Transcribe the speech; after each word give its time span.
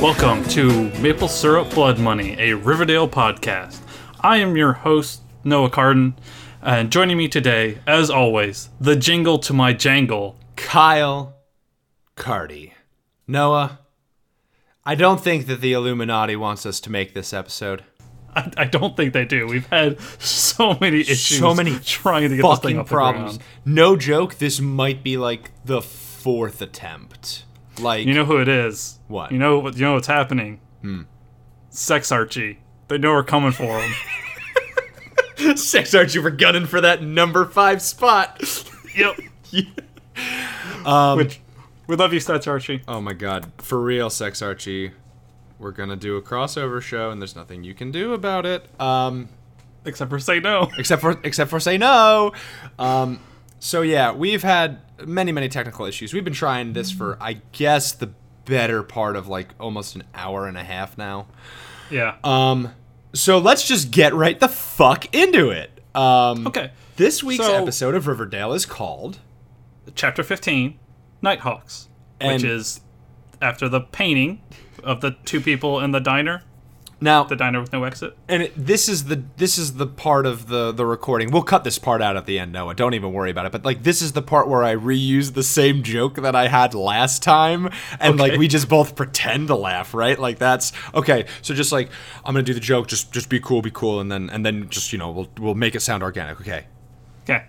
Welcome 0.00 0.42
to 0.50 0.88
Maple 1.00 1.28
Syrup 1.28 1.68
Blood 1.74 1.98
Money, 1.98 2.34
a 2.38 2.54
Riverdale 2.54 3.06
podcast. 3.06 3.80
I 4.20 4.38
am 4.38 4.56
your 4.56 4.72
host, 4.72 5.20
Noah 5.44 5.68
Carden, 5.68 6.18
and 6.62 6.90
joining 6.90 7.18
me 7.18 7.28
today, 7.28 7.80
as 7.86 8.08
always, 8.08 8.70
the 8.80 8.96
jingle 8.96 9.38
to 9.40 9.52
my 9.52 9.74
jangle, 9.74 10.38
Kyle 10.56 11.36
Cardi. 12.16 12.72
Noah, 13.26 13.80
I 14.86 14.94
don't 14.94 15.20
think 15.20 15.46
that 15.46 15.60
the 15.60 15.74
Illuminati 15.74 16.36
wants 16.36 16.64
us 16.64 16.80
to 16.80 16.90
make 16.90 17.12
this 17.12 17.34
episode. 17.34 17.84
I, 18.34 18.50
I 18.56 18.64
don't 18.66 18.96
think 18.96 19.12
they 19.12 19.24
do. 19.24 19.46
We've 19.46 19.66
had 19.66 20.00
so 20.20 20.76
many 20.80 21.00
issues, 21.00 21.38
So 21.38 21.54
many 21.54 21.78
trying 21.80 22.30
to 22.30 22.36
get 22.36 22.42
this 22.42 22.58
thing 22.60 22.76
Fucking 22.76 22.84
problems. 22.84 23.38
No 23.64 23.96
joke, 23.96 24.36
this 24.36 24.60
might 24.60 25.02
be 25.02 25.16
like 25.16 25.50
the 25.64 25.80
fourth 25.82 26.60
attempt. 26.62 27.44
Like, 27.80 28.06
You 28.06 28.14
know 28.14 28.24
who 28.24 28.40
it 28.40 28.48
is? 28.48 28.98
What? 29.08 29.32
You 29.32 29.38
know 29.38 29.58
what? 29.58 29.76
You 29.76 29.82
know 29.82 29.94
what's 29.94 30.06
happening? 30.06 30.60
Hmm. 30.82 31.02
Sex 31.70 32.10
Archie. 32.12 32.58
They 32.88 32.98
know 32.98 33.12
we're 33.12 33.22
coming 33.24 33.52
for 33.52 33.80
him. 33.80 33.92
Sex 35.56 35.94
Archie, 35.94 36.18
we're 36.18 36.30
gunning 36.30 36.66
for 36.66 36.80
that 36.80 37.02
number 37.02 37.44
five 37.44 37.80
spot. 37.82 38.40
yep. 38.96 39.16
um, 40.84 41.18
Which 41.18 41.40
we 41.86 41.96
love 41.96 42.12
you, 42.12 42.20
Sex 42.20 42.46
Archie. 42.46 42.82
Oh 42.88 43.00
my 43.00 43.12
god. 43.12 43.52
For 43.58 43.80
real, 43.80 44.10
Sex 44.10 44.42
Archie. 44.42 44.92
We're 45.58 45.72
gonna 45.72 45.96
do 45.96 46.16
a 46.16 46.22
crossover 46.22 46.80
show, 46.80 47.10
and 47.10 47.20
there's 47.20 47.34
nothing 47.36 47.64
you 47.64 47.74
can 47.74 47.90
do 47.90 48.12
about 48.14 48.46
it. 48.46 48.68
Um, 48.80 49.28
Except 49.84 50.10
for 50.10 50.18
say 50.18 50.38
no. 50.40 50.70
except 50.78 51.00
for 51.00 51.18
except 51.24 51.50
for 51.50 51.58
say 51.60 51.78
no. 51.78 52.32
Um, 52.78 53.20
so 53.58 53.82
yeah, 53.82 54.12
we've 54.12 54.42
had 54.42 54.78
many 55.06 55.32
many 55.32 55.48
technical 55.48 55.86
issues. 55.86 56.12
We've 56.12 56.24
been 56.24 56.32
trying 56.34 56.72
this 56.74 56.90
for 56.90 57.16
I 57.20 57.40
guess 57.52 57.92
the 57.92 58.10
better 58.44 58.82
part 58.82 59.16
of 59.16 59.28
like 59.28 59.48
almost 59.58 59.94
an 59.96 60.04
hour 60.14 60.46
and 60.46 60.56
a 60.56 60.64
half 60.64 60.96
now. 60.98 61.26
Yeah. 61.90 62.16
Um, 62.22 62.72
so 63.14 63.38
let's 63.38 63.66
just 63.66 63.90
get 63.90 64.14
right 64.14 64.38
the 64.38 64.48
fuck 64.48 65.12
into 65.14 65.50
it. 65.50 65.70
Um, 65.94 66.46
okay. 66.46 66.70
This 66.96 67.22
week's 67.22 67.44
So- 67.44 67.54
episode 67.62 67.94
of 67.94 68.06
Riverdale 68.06 68.52
is 68.52 68.66
called 68.66 69.18
Chapter 69.94 70.22
15, 70.22 70.78
Nighthawks, 71.22 71.88
And- 72.20 72.32
which 72.34 72.44
is 72.44 72.80
after 73.40 73.68
the 73.68 73.80
painting 73.80 74.42
of 74.88 75.02
the 75.02 75.16
two 75.26 75.40
people 75.40 75.80
in 75.80 75.90
the 75.90 76.00
diner, 76.00 76.42
now. 76.98 77.22
the 77.24 77.36
diner 77.36 77.60
with 77.60 77.72
no 77.72 77.84
exit. 77.84 78.16
and 78.26 78.44
it, 78.44 78.52
this 78.56 78.88
is 78.88 79.04
the 79.04 79.22
this 79.36 79.58
is 79.58 79.74
the 79.74 79.86
part 79.86 80.24
of 80.24 80.48
the 80.48 80.72
the 80.72 80.86
recording. 80.86 81.30
We'll 81.30 81.42
cut 81.42 81.62
this 81.62 81.78
part 81.78 82.00
out 82.00 82.16
at 82.16 82.24
the 82.24 82.38
end, 82.38 82.52
Noah. 82.52 82.74
Don't 82.74 82.94
even 82.94 83.12
worry 83.12 83.30
about 83.30 83.44
it. 83.44 83.52
But 83.52 83.64
like 83.66 83.82
this 83.82 84.00
is 84.00 84.12
the 84.12 84.22
part 84.22 84.48
where 84.48 84.64
I 84.64 84.74
reuse 84.74 85.34
the 85.34 85.42
same 85.42 85.82
joke 85.82 86.14
that 86.16 86.34
I 86.34 86.48
had 86.48 86.74
last 86.74 87.22
time, 87.22 87.68
and 88.00 88.18
like 88.18 88.38
we 88.38 88.48
just 88.48 88.68
both 88.68 88.96
pretend 88.96 89.48
to 89.48 89.54
laugh, 89.54 89.92
right? 89.92 90.18
Like 90.18 90.38
that's 90.38 90.72
okay. 90.94 91.26
So 91.42 91.54
just 91.54 91.70
like 91.70 91.90
I'm 92.24 92.32
gonna 92.34 92.42
do 92.42 92.54
the 92.54 92.60
joke, 92.60 92.88
just 92.88 93.12
just 93.12 93.28
be 93.28 93.40
cool, 93.40 93.60
be 93.60 93.70
cool, 93.70 94.00
and 94.00 94.10
then 94.10 94.30
and 94.30 94.44
then 94.44 94.70
just 94.70 94.92
you 94.92 94.98
know 94.98 95.10
we'll 95.10 95.28
we'll 95.38 95.54
make 95.54 95.74
it 95.74 95.80
sound 95.80 96.02
organic. 96.02 96.40
Okay. 96.40 96.66
Okay. 97.24 97.44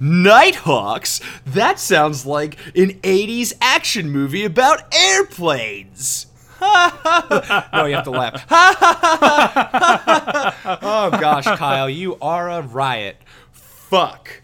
Nighthawks? 0.00 1.20
That 1.46 1.78
sounds 1.78 2.26
like 2.26 2.56
an 2.76 3.00
80s 3.00 3.52
action 3.60 4.10
movie 4.10 4.44
about 4.44 4.92
airplanes. 4.92 6.26
no, 7.72 7.86
you 7.86 7.94
have 7.94 8.04
to 8.04 8.10
laugh. 8.10 8.44
oh 10.82 11.10
gosh, 11.10 11.44
Kyle, 11.44 11.88
you 11.88 12.16
are 12.20 12.50
a 12.50 12.62
riot. 12.62 13.16
Fuck. 13.52 14.42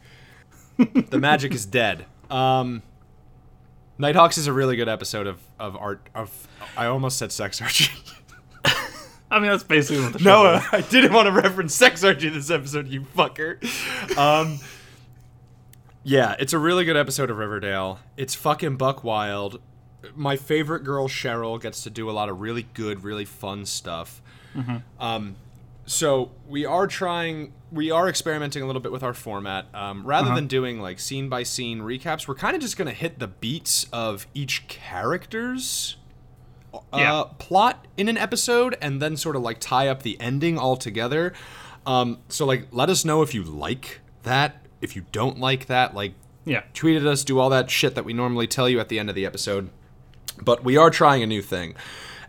the 0.77 1.19
magic 1.19 1.55
is 1.55 1.67
dead. 1.67 2.07
Um 2.31 2.83
Nighthawks 3.99 4.39
is 4.39 4.47
a 4.47 4.53
really 4.53 4.77
good 4.77 4.89
episode 4.89 5.27
of 5.27 5.41
of 5.59 5.77
art 5.77 6.09
of 6.15 6.49
I 6.77 6.87
almost 6.87 7.19
said 7.19 7.33
sex 7.33 7.61
Archie. 7.61 7.91
I 9.31 9.41
mean, 9.41 9.51
that's 9.51 9.65
basically 9.65 10.03
what 10.03 10.13
the 10.13 10.21
show 10.21 10.45
Noah, 10.45 10.57
is. 10.59 10.65
I 10.73 10.81
didn't 10.83 11.13
want 11.13 11.27
to 11.27 11.33
reference 11.33 11.75
Sex 11.75 12.05
Archie 12.05 12.29
in 12.29 12.35
this 12.35 12.51
episode, 12.51 12.87
you 12.87 13.01
fucker. 13.01 13.59
Um, 14.17 14.61
yeah, 16.05 16.37
it's 16.39 16.53
a 16.53 16.59
really 16.59 16.85
good 16.85 16.97
episode 16.97 17.31
of 17.31 17.39
Riverdale. 17.39 17.99
It's 18.17 18.37
fucking 18.37 18.77
buck 18.77 19.03
wild. 19.03 19.61
My 20.15 20.37
favorite 20.37 20.85
girl, 20.85 21.09
Cheryl, 21.09 21.61
gets 21.61 21.83
to 21.85 21.91
do 21.91 22.09
a 22.11 22.13
lot 22.13 22.29
of 22.29 22.41
really 22.41 22.67
good, 22.75 23.05
really 23.05 23.25
fun 23.25 23.65
stuff. 23.67 24.21
Um, 25.01 25.37
so 25.87 26.31
we 26.49 26.65
are 26.65 26.87
trying, 26.87 27.53
we 27.73 27.91
are 27.91 28.09
experimenting 28.09 28.63
a 28.63 28.67
little 28.67 28.81
bit 28.81 28.93
with 28.93 29.03
our 29.03 29.13
format. 29.15 29.67
Um, 29.75 30.07
rather 30.07 30.35
than 30.35 30.47
doing 30.47 30.81
like 30.81 30.99
scene 31.01 31.29
by 31.29 31.43
scene 31.43 31.81
recaps, 31.81 32.27
we're 32.29 32.37
kind 32.37 32.55
of 32.57 32.63
just 32.63 32.77
going 32.77 32.89
to 32.89 32.95
hit 32.95 33.19
the 33.19 33.27
beats 33.29 33.87
of 33.93 34.27
each 34.33 34.67
character's 34.69 35.97
uh, 36.73 36.79
Yeah. 36.95 37.25
plot 37.39 37.87
in 37.97 38.09
an 38.09 38.17
episode 38.17 38.77
and 38.81 39.01
then 39.03 39.17
sort 39.17 39.37
of 39.37 39.43
like 39.43 39.59
tie 39.61 39.89
up 39.89 40.03
the 40.03 40.19
ending 40.21 40.57
all 40.59 40.77
together. 40.77 41.33
Um, 41.87 42.19
so 42.29 42.47
like, 42.47 42.69
let 42.71 42.89
us 42.89 43.05
know 43.05 43.23
if 43.23 43.35
you 43.35 43.43
like 43.43 44.01
that. 44.23 44.65
If 44.81 44.97
you 44.97 45.05
don't 45.13 45.39
like 45.39 45.67
that, 45.67 45.95
like, 45.95 46.15
Yeah. 46.47 46.63
tweet 46.75 46.97
at 46.97 47.07
us, 47.07 47.25
do 47.25 47.39
all 47.39 47.51
that 47.51 47.71
shit 47.71 47.95
that 47.95 48.05
we 48.05 48.13
normally 48.13 48.47
tell 48.47 48.69
you 48.69 48.81
at 48.81 48.89
the 48.89 48.99
end 48.99 49.09
of 49.09 49.15
the 49.15 49.27
episode. 49.27 49.69
But 50.43 50.65
we 50.65 50.77
are 50.77 50.91
trying 50.91 51.23
a 51.23 51.27
new 51.27 51.43
thing. 51.43 51.75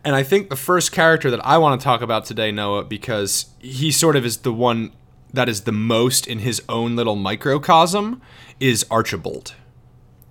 And 0.04 0.16
I 0.16 0.24
think 0.24 0.50
the 0.50 0.56
first 0.56 0.92
character 0.92 1.32
that 1.32 1.44
I 1.46 1.58
want 1.58 1.80
to 1.80 1.84
talk 1.84 2.02
about 2.02 2.26
today, 2.26 2.52
Noah, 2.52 2.84
because 2.84 3.48
he 3.60 3.92
sort 3.92 4.16
of 4.16 4.26
is 4.26 4.38
the 4.38 4.54
one 4.54 4.94
that 5.34 5.50
is 5.50 5.62
the 5.62 5.72
most 5.72 6.28
in 6.28 6.40
his 6.40 6.62
own 6.70 6.96
little 6.96 7.16
microcosm, 7.16 8.22
is 8.60 8.86
Archibald. 8.92 9.56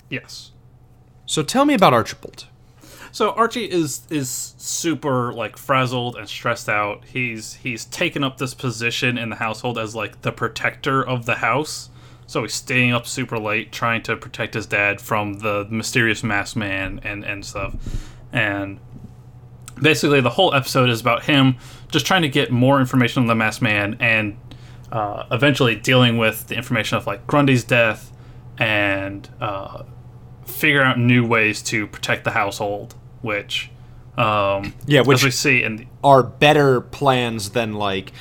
Yes. 0.09 0.53
So 1.27 1.43
tell 1.43 1.65
me 1.65 1.75
about 1.75 1.93
Archibald. 1.93 2.47
So 3.11 3.31
Archie 3.31 3.71
is 3.71 4.03
is 4.11 4.55
super 4.59 5.33
like 5.33 5.57
frazzled 5.57 6.17
and 6.17 6.29
stressed 6.29 6.69
out. 6.69 7.05
He's 7.05 7.55
he's 7.55 7.85
taken 7.85 8.25
up 8.25 8.39
this 8.39 8.55
position 8.55 9.17
in 9.17 9.31
the 9.31 9.37
household 9.37 9.79
as 9.79 9.95
like 9.95 10.23
the 10.23 10.33
protector 10.33 11.07
of 11.07 11.25
the 11.25 11.37
house. 11.37 11.91
So 12.27 12.43
he's 12.43 12.55
staying 12.55 12.93
up 12.93 13.07
super 13.07 13.39
late 13.39 13.71
trying 13.73 14.03
to 14.05 14.17
protect 14.17 14.55
his 14.55 14.67
dad 14.67 15.01
from 15.01 15.35
the 15.35 15.67
mysterious 15.71 16.23
masked 16.23 16.57
man 16.57 17.01
and 17.05 17.25
and 17.25 17.45
stuff. 17.45 17.75
And 18.33 18.81
basically 19.81 20.21
the 20.21 20.31
whole 20.31 20.55
episode 20.55 20.89
is 20.89 21.01
about 21.01 21.25
him 21.25 21.57
just 21.91 22.07
trying 22.07 22.23
to 22.23 22.29
get 22.29 22.51
more 22.51 22.81
information 22.81 23.23
on 23.23 23.27
the 23.27 23.35
masked 23.35 23.63
man 23.63 23.97
and 24.01 24.37
uh, 24.93 25.25
eventually 25.33 25.75
dealing 25.77 26.17
with 26.19 26.47
the 26.49 26.55
information 26.57 26.97
of 26.97 27.07
like 27.07 27.27
Grundy's 27.27 27.65
death 27.65 28.13
and 28.59 29.29
uh, 29.41 29.83
figure 30.47 30.83
out 30.83 30.99
new 30.99 31.27
ways 31.27 31.61
to 31.63 31.87
protect 31.89 32.23
the 32.25 32.31
household, 32.31 32.95
which 33.21 33.71
um, 34.17 34.73
Yeah, 34.87 35.01
which- 35.03 35.19
as 35.19 35.25
we 35.25 35.31
see 35.33 35.63
in 35.63 35.77
the, 35.77 35.87
are 36.05 36.23
better 36.23 36.81
plans 36.81 37.51
than 37.51 37.75
like 37.75 38.13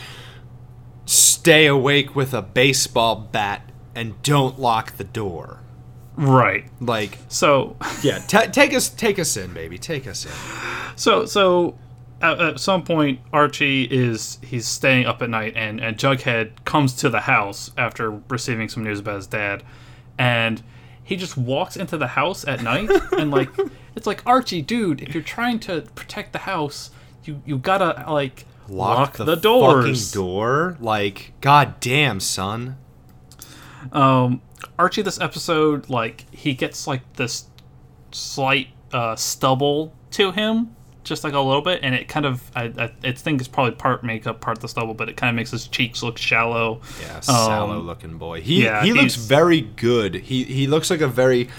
stay 1.06 1.66
awake 1.68 2.16
with 2.16 2.34
a 2.34 2.42
baseball 2.42 3.16
bat 3.32 3.70
and 3.96 4.22
don't 4.24 4.60
lock 4.60 4.98
the 4.98 5.04
door. 5.04 5.60
right. 6.16 6.66
Like, 6.80 7.18
So 7.28 7.76
yeah, 8.02 8.20
ta 8.20 8.42
take 8.46 8.74
us, 8.74 8.90
take 8.90 9.20
us 9.20 9.38
in, 9.38 9.54
baby, 9.54 9.78
take 9.78 10.08
us 10.08 10.26
in. 10.26 10.32
so 10.96 11.26
so 11.26 11.78
at, 12.22 12.40
at 12.40 12.60
some 12.60 12.84
point 12.84 13.20
Archie 13.32 13.84
is 13.84 14.40
he's 14.42 14.68
staying 14.68 15.06
up 15.06 15.22
at 15.22 15.30
night 15.30 15.54
and 15.56 15.80
and 15.80 15.98
Jughead 15.98 16.52
comes 16.66 16.94
to 16.98 17.10
the 17.10 17.22
house 17.22 17.72
after 17.78 18.22
receiving 18.30 18.70
some 18.70 18.84
news 18.84 19.00
about 19.00 19.16
his 19.16 19.28
dad 19.28 19.64
and 20.18 20.64
he 21.04 21.18
just 21.18 21.36
walks 21.36 21.76
into 21.76 21.98
the 21.98 22.08
house 22.08 22.48
at 22.48 22.64
night 22.64 22.90
and 23.18 23.30
like 23.30 23.50
it's 23.96 24.08
like 24.08 24.22
Archie 24.26 24.62
dude 24.62 25.02
if 25.02 25.14
you're 25.14 25.24
trying 25.24 25.60
to 25.60 25.82
protect 25.96 26.32
the 26.32 26.40
house 26.40 26.92
you 27.26 27.42
you 27.46 27.58
gotta 27.58 28.06
like 28.10 28.46
lock, 28.68 29.18
the, 29.18 29.36
doors 29.36 30.12
fucking 30.12 30.22
door. 30.22 30.78
Like, 30.80 31.34
god 31.42 31.80
damn, 31.80 32.20
son. 32.20 32.78
Um 33.92 34.42
Archie 34.80 35.02
this 35.02 35.20
episode 35.20 35.90
like 35.90 36.26
he 36.34 36.54
gets 36.54 36.88
like 36.88 37.02
this 37.14 37.46
slight 38.12 38.68
uh 38.92 39.16
stubble 39.16 39.94
to 40.12 40.32
him 40.32 40.76
just 41.04 41.24
like 41.26 41.34
a 41.34 41.40
little 41.40 41.62
bit 41.62 41.82
and 41.84 41.94
it 41.94 42.08
kind 42.08 42.26
of 42.26 42.50
I, 42.56 42.72
I, 42.78 42.92
I 43.04 43.12
think 43.12 43.42
it's 43.42 43.48
probably 43.48 43.74
part 43.74 44.04
makeup 44.04 44.40
part 44.40 44.62
the 44.62 44.70
stubble 44.70 44.94
but 44.94 45.10
it 45.10 45.18
kind 45.18 45.30
of 45.30 45.36
makes 45.36 45.52
his 45.52 45.68
cheeks 45.68 46.02
look 46.02 46.18
shallow 46.18 46.80
Yeah, 47.02 47.20
sallow 47.20 47.80
Um, 47.80 47.86
looking 47.86 48.18
boy. 48.18 48.42
He 48.42 48.64
yeah, 48.64 48.84
he 48.84 48.94
looks 48.94 49.16
very 49.16 49.62
good. 49.62 50.16
He 50.16 50.44
he 50.46 50.66
looks 50.68 50.90
like 50.90 51.02
a 51.02 51.08
very 51.08 51.50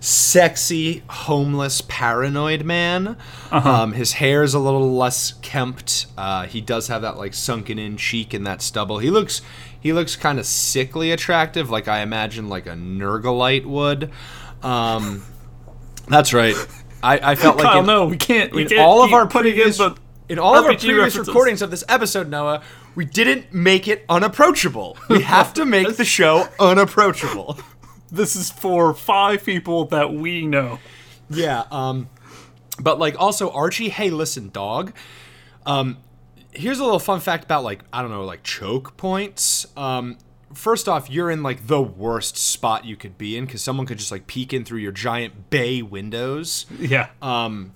sexy, 0.00 1.02
homeless, 1.08 1.80
paranoid 1.88 2.62
man. 2.64 3.16
Uh-huh. 3.50 3.70
Um, 3.70 3.92
his 3.92 4.12
hair 4.14 4.42
is 4.42 4.52
a 4.54 4.58
little 4.58 4.94
less 4.94 5.32
kempt. 5.40 6.06
Uh, 6.16 6.46
he 6.46 6.60
does 6.60 6.88
have 6.88 7.02
that 7.02 7.16
like 7.16 7.34
sunken 7.34 7.78
in 7.78 7.96
cheek 7.96 8.34
and 8.34 8.46
that 8.46 8.60
stubble. 8.62 8.98
He 8.98 9.10
looks 9.10 9.40
he 9.84 9.92
looks 9.92 10.16
kind 10.16 10.38
of 10.38 10.46
sickly 10.46 11.12
attractive, 11.12 11.70
like 11.70 11.88
I 11.88 12.00
imagine 12.00 12.48
like 12.48 12.66
a 12.66 12.70
Nergalite 12.70 13.66
would. 13.66 14.10
Um, 14.62 15.22
that's 16.08 16.32
right. 16.32 16.56
I, 17.02 17.32
I 17.32 17.34
felt 17.34 17.58
like 17.58 17.66
Kyle, 17.66 17.80
in- 17.80 17.86
no, 17.86 18.06
we 18.06 18.16
can't. 18.16 18.50
We 18.54 18.62
in 18.62 18.68
can't 18.68 18.80
all 18.80 19.04
of 19.04 19.12
our 19.12 19.28
putting 19.28 19.52
previous 19.52 19.78
in 19.78 19.94
in 20.30 20.38
all 20.38 20.56
of 20.56 20.64
our 20.64 20.70
previous 20.70 20.88
references. 20.96 21.28
recordings 21.28 21.60
of 21.60 21.70
this 21.70 21.84
episode, 21.86 22.30
Noah, 22.30 22.62
we 22.94 23.04
didn't 23.04 23.52
make 23.52 23.86
it 23.86 24.06
unapproachable. 24.08 24.96
We 25.10 25.20
have 25.20 25.52
to 25.54 25.66
make 25.66 25.96
the 25.96 26.04
show 26.06 26.48
unapproachable. 26.58 27.58
this 28.10 28.34
is 28.36 28.50
for 28.50 28.94
five 28.94 29.44
people 29.44 29.84
that 29.88 30.14
we 30.14 30.46
know. 30.46 30.78
Yeah. 31.28 31.64
Um, 31.70 32.08
but 32.80 32.98
like 32.98 33.20
also 33.20 33.50
Archie. 33.50 33.90
Hey, 33.90 34.08
listen, 34.08 34.48
dog. 34.48 34.94
Um, 35.66 35.98
here's 36.54 36.78
a 36.78 36.84
little 36.84 36.98
fun 36.98 37.20
fact 37.20 37.44
about 37.44 37.64
like 37.64 37.80
I 37.92 38.02
don't 38.02 38.10
know 38.10 38.24
like 38.24 38.42
choke 38.42 38.96
points. 38.96 39.66
Um, 39.76 40.18
first 40.52 40.88
off, 40.88 41.10
you're 41.10 41.30
in 41.30 41.42
like 41.42 41.66
the 41.66 41.82
worst 41.82 42.36
spot 42.36 42.84
you 42.84 42.96
could 42.96 43.18
be 43.18 43.36
in 43.36 43.44
because 43.46 43.62
someone 43.62 43.86
could 43.86 43.98
just 43.98 44.10
like 44.12 44.26
peek 44.26 44.52
in 44.52 44.64
through 44.64 44.78
your 44.80 44.92
giant 44.92 45.50
bay 45.50 45.82
windows. 45.82 46.66
Yeah. 46.78 47.08
Um, 47.20 47.72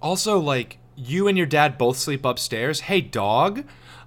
Also, 0.00 0.38
like 0.38 0.78
you 0.96 1.28
and 1.28 1.36
your 1.38 1.46
dad 1.46 1.78
both 1.78 1.96
sleep 1.96 2.24
upstairs. 2.24 2.80
Hey, 2.80 3.00
dog. 3.00 3.64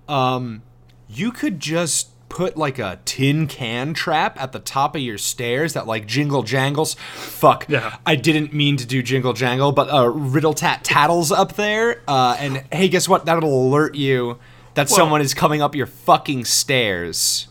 Um, 0.08 0.62
you 1.08 1.32
could 1.32 1.60
just 1.60 2.10
put 2.31 2.56
like 2.56 2.80
a 2.80 3.00
tin 3.04 3.45
can 3.45 3.94
trap 3.94 4.42
at 4.42 4.54
the 4.54 4.60
top 4.60 4.95
of 4.95 5.01
your 5.01 5.18
stairs 5.18 5.74
that 5.74 5.86
like 5.86 6.07
jingle 6.07 6.44
jangles. 6.44 6.95
Fuck. 7.13 7.66
Yeah. 7.68 7.98
I 8.06 8.16
didn't 8.16 8.54
mean 8.54 8.78
to 8.78 8.86
do 8.86 9.04
jingle 9.04 9.33
jangle, 9.33 9.74
but 9.74 9.94
uh, 9.94 10.07
riddle 10.10 10.54
tat 10.54 10.83
tattles 10.83 11.31
up 11.31 11.54
there. 11.54 12.01
Uh, 12.07 12.38
and 12.39 12.63
hey, 12.72 12.88
guess 12.88 13.07
what? 13.10 13.25
That'll 13.25 13.68
alert 13.68 13.95
you 13.95 14.39
that 14.75 14.89
someone 14.89 15.19
is 15.22 15.33
coming 15.33 15.62
up 15.62 15.75
your 15.75 15.86
fucking 15.88 16.45
stairs. 16.45 17.48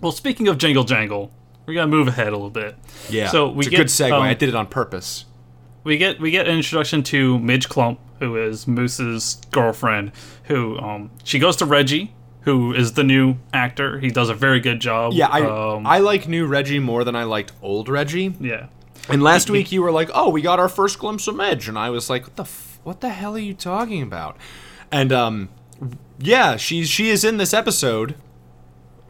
well, 0.00 0.12
speaking 0.12 0.46
of 0.46 0.56
Jingle 0.56 0.84
Jangle, 0.84 1.32
we're 1.66 1.74
gonna 1.74 1.88
move 1.88 2.06
ahead 2.08 2.28
a 2.28 2.30
little 2.30 2.50
bit. 2.50 2.76
Yeah. 3.08 3.28
So 3.30 3.48
we 3.50 3.58
it's 3.58 3.66
a 3.66 3.70
get 3.70 3.76
good 3.78 3.86
segue. 3.88 4.12
um, 4.12 4.22
I 4.22 4.34
did 4.34 4.48
it 4.48 4.54
on 4.54 4.68
purpose. 4.68 5.24
we 5.82 5.98
get 5.98 6.20
we 6.20 6.30
get 6.30 6.46
an 6.46 6.56
introduction 6.56 7.02
to 7.04 7.38
Midge 7.40 7.68
Klump, 7.68 7.98
who 8.20 8.36
is 8.36 8.68
Moose's 8.68 9.40
girlfriend. 9.50 10.12
Who 10.44 10.78
um 10.78 11.10
she 11.24 11.40
goes 11.40 11.56
to 11.56 11.66
Reggie, 11.66 12.14
who 12.42 12.72
is 12.72 12.92
the 12.94 13.04
new 13.04 13.36
actor. 13.52 13.98
He 14.00 14.10
does 14.10 14.28
a 14.28 14.34
very 14.34 14.60
good 14.60 14.80
job. 14.80 15.12
Yeah, 15.14 15.28
I 15.28 15.42
um, 15.42 15.86
I 15.86 15.98
like 15.98 16.26
new 16.28 16.46
Reggie 16.46 16.78
more 16.78 17.04
than 17.04 17.14
I 17.16 17.24
liked 17.24 17.52
old 17.62 17.88
Reggie. 17.88 18.34
yeah. 18.40 18.66
And 19.08 19.22
last 19.22 19.50
week 19.50 19.72
you 19.72 19.82
were 19.82 19.90
like, 19.90 20.10
"Oh, 20.14 20.28
we 20.30 20.40
got 20.42 20.58
our 20.60 20.68
first 20.68 20.98
glimpse 20.98 21.26
of 21.26 21.34
Midge," 21.36 21.68
and 21.68 21.78
I 21.78 21.90
was 21.90 22.08
like, 22.08 22.24
"What 22.24 22.36
the 22.36 22.42
f- 22.44 22.78
what 22.84 23.00
the 23.00 23.08
hell 23.08 23.34
are 23.34 23.38
you 23.40 23.54
talking 23.54 24.02
about?" 24.02 24.36
And 24.92 25.12
um, 25.12 25.48
yeah, 26.18 26.56
she's 26.56 26.88
she 26.88 27.08
is 27.10 27.24
in 27.24 27.36
this 27.36 27.52
episode. 27.52 28.14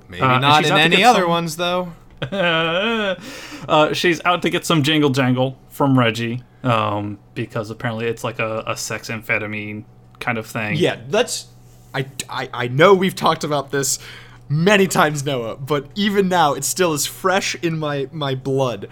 Maybe 0.09 0.23
Uh, 0.23 0.39
not 0.39 0.65
in 0.65 0.73
any 0.73 1.05
other 1.05 1.21
some- 1.23 1.31
ones 1.31 1.57
though. 1.57 1.93
uh, 2.23 3.93
she's 3.93 4.21
out 4.25 4.43
to 4.43 4.51
get 4.51 4.65
some 4.67 4.83
jingle 4.83 5.11
jangle 5.11 5.59
from 5.69 5.99
Reggie, 5.99 6.43
um, 6.63 7.19
because 7.35 7.71
apparently 7.71 8.07
it's 8.07 8.25
like 8.25 8.39
a, 8.39 8.63
a 8.67 8.77
sex 8.77 9.09
amphetamine 9.09 9.85
kind 10.19 10.39
of 10.39 10.47
thing. 10.47 10.77
Yeah, 10.77 11.01
that's. 11.09 11.47
I, 11.95 12.07
I 12.29 12.49
I 12.53 12.69
know 12.69 12.95
we've 12.95 13.15
talked 13.15 13.45
about 13.45 13.71
this 13.71 13.99
many 14.49 14.87
times, 14.87 15.25
Noah, 15.25 15.57
but 15.57 15.87
even 15.95 16.29
now 16.29 16.55
it 16.55 16.65
still 16.65 16.93
is 16.93 17.07
fresh 17.07 17.55
in 17.57 17.79
my 17.79 18.09
my 18.13 18.35
blood. 18.35 18.89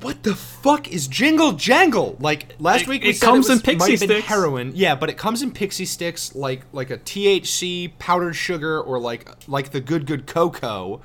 What 0.00 0.24
the 0.24 0.34
fuck 0.34 0.88
is 0.92 1.08
Jingle 1.08 1.52
Jangle? 1.52 2.16
Like 2.20 2.54
last 2.58 2.82
It- 2.82 2.88
week 2.88 3.02
we 3.02 3.10
it 3.10 3.16
said 3.16 3.26
comes 3.26 3.46
it 3.48 3.52
was, 3.52 3.58
in 3.60 3.62
pixie 3.64 3.78
might 3.78 3.90
have 3.92 4.00
been 4.00 4.08
sticks. 4.10 4.26
heroin. 4.26 4.72
Yeah, 4.74 4.94
but 4.94 5.08
it 5.08 5.16
comes 5.16 5.42
in 5.42 5.52
pixie 5.52 5.86
sticks 5.86 6.34
like 6.34 6.62
like 6.72 6.90
a 6.90 6.98
THC 6.98 7.92
powdered 7.98 8.34
sugar 8.34 8.80
or 8.80 8.98
like 9.00 9.26
like 9.48 9.70
the 9.70 9.80
good 9.80 10.06
good 10.06 10.26
cocoa. 10.26 11.00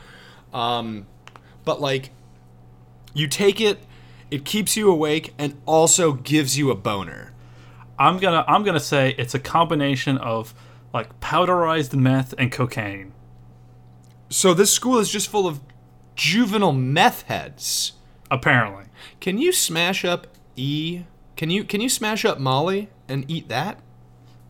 Um 0.53 1.05
but 1.63 1.79
like 1.79 2.09
you 3.13 3.27
take 3.27 3.61
it 3.61 3.79
it 4.29 4.43
keeps 4.45 4.75
you 4.77 4.89
awake 4.91 5.33
and 5.37 5.59
also 5.65 6.11
gives 6.13 6.57
you 6.57 6.69
a 6.69 6.75
boner. 6.75 7.33
I'm 8.01 8.17
gonna 8.17 8.43
I'm 8.47 8.63
gonna 8.63 8.79
say 8.79 9.13
it's 9.17 9.33
a 9.35 9.39
combination 9.39 10.17
of 10.17 10.53
like 10.93 11.19
powderized 11.19 11.93
meth 11.95 12.33
and 12.37 12.51
cocaine. 12.51 13.13
So 14.29 14.53
this 14.53 14.71
school 14.71 14.97
is 14.99 15.09
just 15.09 15.27
full 15.29 15.47
of 15.47 15.59
juvenile 16.15 16.71
meth 16.73 17.23
heads. 17.23 17.93
Apparently. 18.29 18.85
Can 19.19 19.37
you 19.37 19.51
smash 19.51 20.03
up 20.05 20.27
E? 20.55 21.03
Can 21.35 21.49
you 21.49 21.63
can 21.63 21.79
you 21.81 21.89
smash 21.89 22.25
up 22.25 22.39
Molly 22.39 22.89
and 23.07 23.23
eat 23.29 23.49
that? 23.49 23.77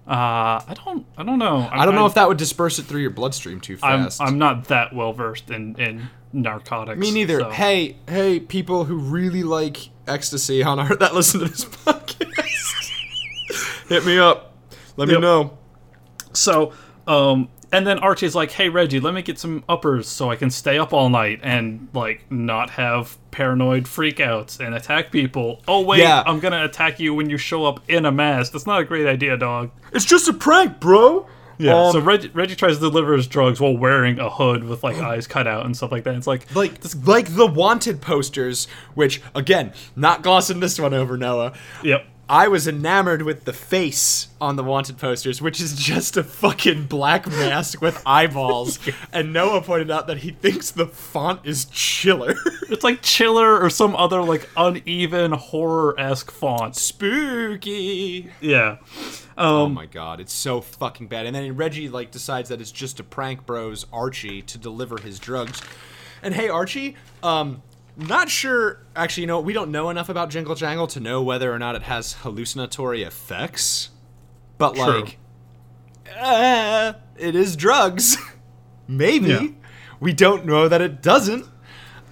Uh, 0.07 0.59
I 0.67 0.75
don't 0.85 1.05
I 1.17 1.23
don't 1.23 1.39
know. 1.39 1.67
I 1.71 1.85
don't 1.85 1.95
know 1.95 2.05
if 2.05 2.13
that 2.15 2.27
would 2.27 2.37
disperse 2.37 2.79
it 2.79 2.83
through 2.83 3.01
your 3.01 3.11
bloodstream 3.11 3.59
too 3.61 3.77
I'm 3.83 4.03
fast. 4.05 4.21
I'm 4.21 4.37
not 4.37 4.65
that 4.69 4.93
well 4.93 5.13
versed 5.13 5.49
in 5.51 5.75
in 5.79 6.09
narcotics. 6.33 6.99
Me 6.99 7.11
neither. 7.11 7.39
so- 7.41 7.49
Hey, 7.49 7.97
hey, 8.07 8.39
people 8.39 8.85
who 8.85 8.97
really 8.97 9.43
like 9.43 9.89
ecstasy 10.07 10.63
on 10.63 10.79
our 10.79 10.95
that 10.97 11.13
listen 11.15 11.39
to 11.41 11.47
this 11.47 11.65
podcast, 11.65 12.00
hit 13.91 14.05
me 14.05 14.17
up. 14.17 14.55
Let 14.97 15.07
me 15.07 15.19
know. 15.19 15.57
So, 16.33 16.73
um, 17.07 17.49
and 17.71 17.87
then 17.87 17.99
Archie's 17.99 18.35
like, 18.35 18.51
"Hey 18.51 18.69
Reggie, 18.69 18.99
let 18.99 19.13
me 19.13 19.21
get 19.21 19.39
some 19.39 19.63
uppers 19.69 20.07
so 20.07 20.29
I 20.29 20.35
can 20.35 20.49
stay 20.49 20.77
up 20.77 20.91
all 20.93 21.09
night 21.09 21.39
and 21.43 21.87
like 21.93 22.29
not 22.29 22.71
have 22.71 23.17
paranoid 23.31 23.85
freakouts 23.85 24.59
and 24.59 24.75
attack 24.75 25.11
people." 25.11 25.61
Oh 25.67 25.81
wait, 25.81 25.99
Yeah. 25.99 26.23
I'm 26.25 26.39
gonna 26.39 26.65
attack 26.65 26.99
you 26.99 27.13
when 27.13 27.29
you 27.29 27.37
show 27.37 27.65
up 27.65 27.79
in 27.89 28.05
a 28.05 28.11
mask. 28.11 28.51
That's 28.51 28.67
not 28.67 28.81
a 28.81 28.83
great 28.83 29.07
idea, 29.07 29.37
dog. 29.37 29.71
It's 29.93 30.05
just 30.05 30.27
a 30.27 30.33
prank, 30.33 30.79
bro. 30.79 31.27
Yeah. 31.57 31.75
Um, 31.79 31.91
so 31.91 31.99
Reggie, 31.99 32.29
Reggie 32.29 32.55
tries 32.55 32.75
to 32.75 32.81
deliver 32.81 33.13
his 33.13 33.27
drugs 33.27 33.61
while 33.61 33.77
wearing 33.77 34.19
a 34.19 34.29
hood 34.29 34.63
with 34.63 34.83
like 34.83 34.97
eyes 34.97 35.27
cut 35.27 35.47
out 35.47 35.65
and 35.65 35.77
stuff 35.77 35.91
like 35.91 36.03
that. 36.05 36.15
It's 36.15 36.25
like, 36.27 36.53
like 36.55 36.73
like 37.05 37.35
the 37.35 37.45
wanted 37.45 38.01
posters, 38.01 38.67
which 38.95 39.21
again, 39.35 39.71
not 39.95 40.23
glossing 40.23 40.59
this 40.59 40.79
one 40.79 40.93
over, 40.93 41.17
Noah. 41.17 41.53
yep. 41.83 42.05
I 42.33 42.47
was 42.47 42.65
enamored 42.65 43.23
with 43.23 43.43
the 43.43 43.51
face 43.51 44.29
on 44.39 44.55
the 44.55 44.63
wanted 44.63 44.97
posters, 44.97 45.41
which 45.41 45.59
is 45.59 45.75
just 45.75 46.15
a 46.15 46.23
fucking 46.23 46.85
black 46.85 47.27
mask 47.27 47.81
with 47.81 48.01
eyeballs. 48.05 48.79
And 49.11 49.33
Noah 49.33 49.61
pointed 49.61 49.91
out 49.91 50.07
that 50.07 50.19
he 50.19 50.31
thinks 50.31 50.71
the 50.71 50.87
font 50.87 51.41
is 51.43 51.65
chiller. 51.65 52.35
It's 52.71 52.85
like 52.85 53.01
Chiller 53.01 53.59
or 53.61 53.69
some 53.69 53.97
other 53.97 54.21
like 54.23 54.47
uneven 54.55 55.33
horror 55.33 55.93
esque 55.99 56.31
font. 56.31 56.77
Spooky. 56.77 58.31
Yeah. 58.39 58.77
Oh 59.37 59.65
Um, 59.65 59.73
my 59.73 59.85
god, 59.87 60.21
it's 60.21 60.31
so 60.31 60.61
fucking 60.61 61.07
bad. 61.07 61.25
And 61.25 61.35
then 61.35 61.57
Reggie 61.57 61.89
like 61.89 62.11
decides 62.11 62.47
that 62.47 62.61
it's 62.61 62.71
just 62.71 63.01
a 63.01 63.03
prank 63.03 63.45
bros 63.45 63.85
Archie 63.91 64.41
to 64.43 64.57
deliver 64.57 64.99
his 65.01 65.19
drugs. 65.19 65.61
And 66.23 66.33
hey 66.33 66.47
Archie, 66.47 66.95
um 67.23 67.61
not 68.07 68.29
sure 68.29 68.79
actually 68.95 69.21
you 69.21 69.27
know 69.27 69.39
we 69.39 69.53
don't 69.53 69.71
know 69.71 69.89
enough 69.89 70.09
about 70.09 70.29
Jingle 70.29 70.55
Jangle 70.55 70.87
to 70.87 70.99
know 70.99 71.21
whether 71.21 71.51
or 71.53 71.59
not 71.59 71.75
it 71.75 71.83
has 71.83 72.13
hallucinatory 72.13 73.03
effects. 73.03 73.89
But 74.57 74.75
True. 74.75 75.01
like 75.01 75.17
uh, 76.19 76.93
it 77.17 77.35
is 77.35 77.55
drugs. 77.55 78.17
Maybe. 78.87 79.27
Yeah. 79.27 79.47
We 79.99 80.13
don't 80.13 80.45
know 80.45 80.67
that 80.67 80.81
it 80.81 81.01
doesn't. 81.01 81.45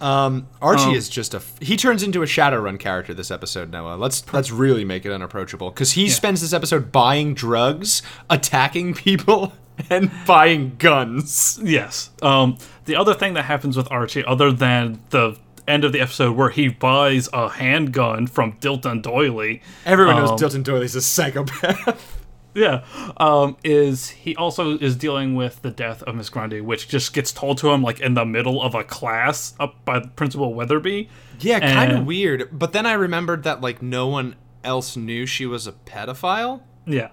Um, 0.01 0.47
Archie 0.62 0.83
Um, 0.83 0.95
is 0.95 1.09
just 1.09 1.33
a 1.33 1.38
f- 1.38 1.59
he 1.59 1.75
turns 1.75 2.04
into 2.04 2.21
a 2.21 2.25
Shadowrun 2.25 2.80
character 2.80 3.13
this 3.13 3.31
episode. 3.31 3.69
Noah, 3.69 3.95
let's 3.95 4.31
let's 4.31 4.49
really 4.49 4.85
make 4.85 5.06
it 5.06 5.11
unapproachable 5.11 5.71
because 5.71 5.92
he 5.92 6.07
spends 6.07 6.40
this 6.40 6.54
episode 6.54 6.92
buying 6.92 7.33
drugs, 7.33 8.02
attacking 8.30 8.94
people, 8.94 9.52
and 9.90 10.09
buying 10.25 10.75
guns. 10.78 11.59
Yes. 11.61 12.11
Um, 12.21 12.57
the 12.85 12.95
other 12.95 13.13
thing 13.13 13.33
that 13.33 13.44
happens 13.44 13.75
with 13.75 13.92
Archie, 13.92 14.23
other 14.23 14.54
than 14.54 15.02
the 15.09 15.35
end 15.69 15.83
of 15.85 15.92
the 15.94 16.02
episode 16.02 16.35
where 16.35 16.49
he 16.49 16.68
buys 16.68 17.30
a 17.33 17.49
handgun 17.49 18.28
from 18.28 18.54
Dilton 18.54 19.02
Doiley, 19.02 19.61
Everyone 19.85 20.16
um, 20.16 20.21
knows 20.26 20.42
Dilton 20.42 20.64
Doiley's 20.64 20.95
a 20.95 21.02
psychopath. 21.02 22.16
yeah, 22.54 22.83
um, 23.18 23.56
is 23.64 24.09
he 24.09 24.35
also 24.35 24.78
is 24.80 24.95
dealing 24.95 25.35
with 25.35 25.61
the 25.61 25.71
death 25.71 26.02
of 26.04 26.16
Miss 26.16 26.30
Grundy, 26.30 26.61
which 26.61 26.88
just 26.88 27.14
gets 27.14 27.31
told 27.31 27.57
to 27.59 27.69
him 27.69 27.81
like 27.83 27.99
in 27.99 28.14
the 28.16 28.26
middle 28.26 28.61
of 28.61 28.73
a 28.76 28.83
class 28.83 29.54
up 29.59 29.83
by 29.85 29.99
Principal 29.99 30.54
Weatherbee. 30.54 31.07
yeah, 31.40 31.59
kind 31.59 31.92
of 31.92 32.06
weird. 32.06 32.49
But 32.52 32.73
then 32.73 32.85
I 32.85 32.94
remembered 32.94 33.44
that 33.44 33.61
like 33.61 33.81
no 33.81 34.07
one 34.07 34.35
else 34.64 34.97
knew 34.97 35.26
she 35.26 35.45
was 35.45 35.68
a 35.68 35.71
pedophile. 35.71 36.61
Yeah. 36.85 37.09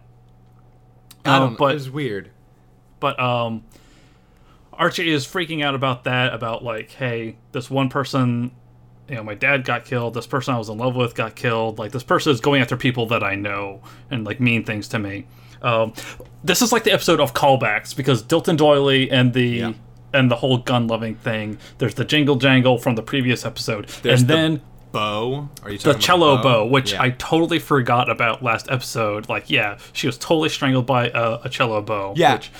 I 1.24 1.36
Um, 1.36 1.40
don't. 1.50 1.58
but- 1.58 1.70
it 1.72 1.74
was 1.74 1.90
weird. 1.90 2.30
But 2.98 3.20
um 3.20 3.64
Archie 4.78 5.10
is 5.10 5.26
freaking 5.26 5.64
out 5.64 5.74
about 5.74 6.04
that, 6.04 6.32
about 6.34 6.62
like, 6.64 6.90
hey, 6.90 7.36
this 7.52 7.70
one 7.70 7.88
person 7.88 8.52
you 9.08 9.14
know, 9.14 9.22
my 9.22 9.34
dad 9.34 9.64
got 9.64 9.84
killed, 9.84 10.14
this 10.14 10.26
person 10.26 10.52
I 10.52 10.58
was 10.58 10.68
in 10.68 10.78
love 10.78 10.96
with 10.96 11.14
got 11.14 11.36
killed, 11.36 11.78
like 11.78 11.92
this 11.92 12.02
person 12.02 12.32
is 12.32 12.40
going 12.40 12.60
after 12.60 12.76
people 12.76 13.06
that 13.06 13.22
I 13.22 13.36
know 13.36 13.80
and 14.10 14.24
like 14.24 14.40
mean 14.40 14.64
things 14.64 14.88
to 14.88 14.98
me. 14.98 15.26
Um 15.62 15.92
this 16.42 16.60
is 16.60 16.72
like 16.72 16.82
the 16.84 16.92
episode 16.92 17.20
of 17.20 17.32
callbacks 17.32 17.94
because 17.96 18.22
Dilton 18.22 18.56
Doiley 18.56 19.08
and 19.12 19.32
the 19.32 19.46
Yeah. 19.48 19.72
and 20.12 20.28
the 20.28 20.34
whole 20.36 20.58
gun 20.58 20.88
loving 20.88 21.14
thing. 21.14 21.58
There's 21.78 21.94
the 21.94 22.04
jingle 22.04 22.34
jangle 22.36 22.78
from 22.78 22.96
the 22.96 23.02
previous 23.02 23.44
episode. 23.44 23.88
There's 24.02 24.22
and 24.22 24.28
the 24.30 24.34
then 24.34 24.60
Bow? 24.92 25.50
Are 25.62 25.70
you 25.70 25.78
the 25.78 25.84
talking 25.84 25.90
about 25.92 26.00
cello 26.02 26.42
bow, 26.42 26.66
which 26.66 26.92
Yeah. 26.92 27.02
I 27.02 27.10
totally 27.10 27.58
forgot 27.60 28.08
about 28.10 28.42
last 28.42 28.68
episode. 28.70 29.28
Like, 29.28 29.50
yeah, 29.50 29.78
she 29.92 30.06
was 30.06 30.16
totally 30.18 30.48
strangled 30.48 30.86
by 30.86 31.08
a, 31.10 31.38
a 31.44 31.48
cello 31.48 31.80
bow. 31.82 32.14
Yeah. 32.16 32.34
Which, 32.34 32.50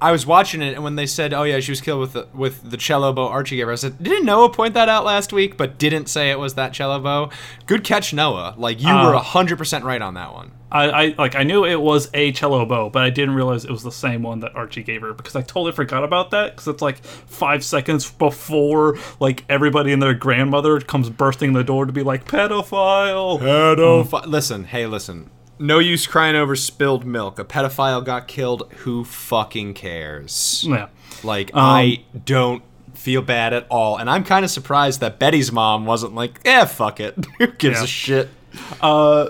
I 0.00 0.12
was 0.12 0.26
watching 0.26 0.60
it, 0.60 0.74
and 0.74 0.84
when 0.84 0.96
they 0.96 1.06
said, 1.06 1.32
"Oh 1.32 1.44
yeah, 1.44 1.60
she 1.60 1.72
was 1.72 1.80
killed 1.80 2.00
with 2.00 2.12
the 2.12 2.26
with 2.34 2.68
the 2.70 2.76
cello 2.76 3.12
bow 3.12 3.28
Archie 3.28 3.56
gave 3.56 3.66
her," 3.66 3.72
I 3.72 3.76
said, 3.76 4.02
"Didn't 4.02 4.26
Noah 4.26 4.50
point 4.50 4.74
that 4.74 4.88
out 4.88 5.04
last 5.04 5.32
week?" 5.32 5.56
But 5.56 5.78
didn't 5.78 6.08
say 6.08 6.30
it 6.30 6.38
was 6.38 6.54
that 6.54 6.72
cello 6.74 6.98
bow. 6.98 7.30
Good 7.66 7.84
catch, 7.84 8.12
Noah. 8.12 8.54
Like 8.58 8.82
you 8.82 8.88
Uh, 8.88 9.12
were 9.12 9.16
hundred 9.18 9.56
percent 9.56 9.84
right 9.84 10.02
on 10.02 10.14
that 10.14 10.34
one. 10.34 10.50
I, 10.70 10.90
I 10.90 11.14
like 11.16 11.36
I 11.36 11.44
knew 11.44 11.64
it 11.64 11.80
was 11.80 12.10
a 12.12 12.32
cello 12.32 12.66
bow, 12.66 12.90
but 12.90 13.02
I 13.04 13.10
didn't 13.10 13.36
realize 13.36 13.64
it 13.64 13.70
was 13.70 13.84
the 13.84 13.92
same 13.92 14.22
one 14.24 14.40
that 14.40 14.56
Archie 14.56 14.82
gave 14.82 15.02
her 15.02 15.14
because 15.14 15.36
I 15.36 15.40
totally 15.42 15.70
forgot 15.72 16.02
about 16.02 16.32
that 16.32 16.50
because 16.52 16.66
it's 16.68 16.82
like 16.82 17.02
five 17.04 17.62
seconds 17.64 18.10
before 18.10 18.98
like 19.20 19.44
everybody 19.48 19.92
and 19.92 20.02
their 20.02 20.14
grandmother 20.14 20.80
comes 20.80 21.08
bursting 21.10 21.52
the 21.52 21.62
door 21.62 21.86
to 21.86 21.92
be 21.92 22.02
like 22.02 22.26
pedophile. 22.26 23.38
Pedophi- 23.40 24.26
listen, 24.26 24.64
hey, 24.64 24.86
listen. 24.86 25.30
No 25.58 25.78
use 25.78 26.06
crying 26.06 26.36
over 26.36 26.56
spilled 26.56 27.04
milk. 27.04 27.38
A 27.38 27.44
pedophile 27.44 28.04
got 28.04 28.26
killed. 28.28 28.72
Who 28.78 29.04
fucking 29.04 29.74
cares? 29.74 30.64
Yeah. 30.68 30.88
Like 31.22 31.50
I 31.54 32.04
don't 32.24 32.62
feel 32.94 33.22
bad 33.22 33.52
at 33.52 33.66
all, 33.70 33.96
and 33.96 34.08
I'm 34.10 34.24
kind 34.24 34.44
of 34.44 34.50
surprised 34.50 35.00
that 35.00 35.18
Betty's 35.18 35.52
mom 35.52 35.86
wasn't 35.86 36.14
like, 36.14 36.40
"Eh, 36.44 36.64
fuck 36.64 37.00
it. 37.00 37.14
Who 37.38 37.46
gives 37.48 37.78
Yeah. 37.78 37.84
a 37.84 37.86
shit?" 37.86 38.28
Uh, 38.80 39.28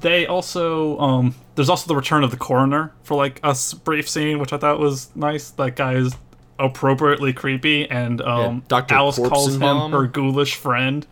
they 0.00 0.26
also 0.26 0.98
um 0.98 1.34
there's 1.54 1.68
also 1.68 1.86
the 1.88 1.96
return 1.96 2.24
of 2.24 2.30
the 2.30 2.36
coroner 2.36 2.92
for 3.02 3.16
like 3.16 3.40
a 3.42 3.56
brief 3.84 4.08
scene, 4.08 4.38
which 4.38 4.52
I 4.52 4.58
thought 4.58 4.78
was 4.78 5.10
nice. 5.14 5.50
That 5.50 5.76
guy 5.76 5.94
is 5.94 6.14
appropriately 6.58 7.32
creepy, 7.32 7.88
and 7.90 8.20
um 8.20 8.62
Dr. 8.68 8.94
Alice 8.94 9.16
calls 9.18 9.56
him 9.56 9.90
her 9.90 10.06
ghoulish 10.06 10.54
friend. 10.54 11.06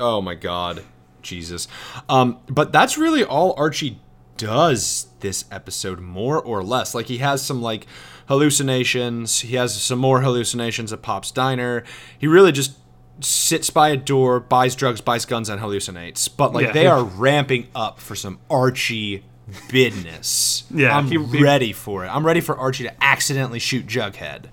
Oh 0.00 0.20
my 0.20 0.34
god. 0.34 0.82
Jesus. 1.24 1.66
Um, 2.08 2.38
but 2.48 2.72
that's 2.72 2.96
really 2.96 3.24
all 3.24 3.54
Archie 3.56 3.98
does 4.36 5.08
this 5.20 5.44
episode, 5.50 6.00
more 6.00 6.40
or 6.40 6.62
less. 6.62 6.94
Like 6.94 7.06
he 7.06 7.18
has 7.18 7.42
some 7.44 7.60
like 7.62 7.86
hallucinations. 8.28 9.40
He 9.40 9.56
has 9.56 9.80
some 9.80 9.98
more 9.98 10.20
hallucinations 10.20 10.92
at 10.92 11.02
Pop's 11.02 11.30
Diner. 11.30 11.82
He 12.18 12.26
really 12.26 12.52
just 12.52 12.78
sits 13.20 13.70
by 13.70 13.90
a 13.90 13.96
door, 13.96 14.40
buys 14.40 14.74
drugs, 14.74 15.00
buys 15.00 15.24
guns, 15.24 15.48
and 15.48 15.60
hallucinates. 15.60 16.28
But 16.34 16.52
like 16.52 16.66
Yeah. 16.66 16.72
they 16.72 16.86
are 16.86 17.02
ramping 17.04 17.68
up 17.74 18.00
for 18.00 18.14
some 18.14 18.38
Archie 18.50 19.24
business. 19.70 20.64
Yeah, 20.74 20.96
I'm 20.96 21.06
he- 21.06 21.16
ready 21.16 21.72
for 21.72 22.04
it. 22.04 22.08
I'm 22.08 22.26
ready 22.26 22.40
for 22.40 22.56
Archie 22.56 22.84
to 22.84 23.04
accidentally 23.04 23.58
shoot 23.60 23.86
Jughead. 23.86 24.46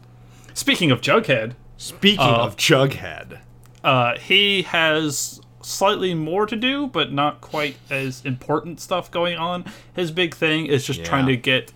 Speaking 0.54 0.92
of 0.92 1.02
Jughead, 1.02 1.54
Speaking 1.78 2.20
of 2.20 2.56
Jughead. 2.58 3.40
uh, 3.84 4.18
he 4.20 4.62
has 4.64 5.41
slightly 5.66 6.14
more 6.14 6.46
to 6.46 6.56
do, 6.56 6.88
but 6.88 7.12
not 7.12 7.42
quite 7.42 7.76
as 7.90 8.24
important 8.26 8.80
stuff 8.80 9.10
going 9.12 9.38
on. 9.38 9.66
His 9.96 10.12
big 10.12 10.34
thing 10.36 10.66
is 10.66 10.86
just 10.86 11.00
Yeah. 11.00 11.06
trying 11.06 11.26
to 11.28 11.38
get 11.38 11.72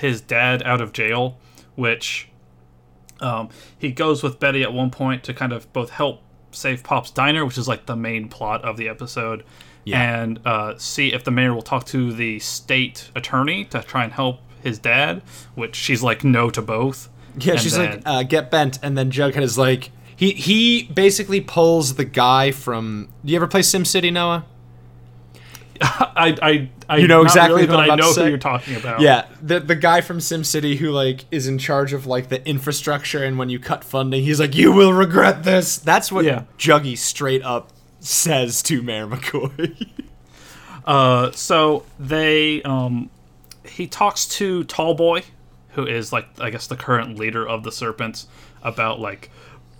his 0.00 0.20
dad 0.20 0.62
out 0.64 0.80
of 0.80 0.92
jail, 0.92 1.38
which 1.74 2.28
um, 3.20 3.48
he 3.78 3.90
goes 3.90 4.22
with 4.22 4.40
Betty 4.40 4.62
at 4.62 4.72
one 4.72 4.90
point 4.90 5.22
to 5.24 5.34
kind 5.34 5.52
of 5.52 5.70
both 5.72 5.90
help 5.90 6.22
save 6.52 6.82
Pop's 6.82 7.10
Diner, 7.10 7.44
which 7.44 7.58
is 7.58 7.68
like 7.68 7.86
the 7.86 7.96
main 7.96 8.28
plot 8.28 8.64
of 8.64 8.76
the 8.76 8.88
episode, 8.88 9.44
Yeah. 9.84 10.22
and 10.22 10.40
uh, 10.46 10.74
see 10.78 11.12
if 11.12 11.22
the 11.24 11.30
mayor 11.30 11.54
will 11.54 11.62
talk 11.62 11.84
to 11.86 12.12
the 12.12 12.38
state 12.38 13.10
attorney 13.14 13.64
to 13.66 13.82
try 13.82 14.04
and 14.04 14.12
help 14.12 14.40
his 14.62 14.78
dad, 14.78 15.22
which 15.54 15.76
she's 15.76 16.02
like 16.02 16.24
no 16.24 16.48
to 16.50 16.62
both. 16.62 17.08
Yeah, 17.38 17.52
And 17.52 17.60
she's 17.60 17.76
then- 17.76 17.90
like, 17.96 18.02
uh, 18.06 18.22
get 18.24 18.50
bent, 18.50 18.78
and 18.82 18.96
then 18.98 19.10
Jughead 19.10 19.42
is 19.42 19.56
like, 19.58 19.90
he 20.20 20.32
he 20.32 20.82
basically 20.82 21.40
pulls 21.40 21.94
the 21.94 22.04
guy 22.04 22.50
from. 22.50 23.08
Do 23.24 23.32
you 23.32 23.36
ever 23.36 23.46
play 23.46 23.62
SimCity, 23.62 24.12
Noah? 24.12 24.44
I, 25.80 26.36
I, 26.42 26.70
I 26.90 26.96
You 26.98 27.08
know 27.08 27.22
exactly 27.22 27.62
really, 27.62 27.74
what 27.74 27.88
but 27.88 27.90
I 27.92 27.94
know 27.94 28.12
who 28.12 28.28
you're 28.28 28.36
talking 28.36 28.76
about. 28.76 29.00
Yeah, 29.00 29.24
the 29.40 29.60
the 29.60 29.74
guy 29.74 30.02
from 30.02 30.18
SimCity 30.18 30.76
who 30.76 30.90
like 30.90 31.24
is 31.30 31.46
in 31.48 31.56
charge 31.56 31.94
of 31.94 32.04
like 32.04 32.28
the 32.28 32.46
infrastructure, 32.46 33.24
and 33.24 33.38
when 33.38 33.48
you 33.48 33.58
cut 33.58 33.82
funding, 33.82 34.22
he's 34.22 34.38
like, 34.38 34.54
"You 34.54 34.72
will 34.72 34.92
regret 34.92 35.44
this." 35.44 35.78
That's 35.78 36.12
what 36.12 36.26
Yeah. 36.26 36.42
Juggy 36.58 36.98
straight 36.98 37.42
up 37.42 37.70
says 38.00 38.62
to 38.64 38.82
Mayor 38.82 39.06
McCoy. 39.06 39.88
Uh, 40.82 41.30
so 41.32 41.84
they, 42.00 42.62
um, 42.62 43.10
he 43.64 43.86
talks 43.86 44.26
to 44.26 44.64
Tallboy, 44.64 45.22
who 45.70 45.86
is 45.86 46.12
like 46.12 46.26
I 46.40 46.50
guess 46.50 46.66
the 46.66 46.74
current 46.74 47.16
leader 47.18 47.46
of 47.46 47.62
the 47.62 47.70
Serpents, 47.70 48.26
about 48.62 48.98
like 48.98 49.30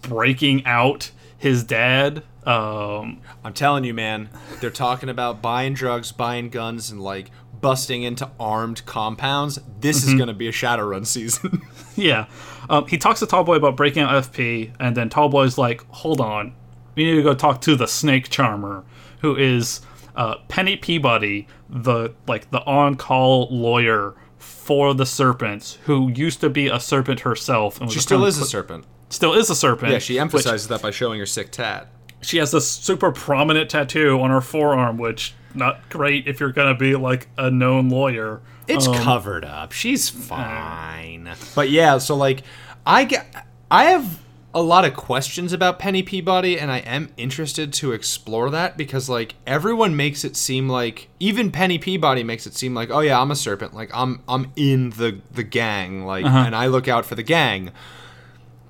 breaking 0.03 0.65
out 0.67 1.11
his 1.37 1.65
dad. 1.65 2.23
Um, 2.45 3.21
I'm 3.45 3.53
telling 3.53 3.85
you, 3.85 3.95
man, 3.95 4.31
they're 4.61 4.71
talking 4.71 5.09
about 5.09 5.43
buying 5.43 5.75
drugs, 5.75 6.13
buying 6.13 6.51
guns, 6.51 6.91
and 6.91 7.01
like 7.01 7.31
busting 7.61 8.03
into 8.03 8.31
armed 8.39 8.85
compounds. 8.87 9.59
This 9.81 10.05
is 10.05 10.15
gonna 10.15 10.35
be 10.35 10.49
a 10.49 10.53
Shadowrun 10.53 11.07
season. 11.07 11.63
yeah, 11.97 12.27
um, 12.69 12.87
he 12.87 12.99
talks 12.99 13.21
to 13.21 13.27
Tallboy 13.27 13.57
about 13.57 13.77
breaking 13.77 14.03
out 14.03 14.25
FP, 14.25 14.73
and 14.81 14.97
then 14.97 15.11
Tallboy's 15.11 15.59
like, 15.59 15.85
"Hold 15.91 16.21
on, 16.21 16.55
we 16.95 17.05
need 17.05 17.17
to 17.17 17.23
go 17.23 17.35
talk 17.35 17.61
to 17.63 17.77
the 17.77 17.87
Snake 17.87 18.29
Charmer, 18.31 18.85
who 19.21 19.37
is 19.37 19.81
uh, 20.17 20.37
Penny 20.49 20.77
Peabody, 20.77 21.47
the 21.69 22.15
like 22.27 22.51
the 22.51 22.61
on-call 22.65 23.49
lawyer." 23.51 24.15
For 24.39 24.95
the 24.95 25.05
serpents, 25.05 25.79
who 25.85 26.11
used 26.11 26.41
to 26.41 26.49
be 26.49 26.69
a 26.69 26.81
serpent 26.81 27.21
herself, 27.21 27.77
and 27.79 27.87
was 27.87 27.95
she 27.95 28.01
still 28.01 28.25
is 28.25 28.39
a 28.39 28.47
serpent. 28.47 28.87
Still 29.11 29.35
is 29.35 29.51
a 29.51 29.55
serpent. 29.55 29.93
Yeah, 29.93 29.99
she 29.99 30.15
which- 30.15 30.21
emphasizes 30.23 30.69
that 30.69 30.81
by 30.83 30.91
showing 30.91 31.19
her 31.21 31.27
sick 31.27 31.51
tat. 31.51 31.89
she 32.23 32.37
has 32.39 32.51
this 32.51 32.71
super 32.71 33.11
prominent 33.13 33.71
tattoo 33.71 34.21
on 34.21 34.31
her 34.31 34.41
forearm, 34.43 34.97
which 34.99 35.35
not 35.55 35.89
great 35.89 36.27
if 36.29 36.39
you're 36.41 36.53
gonna 36.53 36.75
be 36.75 36.95
like 36.97 37.29
a 37.39 37.51
known 37.51 37.89
lawyer. 37.89 38.41
It's 38.69 38.87
Um, 38.87 38.95
covered 38.95 39.45
up. 39.45 39.73
She's 39.73 40.09
fine. 40.09 41.31
But 41.55 41.71
yeah, 41.71 41.99
so 41.99 42.15
like 42.17 42.43
I 42.87 43.05
get 43.05 43.47
I 43.71 43.85
have 43.85 44.19
a 44.53 44.61
lot 44.63 44.85
of 44.85 44.95
questions 44.95 45.53
about 45.53 45.79
Penny 45.79 46.03
Peabody 46.03 46.59
and 46.59 46.71
I 46.73 46.79
am 46.79 47.09
interested 47.17 47.73
to 47.75 47.93
explore 47.93 48.51
that 48.51 48.77
because 48.77 49.09
like 49.09 49.35
everyone 49.47 49.95
makes 49.97 50.25
it 50.25 50.37
seem 50.37 50.69
like 50.69 51.09
even 51.21 51.51
Penny 51.51 51.79
Peabody 51.79 52.23
makes 52.25 52.47
it 52.47 52.55
seem 52.55 52.75
like, 52.75 52.91
"Oh 52.91 53.01
yeah, 53.01 53.21
I'm 53.21 53.31
a 53.31 53.37
serpent. 53.37 53.75
Like 53.75 53.91
I'm 53.95 54.21
I'm 54.29 54.53
in 54.57 54.91
the 54.91 55.21
the 55.33 55.43
gang 55.45 56.05
like 56.05 56.25
and 56.25 56.55
I 56.55 56.67
look 56.67 56.87
out 56.89 57.07
for 57.07 57.15
the 57.15 57.23
gang." 57.23 57.71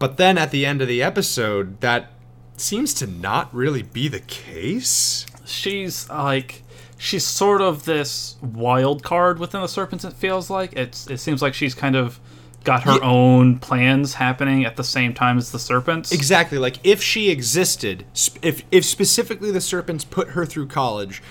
But 0.00 0.16
then 0.16 0.37
at 0.37 0.50
the 0.50 0.66
end 0.66 0.83
of 0.83 0.88
the 0.88 1.00
episode, 1.02 1.80
that 1.83 2.11
seems 2.57 2.92
to 2.95 3.07
not 3.07 3.54
really 3.54 3.83
be 3.83 4.09
the 4.09 4.19
case. 4.21 5.26
she's 5.45 6.09
like 6.11 6.62
she's 6.99 7.25
sort 7.25 7.61
of 7.62 7.85
this 7.85 8.37
wild 8.42 9.02
card 9.02 9.38
within 9.38 9.61
the 9.62 9.66
serpents. 9.69 10.04
It 10.04 10.12
feels 10.14 10.50
like 10.50 10.73
it's. 10.75 11.07
It 11.07 11.19
seems 11.19 11.40
like 11.42 11.54
she's 11.54 11.75
kind 11.75 11.95
of 11.97 12.19
got 12.64 12.83
her 12.83 12.92
Yeah. 12.92 12.99
own 13.09 13.59
plans 13.59 14.14
happening 14.14 14.64
at 14.66 14.76
the 14.76 14.85
same 14.85 15.14
time 15.14 15.38
as 15.38 15.50
the 15.50 15.59
serpents. 15.59 16.12
Exactly. 16.12 16.59
Like 16.59 16.76
if 16.85 17.02
she 17.02 17.30
existed, 17.30 18.04
if 18.42 18.62
if 18.71 18.85
specifically 18.85 19.50
the 19.50 19.61
serpents 19.62 20.04
put 20.04 20.30
her 20.30 20.45
through 20.45 20.66
college 20.69 21.23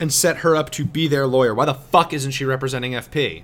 and 0.00 0.12
set 0.12 0.38
her 0.38 0.56
up 0.56 0.70
to 0.70 0.84
be 0.84 1.06
their 1.06 1.26
lawyer, 1.26 1.54
why 1.54 1.64
the 1.66 1.74
fuck 1.74 2.12
isn't 2.12 2.32
she 2.32 2.44
representing 2.44 2.92
FP? 2.92 3.42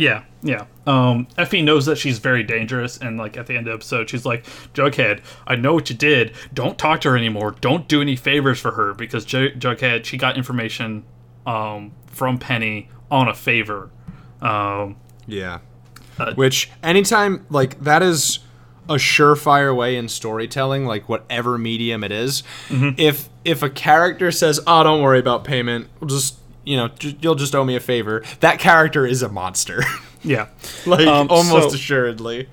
Yeah, 0.00 0.24
yeah. 0.42 0.64
Um, 0.86 1.26
FP 1.36 1.62
knows 1.62 1.84
that 1.86 1.96
she's 1.96 2.18
very 2.18 2.42
dangerous, 2.42 2.96
and 2.96 3.18
like 3.18 3.36
at 3.36 3.46
the 3.46 3.52
end 3.56 3.66
of 3.68 3.72
the 3.72 3.74
episode, 3.74 4.08
she's 4.08 4.24
like, 4.24 4.44
"Jughead, 4.72 5.20
I 5.46 5.56
know 5.56 5.74
what 5.74 5.90
you 5.90 5.96
did. 5.96 6.32
Don't 6.54 6.78
talk 6.78 7.02
to 7.02 7.10
her 7.10 7.16
anymore. 7.16 7.54
Don't 7.60 7.86
do 7.86 8.00
any 8.00 8.16
favors 8.16 8.58
for 8.58 8.70
her 8.72 8.94
because 8.94 9.24
Jug- 9.24 9.58
Jughead, 9.58 10.04
she 10.06 10.16
got 10.16 10.36
information 10.38 11.04
um, 11.46 11.92
from 12.06 12.38
Penny 12.38 12.88
on 13.10 13.28
a 13.28 13.34
favor." 13.34 13.90
Um, 14.40 14.96
Yeah. 15.26 15.58
Uh, 16.18 16.34
Which 16.34 16.70
anytime 16.82 17.46
like 17.50 17.78
that 17.84 18.02
is 18.02 18.40
a 18.88 18.94
surefire 18.94 19.74
way 19.76 19.96
in 19.96 20.08
storytelling, 20.08 20.84
like 20.86 21.08
whatever 21.08 21.56
medium 21.58 22.02
it 22.02 22.10
is. 22.12 22.42
If 22.70 23.28
if 23.44 23.62
a 23.62 23.70
character 23.70 24.30
says, 24.32 24.60
"Oh, 24.66 24.82
don't 24.82 25.02
worry 25.02 25.18
about 25.18 25.44
payment. 25.44 25.88
We'll 26.00 26.08
just 26.08 26.36
you 26.70 26.76
know, 26.76 26.88
j- 26.88 27.16
you'll 27.20 27.34
just 27.34 27.54
owe 27.54 27.64
me 27.64 27.74
a 27.76 27.80
favor," 27.80 28.22
that 28.40 28.58
character 28.58 29.04
is 29.06 29.22
a 29.22 29.28
monster. 29.28 29.82
yeah. 30.22 30.46
like 30.86 31.06
Um, 31.06 31.28
almost 31.30 31.70
so- 31.70 31.74
assuredly. 31.74 32.48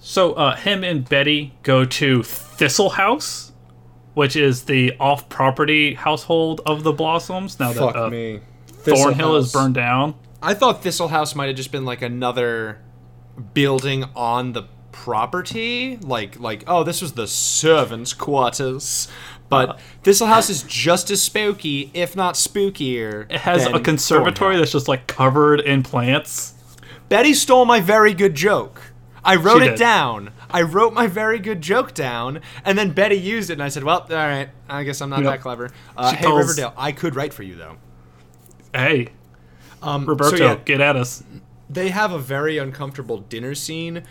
So 0.00 0.32
uh, 0.34 0.54
him 0.56 0.84
and 0.84 1.06
Betty 1.08 1.52
go 1.62 1.84
to 1.84 2.22
Thistle 2.22 2.90
House, 2.90 3.52
which 4.14 4.36
is 4.36 4.62
the 4.64 4.94
off-property 4.98 5.94
household 5.94 6.60
of 6.64 6.82
the 6.82 6.92
Blossoms. 6.92 7.58
Now 7.60 7.72
that 7.72 7.80
Fuck 7.80 7.96
uh, 7.96 8.08
me. 8.08 8.40
Thornhill 8.68 9.36
is 9.36 9.52
burned 9.52 9.74
down. 9.74 10.14
I 10.40 10.54
thought 10.54 10.82
Thistle 10.82 11.08
House 11.08 11.34
might 11.34 11.48
have 11.48 11.56
just 11.56 11.72
been 11.72 11.84
like 11.84 12.00
another 12.00 12.78
building 13.54 14.04
on 14.16 14.52
the 14.52 14.62
property, 14.92 15.96
like 16.00 16.38
like 16.40 16.64
oh, 16.66 16.84
this 16.84 17.02
was 17.02 17.12
the 17.12 17.26
servants' 17.26 18.12
quarters. 18.12 19.08
But 19.48 19.80
Thistle 20.02 20.26
House 20.26 20.50
is 20.50 20.62
just 20.64 21.10
as 21.10 21.22
spooky, 21.22 21.90
if 21.94 22.14
not 22.14 22.34
spookier. 22.34 23.26
It 23.30 23.40
has 23.40 23.66
a 23.66 23.80
conservatory 23.80 24.32
Thornhill. 24.32 24.60
that's 24.60 24.72
just 24.72 24.88
like 24.88 25.06
covered 25.06 25.60
in 25.60 25.82
plants. 25.82 26.54
Betty 27.08 27.32
stole 27.32 27.64
my 27.64 27.80
very 27.80 28.12
good 28.12 28.34
joke. 28.34 28.82
I 29.24 29.36
wrote 29.36 29.62
it 29.62 29.78
down. 29.78 30.30
I 30.50 30.62
wrote 30.62 30.92
my 30.94 31.06
very 31.06 31.38
good 31.38 31.60
joke 31.60 31.92
down, 31.94 32.40
and 32.64 32.78
then 32.78 32.92
Betty 32.92 33.16
used 33.16 33.50
it, 33.50 33.54
and 33.54 33.62
I 33.62 33.68
said, 33.68 33.84
"Well, 33.84 34.00
all 34.00 34.16
right. 34.16 34.48
I 34.68 34.84
guess 34.84 35.00
I'm 35.02 35.10
not 35.10 35.22
Yep. 35.22 35.32
that 35.32 35.40
clever." 35.40 35.70
Uh, 35.96 36.12
hey, 36.14 36.22
tells- 36.22 36.38
Riverdale, 36.40 36.72
I 36.76 36.92
could 36.92 37.14
write 37.16 37.32
for 37.34 37.42
you 37.42 37.54
though. 37.54 37.76
Hey, 38.74 39.08
Um, 39.82 40.06
Roberto, 40.06 40.36
so 40.36 40.44
yeah, 40.44 40.56
get 40.64 40.80
at 40.80 40.96
us. 40.96 41.22
they 41.70 41.88
have 41.90 42.12
a 42.12 42.18
very 42.18 42.58
uncomfortable 42.58 43.18
dinner 43.18 43.54
scene 43.54 44.02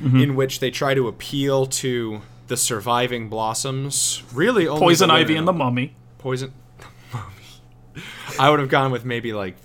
Mm-hmm. 0.00 0.20
in 0.20 0.34
which 0.36 0.60
they 0.60 0.70
try 0.70 0.92
to 0.94 1.08
appeal 1.08 1.64
to 1.66 2.20
the 2.48 2.56
surviving 2.56 3.28
blossoms. 3.28 4.22
Really, 4.32 4.66
only 4.68 4.80
Poison 4.80 5.10
ivy 5.10 5.36
and 5.36 5.46
the 5.48 5.52
mummy. 5.52 5.94
poison. 6.18 6.52
Mummy. 7.12 8.04
I 8.38 8.50
would 8.50 8.60
have 8.60 8.68
gone 8.68 8.90
with 8.92 9.04
maybe 9.04 9.32
like 9.32 9.56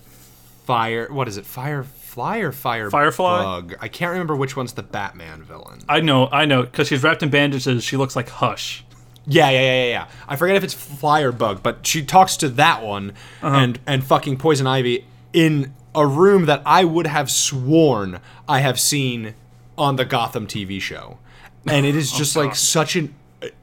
fire. 0.64 1.12
What 1.12 1.28
is 1.28 1.36
it? 1.36 1.46
Firefly 1.46 2.38
or 2.38 2.52
fire? 2.52 2.90
Firefly? 2.90 3.42
Bug. 3.42 3.74
I 3.80 3.88
can't 3.88 4.12
remember 4.12 4.36
which 4.36 4.56
one's 4.56 4.72
the 4.72 4.82
Batman 4.82 5.42
villain. 5.42 5.80
I 5.88 6.00
know, 6.00 6.28
I 6.30 6.44
know, 6.44 6.62
because 6.62 6.88
she's 6.88 7.02
wrapped 7.02 7.22
in 7.22 7.30
bandages. 7.30 7.84
She 7.84 7.96
looks 7.96 8.16
like 8.16 8.28
Hush. 8.28 8.84
Yeah, 9.26 9.50
yeah, 9.50 9.60
yeah, 9.60 9.82
yeah, 9.84 9.88
yeah. 9.90 10.08
I 10.26 10.34
forget 10.36 10.56
if 10.56 10.64
it's 10.64 10.74
Fire 10.74 11.30
Bug, 11.30 11.62
but 11.62 11.86
she 11.86 12.04
talks 12.04 12.36
to 12.38 12.48
that 12.50 12.82
one 12.82 13.12
Uh-huh. 13.40 13.56
and 13.56 13.78
and 13.86 14.02
fucking 14.04 14.36
Poison 14.38 14.66
Ivy 14.66 15.06
in 15.32 15.72
a 15.94 16.06
room 16.06 16.46
that 16.46 16.62
I 16.66 16.84
would 16.84 17.06
have 17.06 17.30
sworn 17.30 18.18
I 18.48 18.60
have 18.60 18.80
seen 18.80 19.34
on 19.78 19.96
the 19.96 20.04
Gotham 20.04 20.46
TV 20.46 20.80
show, 20.80 21.18
and 21.66 21.86
it 21.86 21.94
is 21.96 22.12
just 22.12 22.36
like 22.36 22.54
such 22.54 22.96
an 22.96 23.14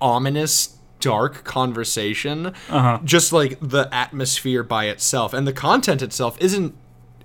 ominous. 0.01 0.75
Dark 1.01 1.46
conversation, 1.46 2.48
Uh-huh. 2.70 3.00
just 3.06 3.32
like 3.32 3.58
the 3.62 3.88
atmosphere 3.89 4.63
by 4.63 4.88
itself, 4.88 5.34
and 5.34 5.48
the 5.48 5.53
content 5.53 6.01
itself 6.01 6.36
isn't 6.41 6.75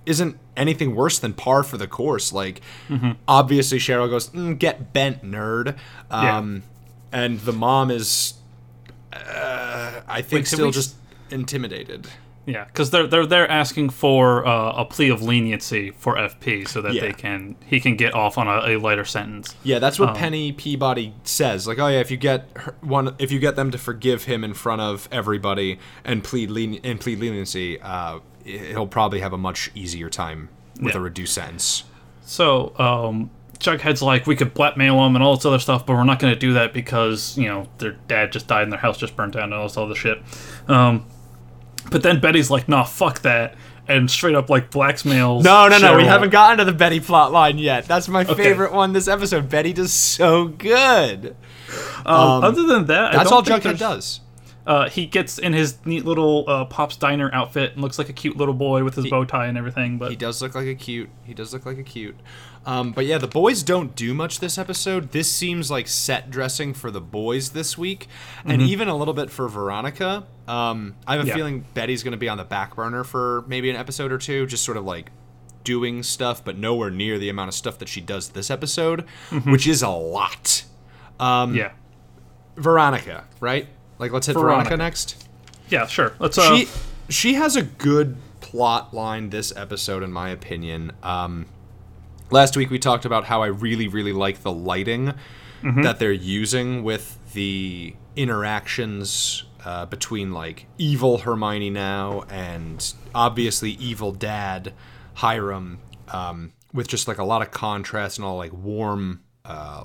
isn't 0.05 0.37
anything 0.55 0.95
worse 0.95 1.19
than 1.19 1.33
par 1.33 1.61
for 1.61 1.77
the 1.77 1.85
course. 1.85 2.31
Like, 2.31 2.61
Mm-hmm. 2.87 3.11
obviously, 3.27 3.77
Cheryl 3.79 4.09
goes, 4.09 4.29
mm, 4.29 4.57
"Get 4.57 4.93
bent, 4.93 5.25
nerd," 5.25 5.75
um, 6.09 6.63
and 7.11 7.41
the 7.41 7.51
mom 7.51 7.91
is, 7.91 8.35
uh, 9.11 9.99
I 10.07 10.21
think, 10.21 10.43
Wait, 10.43 10.47
still 10.47 10.67
we- 10.67 10.71
just 10.71 10.95
intimidated. 11.29 12.07
Yeah, 12.47 12.65
because 12.65 12.91
they're 12.91 13.07
they're 13.07 13.25
they're 13.25 13.49
asking 13.49 13.89
for 13.89 14.45
uh, 14.45 14.73
a 14.73 14.85
plea 14.85 15.09
of 15.09 15.21
leniency 15.23 15.89
for 15.91 16.15
FP 16.15 16.67
so 16.67 16.79
that 16.83 16.93
Yeah. 16.93 17.01
they 17.01 17.13
can 17.13 17.55
he 17.65 17.79
can 17.79 17.95
get 17.95 18.13
off 18.13 18.37
on 18.37 18.47
a, 18.47 18.75
a 18.75 18.77
lighter 18.77 19.03
sentence. 19.05 19.55
Yeah, 19.63 19.79
that's 19.79 19.99
Um, 19.99 20.07
what 20.07 20.15
Penny 20.15 20.51
Peabody 20.51 21.13
says. 21.23 21.67
Like, 21.67 21.79
oh 21.79 21.87
yeah, 21.87 21.99
if 22.01 22.11
you 22.11 22.17
get 22.17 22.47
her, 22.55 22.75
one, 22.81 23.15
if 23.17 23.31
you 23.31 23.39
get 23.39 23.55
them 23.55 23.71
to 23.71 23.77
forgive 23.79 24.25
him 24.25 24.43
in 24.43 24.53
front 24.53 24.81
of 24.81 25.09
everybody 25.11 25.79
and 26.03 26.23
plead 26.23 26.51
len- 26.51 26.79
and 26.83 26.99
plead 26.99 27.17
leniency, 27.19 27.81
uh, 27.81 28.19
he'll 28.43 28.85
probably 28.85 29.21
have 29.21 29.33
a 29.33 29.37
much 29.39 29.71
easier 29.73 30.09
time 30.09 30.49
with 30.79 30.93
Yeah. 30.93 30.99
a 30.99 31.01
reduced 31.01 31.33
sentence. 31.33 31.83
So 32.21 32.77
um, 32.77 33.31
Jughead's 33.59 34.01
like, 34.03 34.27
we 34.27 34.35
could 34.35 34.53
blackmail 34.53 34.97
them 35.01 35.15
and 35.15 35.23
all 35.23 35.35
this 35.35 35.45
other 35.45 35.57
stuff, 35.59 35.85
but 35.85 35.93
we're 35.95 36.03
not 36.03 36.19
going 36.19 36.33
to 36.33 36.39
do 36.39 36.53
that 36.53 36.73
because 36.73 37.35
you 37.39 37.47
know 37.47 37.67
their 37.79 37.93
dad 38.07 38.31
just 38.31 38.45
died 38.47 38.63
and 38.63 38.71
their 38.71 38.79
house 38.79 38.97
just 38.99 39.15
burned 39.15 39.33
down 39.33 39.45
and 39.45 39.53
all 39.55 39.63
this 39.67 39.77
other 39.77 39.95
shit. 39.95 40.21
Um, 40.67 41.05
but 41.91 42.03
then 42.03 42.19
Betty's 42.19 42.49
like, 42.49 42.67
nah, 42.67 42.83
fuck 42.83 43.19
that, 43.21 43.55
and 43.87 44.09
straight 44.09 44.35
up 44.35 44.49
like 44.49 44.71
blackmails. 44.71 45.43
No, 45.43 45.67
no, 45.67 45.77
no. 45.77 45.95
We 45.95 46.05
haven't 46.05 46.31
gotten 46.31 46.57
to 46.59 46.65
the 46.65 46.73
Betty 46.73 46.99
plot 46.99 47.31
line 47.31 47.57
yet. 47.57 47.85
That's 47.85 48.07
my 48.07 48.23
favorite 48.23 48.73
one 48.73 48.93
this 48.93 49.07
episode. 49.07 49.49
Betty 49.49 49.73
does 49.73 49.93
so 49.93 50.47
good. 50.47 51.35
Um, 52.05 52.43
other 52.43 52.63
than 52.63 52.85
that, 52.87 53.13
I 53.13 53.17
That's 53.17 53.29
don't 53.29 53.49
all 53.49 53.59
Jughead 53.59 53.77
does. 53.77 54.21
Uh, 54.67 54.89
he 54.89 55.05
gets 55.05 55.37
in 55.37 55.53
his 55.53 55.77
neat 55.85 56.05
little 56.05 56.43
uh, 56.47 56.65
Pop's 56.65 56.97
Diner 56.97 57.29
outfit 57.33 57.73
and 57.73 57.81
looks 57.83 57.99
like 57.99 58.09
a 58.09 58.13
cute 58.13 58.35
little 58.35 58.53
boy 58.53 58.83
with 58.83 58.95
his 58.95 59.07
bow 59.09 59.23
tie 59.23 59.45
and 59.45 59.57
everything. 59.57 59.97
But 59.99 60.09
He 60.09 60.15
does 60.15 60.41
look 60.41 60.55
like 60.55 60.65
a 60.67 60.73
cute. 60.73 61.09
He 61.23 61.33
does 61.35 61.53
look 61.53 61.65
like 61.67 61.77
a 61.77 61.83
cute. 61.83 62.15
Um, 62.65 62.91
but 62.91 63.05
yeah, 63.05 63.19
the 63.19 63.27
boys 63.27 63.61
don't 63.61 63.95
do 63.95 64.15
much 64.15 64.39
this 64.39 64.57
episode. 64.57 65.11
This 65.11 65.31
seems 65.31 65.69
like 65.69 65.87
set 65.87 66.31
dressing 66.31 66.73
for 66.73 66.89
the 66.89 66.99
boys 67.01 67.49
this 67.51 67.77
week, 67.77 68.07
and 68.43 68.59
even 68.59 68.87
a 68.87 68.95
little 68.95 69.13
bit 69.13 69.29
for 69.29 69.47
Veronica. 69.47 70.25
Um, 70.47 70.95
I 71.05 71.15
have 71.17 71.25
a 71.25 71.27
Yeah. 71.27 71.35
feeling 71.35 71.65
Betty's 71.75 72.01
going 72.01 72.13
to 72.13 72.17
be 72.17 72.27
on 72.27 72.37
the 72.39 72.43
back 72.43 72.75
burner 72.75 73.03
for 73.03 73.43
maybe 73.47 73.69
an 73.69 73.75
episode 73.75 74.11
or 74.11 74.17
two, 74.17 74.47
just 74.47 74.63
sort 74.63 74.77
of 74.77 74.83
like 74.83 75.11
doing 75.63 76.01
stuff, 76.01 76.43
but 76.43 76.57
nowhere 76.57 76.89
near 76.89 77.19
the 77.19 77.29
amount 77.29 77.49
of 77.49 77.53
stuff 77.53 77.77
that 77.77 77.87
she 77.87 78.01
does 78.01 78.29
this 78.29 78.49
episode, 78.49 79.05
which 79.45 79.67
is 79.67 79.83
a 79.83 79.89
lot. 79.89 80.63
Um, 81.19 81.53
yeah, 81.53 81.71
Veronica, 82.57 83.25
right? 83.39 83.67
Like, 83.99 84.11
let's 84.11 84.27
hit 84.27 84.33
Veronica. 84.33 84.69
Veronica 84.69 84.77
next. 84.77 85.27
yeah, 85.69 85.87
sure. 85.87 86.13
Let's. 86.19 86.37
Uh, 86.37 86.55
she 86.57 86.67
she 87.09 87.33
has 87.35 87.55
a 87.55 87.61
good 87.63 88.17
plot 88.41 88.93
line 88.93 89.29
this 89.29 89.55
episode 89.55 90.03
in 90.03 90.11
my 90.11 90.29
opinion 90.29 90.91
um 91.03 91.45
last 92.29 92.55
week 92.55 92.69
we 92.69 92.77
talked 92.77 93.05
about 93.05 93.25
how 93.25 93.41
i 93.41 93.47
really 93.47 93.87
really 93.87 94.13
like 94.13 94.41
the 94.43 94.51
lighting 94.51 95.13
that 95.63 95.97
they're 95.97 96.11
using 96.11 96.83
with 96.83 97.17
the 97.33 97.95
interactions 98.15 99.45
uh, 99.65 99.83
between 99.87 100.31
like 100.31 100.67
evil 100.77 101.17
hermione 101.19 101.71
now 101.71 102.23
and 102.29 102.93
obviously 103.15 103.71
evil 103.71 104.11
dad 104.11 104.71
hiram 105.15 105.79
um, 106.09 106.53
with 106.71 106.87
just 106.87 107.07
like 107.07 107.17
a 107.17 107.23
lot 107.23 107.41
of 107.41 107.49
contrast 107.49 108.19
and 108.19 108.25
all 108.25 108.37
like 108.37 108.53
warm 108.53 109.21
uh, 109.45 109.83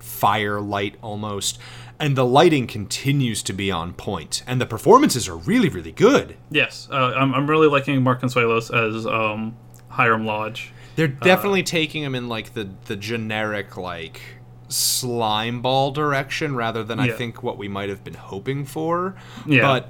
fire 0.00 0.60
light 0.60 0.96
almost 1.02 1.58
and 1.98 2.16
the 2.16 2.24
lighting 2.24 2.66
continues 2.66 3.42
to 3.42 3.52
be 3.52 3.70
on 3.70 3.92
point 3.92 4.42
and 4.46 4.60
the 4.60 4.66
performances 4.66 5.28
are 5.28 5.36
really 5.36 5.68
really 5.68 5.92
good. 5.92 6.36
Yes, 6.50 6.88
uh, 6.90 7.12
I'm, 7.16 7.34
I'm 7.34 7.48
really 7.48 7.68
liking 7.68 8.02
Mark 8.02 8.20
Consuelos 8.22 8.70
as 8.72 9.06
um, 9.06 9.56
Hiram 9.88 10.24
Lodge. 10.26 10.72
they're 10.96 11.08
definitely 11.08 11.62
taking 11.62 12.02
him 12.02 12.14
in 12.14 12.28
like 12.28 12.54
the 12.54 12.68
the 12.86 12.96
generic 12.96 13.76
like 13.76 14.20
slime 14.68 15.60
ball 15.60 15.90
direction 15.90 16.54
rather 16.56 16.82
than 16.82 16.98
i 16.98 17.10
think 17.10 17.42
what 17.42 17.58
we 17.58 17.68
might 17.68 17.90
have 17.90 18.02
been 18.02 18.14
hoping 18.14 18.64
for. 18.64 19.14
Yeah. 19.46 19.60
but 19.62 19.88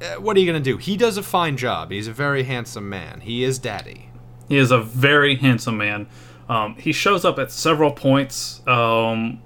uh, 0.00 0.20
what 0.20 0.36
are 0.36 0.40
you 0.40 0.46
gonna 0.46 0.60
do? 0.60 0.76
He 0.76 0.96
does 0.96 1.16
a 1.16 1.22
fine 1.22 1.56
job. 1.56 1.90
He's 1.90 2.06
a 2.08 2.12
very 2.12 2.44
handsome 2.44 2.88
man. 2.88 3.20
He 3.20 3.44
is 3.44 3.58
daddy. 3.58 4.08
He 4.48 4.56
is 4.56 4.70
a 4.70 4.80
very 4.80 5.36
handsome 5.36 5.76
man. 5.76 6.06
Um, 6.48 6.76
he 6.76 6.92
shows 6.92 7.24
up 7.24 7.38
at 7.38 7.52
several 7.52 7.92
points, 7.92 8.62
um, 8.66 9.42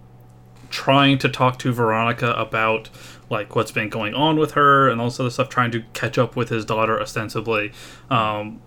trying 0.70 1.18
to 1.18 1.28
talk 1.28 1.58
to 1.60 1.72
Veronica 1.72 2.32
about 2.32 2.90
like 3.28 3.56
what's 3.56 3.72
been 3.72 3.88
going 3.88 4.14
on 4.14 4.38
with 4.38 4.52
her 4.52 4.88
and 4.88 5.00
all 5.00 5.08
this 5.08 5.18
other 5.18 5.30
stuff, 5.30 5.48
trying 5.48 5.70
to 5.72 5.82
catch 5.94 6.18
up 6.18 6.36
with 6.36 6.48
his 6.48 6.64
daughter 6.64 7.00
ostensibly. 7.00 7.72
Um, 8.10 8.60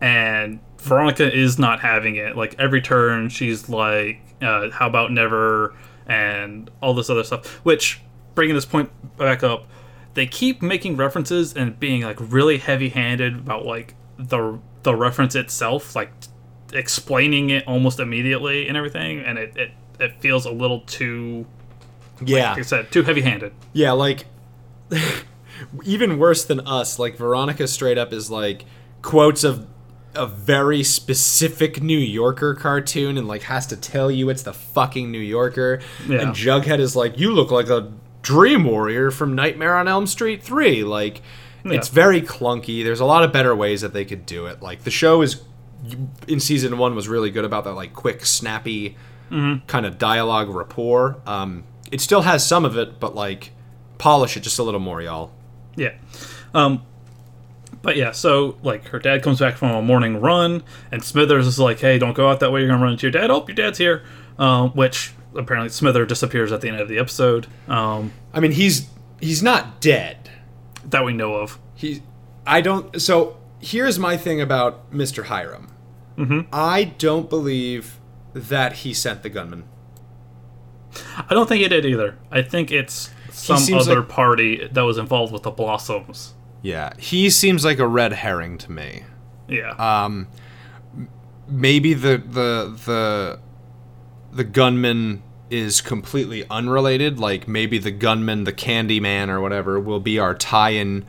and 0.00 0.60
Veronica 0.78 1.32
is 1.32 1.58
not 1.58 1.80
having 1.80 2.16
it. 2.16 2.36
Like 2.36 2.56
every 2.58 2.80
turn, 2.80 3.28
she's 3.28 3.68
like, 3.68 4.20
uh, 4.40 4.70
"How 4.70 4.88
about 4.88 5.12
never?" 5.12 5.74
and 6.06 6.70
all 6.80 6.94
this 6.94 7.08
other 7.08 7.22
stuff. 7.22 7.46
Which, 7.64 8.00
bringing 8.34 8.54
this 8.54 8.64
point 8.66 8.90
back 9.16 9.44
up, 9.44 9.66
they 10.14 10.26
keep 10.26 10.60
making 10.60 10.96
references 10.96 11.54
and 11.54 11.78
being 11.78 12.02
like 12.02 12.16
really 12.18 12.58
heavy-handed 12.58 13.36
about 13.36 13.64
like 13.64 13.94
the 14.18 14.58
the 14.82 14.94
reference 14.94 15.36
itself, 15.36 15.94
like 15.94 16.10
explaining 16.72 17.50
it 17.50 17.66
almost 17.66 18.00
immediately 18.00 18.68
and 18.68 18.76
everything, 18.76 19.20
and 19.20 19.38
it 19.38 19.56
it, 19.56 19.70
it 20.00 20.20
feels 20.20 20.46
a 20.46 20.50
little 20.50 20.80
too, 20.80 21.46
yeah 22.24 22.50
like 22.50 22.60
I 22.60 22.62
said, 22.62 22.92
too 22.92 23.02
heavy-handed. 23.02 23.52
Yeah, 23.72 23.92
like 23.92 24.26
even 25.84 26.18
worse 26.18 26.44
than 26.44 26.60
us. 26.60 26.98
Like 26.98 27.16
Veronica 27.16 27.66
straight 27.68 27.98
up 27.98 28.12
is 28.12 28.30
like 28.30 28.64
quotes 29.02 29.44
of 29.44 29.66
a 30.14 30.26
very 30.26 30.82
specific 30.82 31.82
New 31.82 31.98
Yorker 31.98 32.54
cartoon 32.54 33.16
and 33.16 33.26
like 33.26 33.42
has 33.42 33.66
to 33.68 33.76
tell 33.76 34.10
you 34.10 34.28
it's 34.28 34.42
the 34.42 34.52
fucking 34.52 35.10
New 35.10 35.18
Yorker. 35.18 35.80
Yeah. 36.06 36.20
And 36.20 36.32
Jughead 36.32 36.78
is 36.78 36.94
like, 36.94 37.18
you 37.18 37.32
look 37.32 37.50
like 37.50 37.68
a 37.68 37.90
dream 38.20 38.64
warrior 38.64 39.10
from 39.10 39.34
Nightmare 39.34 39.76
on 39.76 39.88
Elm 39.88 40.06
Street 40.06 40.42
3. 40.42 40.84
Like 40.84 41.22
it's 41.64 41.88
very 41.88 42.20
clunky. 42.20 42.84
There's 42.84 43.00
a 43.00 43.04
lot 43.04 43.22
of 43.22 43.32
better 43.32 43.54
ways 43.54 43.80
that 43.82 43.92
they 43.92 44.04
could 44.04 44.26
do 44.26 44.46
it. 44.46 44.62
Like 44.62 44.84
the 44.84 44.90
show 44.90 45.22
is 45.22 45.42
in 46.28 46.40
season 46.40 46.78
one 46.78 46.94
was 46.94 47.08
really 47.08 47.30
good 47.30 47.44
about 47.44 47.64
that 47.64 47.74
like 47.74 47.92
quick, 47.94 48.24
snappy 48.26 48.96
kind 49.30 49.86
of 49.86 49.96
dialogue 49.96 50.50
rapport. 50.50 51.16
Um, 51.26 51.64
it 51.90 52.00
still 52.02 52.20
has 52.22 52.46
some 52.46 52.64
of 52.66 52.76
it, 52.76 53.00
but 53.00 53.14
like 53.14 53.52
polish 53.98 54.36
it 54.36 54.40
just 54.40 54.58
a 54.58 54.62
little 54.62 54.80
more, 54.80 55.00
y'all. 55.00 55.32
Yeah. 55.76 55.94
Um 56.54 56.82
but 57.80 57.96
yeah, 57.96 58.12
so 58.12 58.56
like 58.62 58.84
her 58.88 58.98
dad 58.98 59.22
comes 59.22 59.40
back 59.40 59.56
from 59.56 59.70
a 59.70 59.80
morning 59.82 60.20
run 60.20 60.62
and 60.92 61.02
Smithers 61.02 61.46
is 61.46 61.58
like, 61.58 61.80
"Hey, 61.80 61.98
don't 61.98 62.12
go 62.12 62.28
out 62.28 62.40
that 62.40 62.52
way. 62.52 62.60
You're 62.60 62.68
going 62.68 62.78
to 62.78 62.84
run 62.84 62.92
into 62.92 63.06
your 63.06 63.10
dad. 63.12 63.30
Oh, 63.30 63.44
your 63.48 63.54
dad's 63.56 63.78
here." 63.78 64.02
Um 64.38 64.70
which 64.72 65.12
apparently 65.34 65.70
Smither 65.70 66.04
disappears 66.06 66.52
at 66.52 66.60
the 66.60 66.68
end 66.68 66.78
of 66.80 66.88
the 66.88 66.98
episode. 66.98 67.46
Um 67.68 68.12
I 68.34 68.40
mean, 68.40 68.52
he's 68.52 68.88
he's 69.20 69.42
not 69.42 69.80
dead. 69.80 70.30
that 70.84 71.04
we 71.04 71.12
know 71.14 71.34
of. 71.36 71.58
He, 71.74 72.02
I 72.46 72.60
don't. 72.60 73.00
So 73.00 73.38
here's 73.60 73.98
my 73.98 74.16
thing 74.16 74.40
about 74.40 74.92
Mr. 74.92 75.24
Hiram. 75.24 75.68
I 76.52 76.84
don't 76.98 77.28
believe 77.28 77.98
that 78.34 78.72
he 78.74 78.94
sent 78.94 79.22
the 79.22 79.28
gunman. 79.28 79.64
I 81.16 81.34
don't 81.34 81.48
think 81.48 81.62
he 81.62 81.68
did 81.68 81.84
either. 81.86 82.18
I 82.30 82.42
think 82.42 82.70
it's 82.70 83.10
some 83.30 83.56
other 83.74 84.00
like- 84.00 84.08
party 84.08 84.68
that 84.70 84.82
was 84.82 84.98
involved 84.98 85.32
with 85.32 85.42
the 85.42 85.50
Blossoms. 85.50 86.34
Yeah, 86.60 86.92
he 86.98 87.28
seems 87.30 87.64
like 87.64 87.78
a 87.78 87.88
red 87.88 88.12
herring 88.12 88.56
to 88.58 88.70
me. 88.70 89.02
Yeah. 89.48 89.70
Um, 89.72 90.28
maybe 91.48 91.94
the 91.94 92.18
the 92.18 92.78
the 92.86 93.40
the 94.32 94.44
gunman 94.44 95.22
is 95.50 95.80
completely 95.80 96.44
unrelated. 96.48 97.18
Like 97.18 97.48
maybe 97.48 97.78
the 97.78 97.90
gunman, 97.90 98.44
the 98.44 98.52
Candy 98.52 99.00
Man 99.00 99.28
or 99.28 99.40
whatever, 99.40 99.80
will 99.80 100.00
be 100.00 100.18
our 100.18 100.34
tie-in 100.34 101.04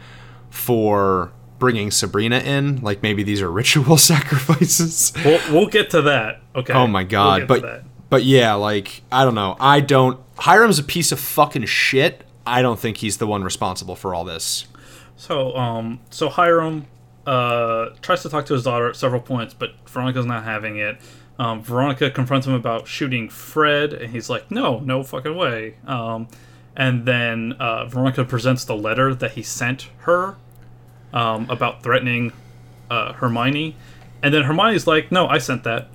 for 0.50 1.32
bringing 1.64 1.92
Sabrina 1.92 2.40
in. 2.40 2.82
Like 2.82 3.02
maybe 3.02 3.24
these 3.24 3.42
are 3.42 3.50
ritual 3.62 3.96
sacrifices. 3.96 5.14
We'll, 5.24 5.40
we'll 5.50 5.68
get 5.68 5.92
to 5.92 6.02
that. 6.02 6.42
Okay. 6.54 6.74
Oh 6.74 6.88
my 6.88 7.04
We'll 7.04 7.10
god! 7.10 7.40
to 7.40 7.46
but 7.46 7.84
but 8.10 8.26
yeah, 8.26 8.54
like 8.56 9.02
I 9.14 9.24
don't 9.24 9.34
know. 9.34 9.56
I 9.62 9.80
don't. 9.80 10.20
Hiram's 10.40 10.78
a 10.78 10.84
piece 10.84 11.14
of 11.14 11.22
fucking 11.22 11.64
shit. 11.68 12.26
I 12.46 12.62
don't 12.62 12.78
think 12.78 12.98
he's 12.98 13.16
the 13.16 13.26
one 13.28 13.46
responsible 13.46 13.96
for 13.96 14.14
all 14.14 14.26
this. 14.26 14.68
So, 15.16 15.56
um, 15.56 16.02
so 16.10 16.28
Hiram 16.28 16.86
uh, 17.26 17.92
tries 18.02 18.24
to 18.24 18.30
talk 18.30 18.46
to 18.48 18.54
his 18.54 18.64
daughter 18.66 18.90
at 18.90 18.98
several 18.98 19.22
points, 19.22 19.54
but 19.54 19.72
Veronica's 19.88 20.26
not 20.26 20.44
having 20.44 20.76
it. 20.80 20.98
Um, 21.40 21.64
Veronica 21.64 22.12
confronts 22.12 22.46
him 22.46 22.56
about 22.56 22.90
shooting 22.90 23.30
Fred, 23.30 23.94
and 23.94 24.12
he's 24.12 24.30
like, 24.30 24.52
"No, 24.52 24.82
no 24.82 25.02
fucking 25.02 25.38
way." 25.38 25.76
Um, 25.88 26.28
and 26.76 27.06
then 27.06 27.54
uh, 27.54 27.86
Veronica 27.86 28.26
presents 28.26 28.66
the 28.66 28.76
letter 28.76 29.16
that 29.16 29.32
he 29.32 29.44
sent 29.44 29.88
her 30.00 30.36
um, 31.14 31.50
about 31.50 31.84
threatening 31.84 32.34
uh, 32.90 33.14
Hermione, 33.14 33.76
and 34.22 34.34
then 34.34 34.44
Hermione's 34.44 34.88
like, 34.88 35.12
"No, 35.12 35.28
I 35.28 35.38
sent 35.38 35.64
that." 35.64 35.90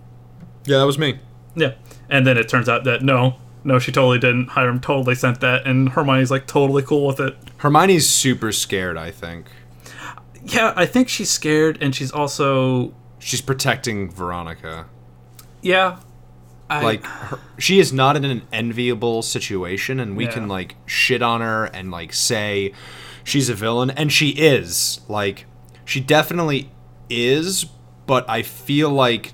Yeah, 0.65 0.79
that 0.79 0.87
was 0.87 0.99
me. 0.99 1.19
Yeah, 1.55 1.75
and 2.09 2.27
then 2.27 2.37
it 2.39 2.49
turns 2.49 2.69
out 2.69 2.85
that 2.85 3.03
no, 3.03 3.37
no, 3.65 3.79
she 3.79 3.91
totally 3.93 4.19
didn't. 4.19 4.49
Hiram 4.51 4.81
totally 4.81 5.15
sent 5.15 5.41
that, 5.41 5.67
and 5.67 5.91
Hermione's 5.91 6.31
like 6.31 6.47
totally 6.47 6.83
cool 6.83 7.07
with 7.07 7.21
it. 7.21 7.37
Hermione's 7.59 8.09
super 8.09 8.53
scared. 8.53 8.97
I 8.97 9.11
think 9.11 9.47
Yeah, 10.45 10.73
I 10.77 10.87
think 10.87 11.09
she's 11.09 11.31
scared, 11.31 11.79
and 11.81 11.95
she's 11.95 12.13
also 12.13 12.95
she's 13.19 13.41
protecting 13.41 14.11
Veronica. 14.11 14.87
yeah. 15.63 15.99
I, 16.71 16.83
like 16.85 17.05
her, 17.05 17.39
she 17.59 17.79
is 17.79 17.93
not 17.93 18.17
in 18.17 18.25
an 18.25 18.43
enviable 18.53 19.23
situation 19.23 19.99
and 20.01 20.17
we 20.17 20.25
Yeah. 20.25 20.33
can 20.33 20.49
like 20.49 20.77
shit 20.87 21.23
on 21.23 21.41
her 21.41 21.65
and 21.67 21.91
like 21.91 22.13
say 22.13 22.73
she's 23.25 23.49
a 23.49 23.55
villain 23.55 23.91
and 23.91 24.13
she 24.13 24.31
is. 24.31 25.01
Like 25.09 25.47
she 25.85 26.01
definitely 26.01 26.71
is 27.11 27.65
but 28.07 28.29
i 28.29 28.43
feel 28.43 28.91
like 28.91 29.33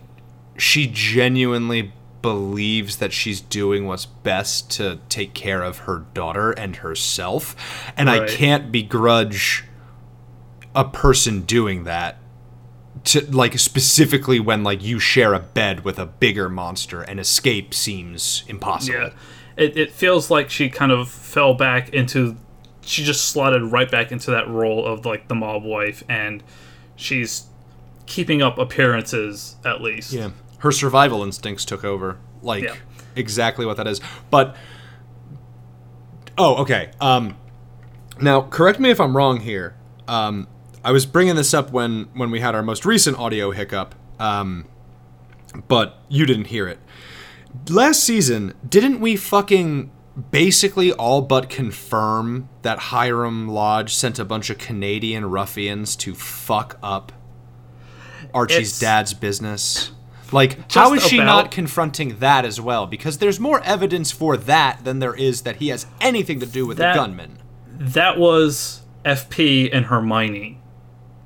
she 0.57 0.87
genuinely 0.87 1.93
believes 2.23 2.99
that 2.99 3.13
she's 3.13 3.41
doing 3.41 3.85
what's 3.87 4.07
best 4.07 4.71
to 4.71 4.99
take 5.09 5.35
care 5.35 5.63
of 5.63 5.79
her 5.79 6.05
daughter 6.15 6.53
and 6.53 6.77
herself 6.77 7.57
and 7.97 8.09
i 8.09 8.25
can't 8.29 8.71
begrudge 8.71 9.65
a 10.75 10.85
person 10.85 11.41
doing 11.41 11.83
that 11.85 12.17
to 13.05 13.21
like 13.37 13.59
specifically 13.59 14.41
when 14.41 14.65
like 14.65 14.83
you 14.83 14.99
share 14.99 15.35
a 15.35 15.39
bed 15.41 15.85
with 15.85 15.99
a 15.99 16.07
bigger 16.07 16.49
monster 16.49 17.03
and 17.03 17.21
escape 17.21 17.75
seems 17.75 18.45
impossible. 18.49 18.99
yeah, 18.99 19.11
it, 19.57 19.77
it 19.77 19.93
feels 19.93 20.31
like 20.31 20.49
she 20.51 20.69
kind 20.71 20.91
of 20.93 21.09
fell 21.09 21.55
back 21.55 21.91
into. 21.91 22.37
She 22.87 23.03
just 23.05 23.27
slotted 23.29 23.63
right 23.73 23.91
back 23.91 24.13
into 24.13 24.31
that 24.31 24.49
role 24.49 24.85
of 24.87 25.07
like 25.07 25.29
the 25.29 25.35
mob 25.35 25.63
wife, 25.65 26.03
and 26.09 26.43
she's 26.97 27.47
keeping 28.07 28.43
up 28.43 28.59
appearances 28.59 29.57
at 29.65 29.81
least. 29.81 30.13
Yeah. 30.13 30.31
Her 30.59 30.71
survival 30.73 31.23
instincts 31.25 31.65
took 31.65 31.85
over. 31.85 32.19
Like 32.43 32.65
Yeah. 32.65 32.75
exactly 33.17 33.65
what 33.65 33.77
that 33.79 33.87
is. 33.87 34.01
But 34.31 34.55
Oh, 36.37 36.57
okay. 36.57 36.91
Um 37.01 37.37
now 38.21 38.43
correct 38.43 38.79
me 38.81 38.91
if 38.91 39.01
I'm 39.01 39.17
wrong 39.17 39.41
here. 39.41 39.77
Um 40.09 40.49
I 40.85 40.93
was 40.93 41.07
bringing 41.07 41.35
this 41.37 41.55
up 41.55 41.71
when 41.71 42.09
when 42.15 42.31
we 42.31 42.41
had 42.41 42.55
our 42.55 42.63
most 42.63 42.85
recent 42.85 43.19
audio 43.19 43.51
hiccup. 43.51 43.95
Um 44.21 44.67
but 45.69 45.99
you 46.09 46.27
didn't 46.27 46.47
hear 46.49 46.67
it. 46.69 46.79
Last 47.69 48.03
season, 48.03 48.55
didn't 48.69 49.01
we 49.01 49.15
fucking 49.17 49.91
basically 50.31 50.93
all 50.93 51.23
but 51.23 51.49
confirm 51.49 52.49
that 52.63 52.79
Hiram 52.79 53.49
Lodge 53.49 53.95
sent 53.95 54.19
a 54.19 54.25
bunch 54.25 54.51
of 54.51 54.59
Canadian 54.59 55.25
ruffians 55.31 55.95
to 55.97 56.15
fuck 56.15 56.79
up 56.83 57.13
Archie's 58.33 58.57
It's- 58.77 58.81
dad's 58.81 59.15
business? 59.15 59.93
Like, 60.33 60.73
how 60.73 60.93
is 60.95 61.07
she 61.07 61.19
about- 61.19 61.27
not 61.27 61.51
confronting 61.53 62.17
that 62.19 62.45
as 62.45 62.61
well? 62.61 62.87
Because 62.87 63.19
there's 63.19 63.39
more 63.39 63.61
evidence 63.63 64.11
for 64.11 64.37
that 64.37 64.85
than 64.85 64.99
there 64.99 65.15
is 65.15 65.43
that 65.43 65.57
he 65.57 65.69
has 65.69 65.87
anything 66.01 66.41
to 66.41 66.47
do 66.47 66.67
with 66.67 66.79
That- 66.79 66.95
the 66.95 67.01
gunman. 67.01 67.39
That 67.79 68.19
was 68.19 68.81
FP 69.05 69.71
and 69.73 69.87
Hermione. 69.87 70.59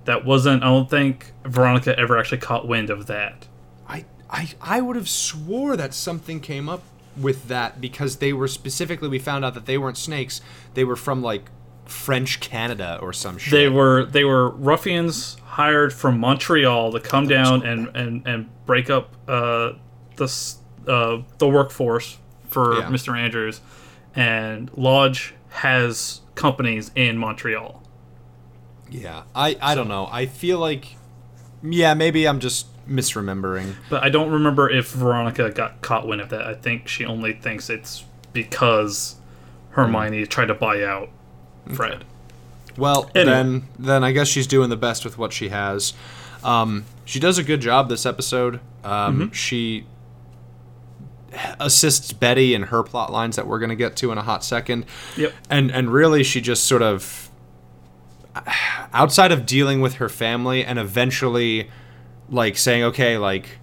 That 0.08 0.24
wasn't. 0.24 0.62
I 0.62 0.66
don't 0.66 0.88
think 0.90 1.32
Veronica 1.44 1.96
ever 1.98 2.18
actually 2.18 2.38
caught 2.38 2.66
wind 2.66 2.88
of 2.90 3.06
that. 3.06 3.46
I, 3.86 4.04
I, 4.30 4.48
I 4.60 4.80
would 4.80 4.96
have 4.96 5.08
swore 5.08 5.76
that 5.76 5.92
something 5.94 6.40
came 6.40 6.68
up 6.68 6.82
with 7.16 7.48
that 7.48 7.80
because 7.80 8.16
they 8.16 8.32
were 8.32 8.48
specifically, 8.48 9.08
we 9.08 9.18
found 9.18 9.44
out 9.44 9.52
that 9.54 9.66
they 9.66 9.76
weren't 9.76 9.98
snakes. 9.98 10.40
They 10.74 10.84
were 10.84 10.96
from, 10.96 11.20
like, 11.22 11.50
French 11.84 12.40
Canada 12.40 12.98
or 13.02 13.12
some 13.12 13.38
shit. 13.38 13.50
They 13.50 13.68
were 13.68 14.04
they 14.04 14.24
were 14.24 14.50
ruffians 14.50 15.36
hired 15.44 15.92
from 15.92 16.18
Montreal 16.20 16.92
to 16.92 17.00
come 17.00 17.26
down 17.26 17.64
and, 17.64 17.88
and, 17.96 18.26
and 18.26 18.48
break 18.66 18.90
up 18.90 19.14
uh, 19.28 19.72
the 20.16 20.24
s- 20.24 20.58
uh, 20.86 21.18
the 21.38 21.48
workforce 21.48 22.18
for 22.48 22.78
Yeah. 22.78 22.88
Mr. 22.90 23.16
Andrews, 23.18 23.60
and 24.14 24.70
Lodge 24.76 25.34
has 25.48 26.20
companies 26.34 26.90
in 26.94 27.16
Montreal. 27.18 27.82
Yeah, 28.90 29.24
I, 29.34 29.56
I 29.60 29.74
don't 29.74 29.88
know. 29.88 30.08
I 30.10 30.26
feel 30.26 30.58
like, 30.58 30.96
yeah, 31.62 31.94
maybe 31.94 32.26
I'm 32.26 32.40
just 32.40 32.66
misremembering. 32.88 33.74
But 33.90 34.02
I 34.02 34.08
don't 34.08 34.30
remember 34.30 34.70
if 34.70 34.90
Veronica 34.92 35.50
got 35.50 35.82
caught 35.82 36.06
wind 36.06 36.20
of 36.20 36.30
that. 36.30 36.42
I 36.46 36.54
think 36.54 36.88
she 36.88 37.04
only 37.04 37.34
thinks 37.34 37.68
it's 37.68 38.04
because 38.32 39.16
Hermione 39.70 40.26
tried 40.26 40.46
to 40.46 40.54
buy 40.54 40.82
out 40.84 41.10
Fred. 41.74 42.04
Well, 42.76 43.10
Anyway. 43.14 43.30
then, 43.32 43.62
then 43.78 44.04
I 44.04 44.12
guess 44.12 44.28
she's 44.28 44.46
doing 44.46 44.70
the 44.70 44.76
best 44.76 45.04
with 45.04 45.18
what 45.18 45.32
she 45.32 45.48
has. 45.50 45.92
Um, 46.44 46.84
she 47.04 47.18
does 47.20 47.36
a 47.36 47.42
good 47.42 47.60
job 47.60 47.88
this 47.88 48.06
episode. 48.06 48.60
Um, 48.84 49.32
She 49.32 49.84
assists 51.60 52.12
Betty 52.12 52.54
in 52.54 52.64
her 52.64 52.82
plot 52.82 53.12
lines 53.12 53.36
that 53.36 53.46
we're 53.46 53.58
going 53.58 53.68
to 53.70 53.76
get 53.76 53.96
to 53.96 54.12
in 54.12 54.18
a 54.18 54.22
hot 54.22 54.44
second. 54.44 54.86
Yep. 55.16 55.32
And 55.50 55.70
and 55.70 55.92
really, 55.92 56.22
she 56.22 56.40
just 56.40 56.64
sort 56.64 56.82
of 56.82 57.27
outside 58.92 59.32
of 59.32 59.46
dealing 59.46 59.80
with 59.80 59.94
her 59.94 60.08
family 60.08 60.64
and 60.64 60.78
eventually 60.78 61.70
like 62.30 62.56
saying, 62.56 62.82
okay, 62.84 63.18
like 63.18 63.58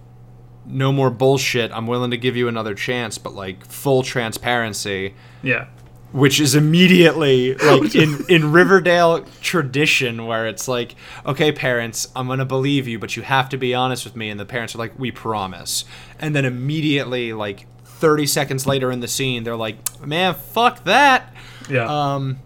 no 0.66 0.92
more 0.92 1.10
bullshit. 1.10 1.70
I'm 1.72 1.86
willing 1.86 2.10
to 2.10 2.16
give 2.16 2.36
you 2.36 2.48
another 2.48 2.74
chance, 2.74 3.18
but 3.18 3.34
like 3.34 3.64
full 3.64 4.02
transparency 4.02 5.14
Yeah. 5.42 5.66
which 6.12 6.40
is 6.40 6.54
immediately 6.54 7.54
like 7.54 7.94
in 7.94 8.24
in 8.28 8.50
Riverdale 8.52 9.24
tradition 9.42 10.26
where 10.26 10.46
it's 10.46 10.66
like 10.68 10.94
okay 11.24 11.52
parents 11.52 12.08
I'm 12.16 12.26
going 12.26 12.38
to 12.38 12.44
believe 12.44 12.88
you 12.88 12.98
but 12.98 13.16
you 13.16 13.22
have 13.22 13.48
to 13.50 13.56
be 13.56 13.74
honest 13.74 14.04
with 14.04 14.16
me 14.16 14.30
and 14.30 14.38
the 14.40 14.44
parents 14.46 14.74
are 14.74 14.78
like 14.78 14.98
we 14.98 15.10
promise 15.10 15.84
and 16.18 16.34
then 16.34 16.44
immediately 16.44 17.32
like 17.32 17.66
30 17.84 18.26
seconds 18.26 18.66
later 18.66 18.90
in 18.92 19.00
the 19.00 19.08
scene 19.08 19.42
they're 19.44 19.56
like 19.56 19.76
man 20.06 20.34
fuck 20.34 20.84
that 20.84 21.32
Yeah. 21.68 21.86
um 22.14 22.38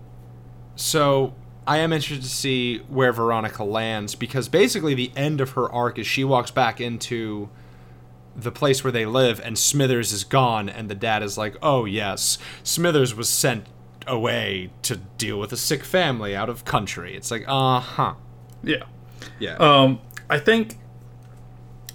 so 0.76 1.34
I 1.66 1.78
am 1.78 1.92
interested 1.92 2.22
to 2.22 2.28
see 2.28 2.78
where 2.88 3.12
Veronica 3.12 3.64
lands 3.64 4.14
because 4.14 4.48
basically 4.48 4.94
the 4.94 5.12
end 5.14 5.40
of 5.40 5.50
her 5.50 5.70
arc 5.70 5.98
is 5.98 6.06
she 6.06 6.24
walks 6.24 6.50
back 6.50 6.80
into 6.80 7.48
the 8.34 8.50
place 8.50 8.82
where 8.82 8.92
they 8.92 9.06
live 9.06 9.40
and 9.40 9.58
Smithers 9.58 10.12
is 10.12 10.24
gone 10.24 10.68
and 10.68 10.88
the 10.88 10.94
dad 10.94 11.22
is 11.22 11.36
like, 11.36 11.56
"Oh 11.62 11.84
yes, 11.84 12.38
Smithers 12.62 13.14
was 13.14 13.28
sent 13.28 13.66
away 14.06 14.70
to 14.82 14.96
deal 14.96 15.38
with 15.38 15.52
a 15.52 15.56
sick 15.56 15.84
family 15.84 16.34
out 16.34 16.48
of 16.48 16.64
country." 16.64 17.14
It's 17.14 17.30
like, 17.30 17.44
"Uh-huh." 17.46 18.14
yeah. 18.62 18.84
Yeah. 19.38 19.56
Um, 19.56 20.00
I 20.28 20.38
think 20.38 20.78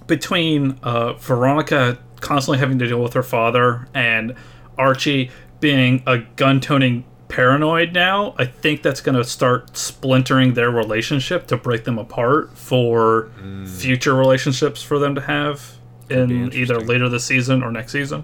between 0.08 0.80
uh, 0.84 1.14
Veronica 1.14 1.98
constantly 2.20 2.60
having 2.60 2.80
to 2.80 2.88
deal 2.88 3.02
with 3.02 3.14
her 3.14 3.24
father 3.24 3.88
and 3.94 4.36
Archie 4.78 5.32
being 5.60 6.04
a 6.06 6.20
gun 6.20 6.60
toting 6.60 7.06
paranoid 7.36 7.92
now, 7.94 8.34
I 8.38 8.46
think 8.46 8.82
that's 8.82 9.02
going 9.02 9.16
to 9.18 9.24
start 9.24 9.76
splintering 9.76 10.54
their 10.54 10.70
relationship 10.72 11.48
to 11.48 11.58
break 11.58 11.84
them 11.84 12.00
apart 12.00 12.58
for 12.58 13.30
future 13.68 14.14
relationships 14.16 14.82
for 14.82 15.00
them 15.00 15.16
to 15.16 15.22
have 15.22 15.78
in 16.10 16.54
either 16.54 16.80
later 16.80 17.10
this 17.10 17.26
season 17.26 17.62
or 17.64 17.72
next 17.72 17.92
season. 17.92 18.24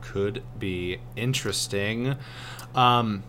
Could 0.00 0.42
be 0.58 0.98
interesting. 1.16 2.16
Um 2.74 3.22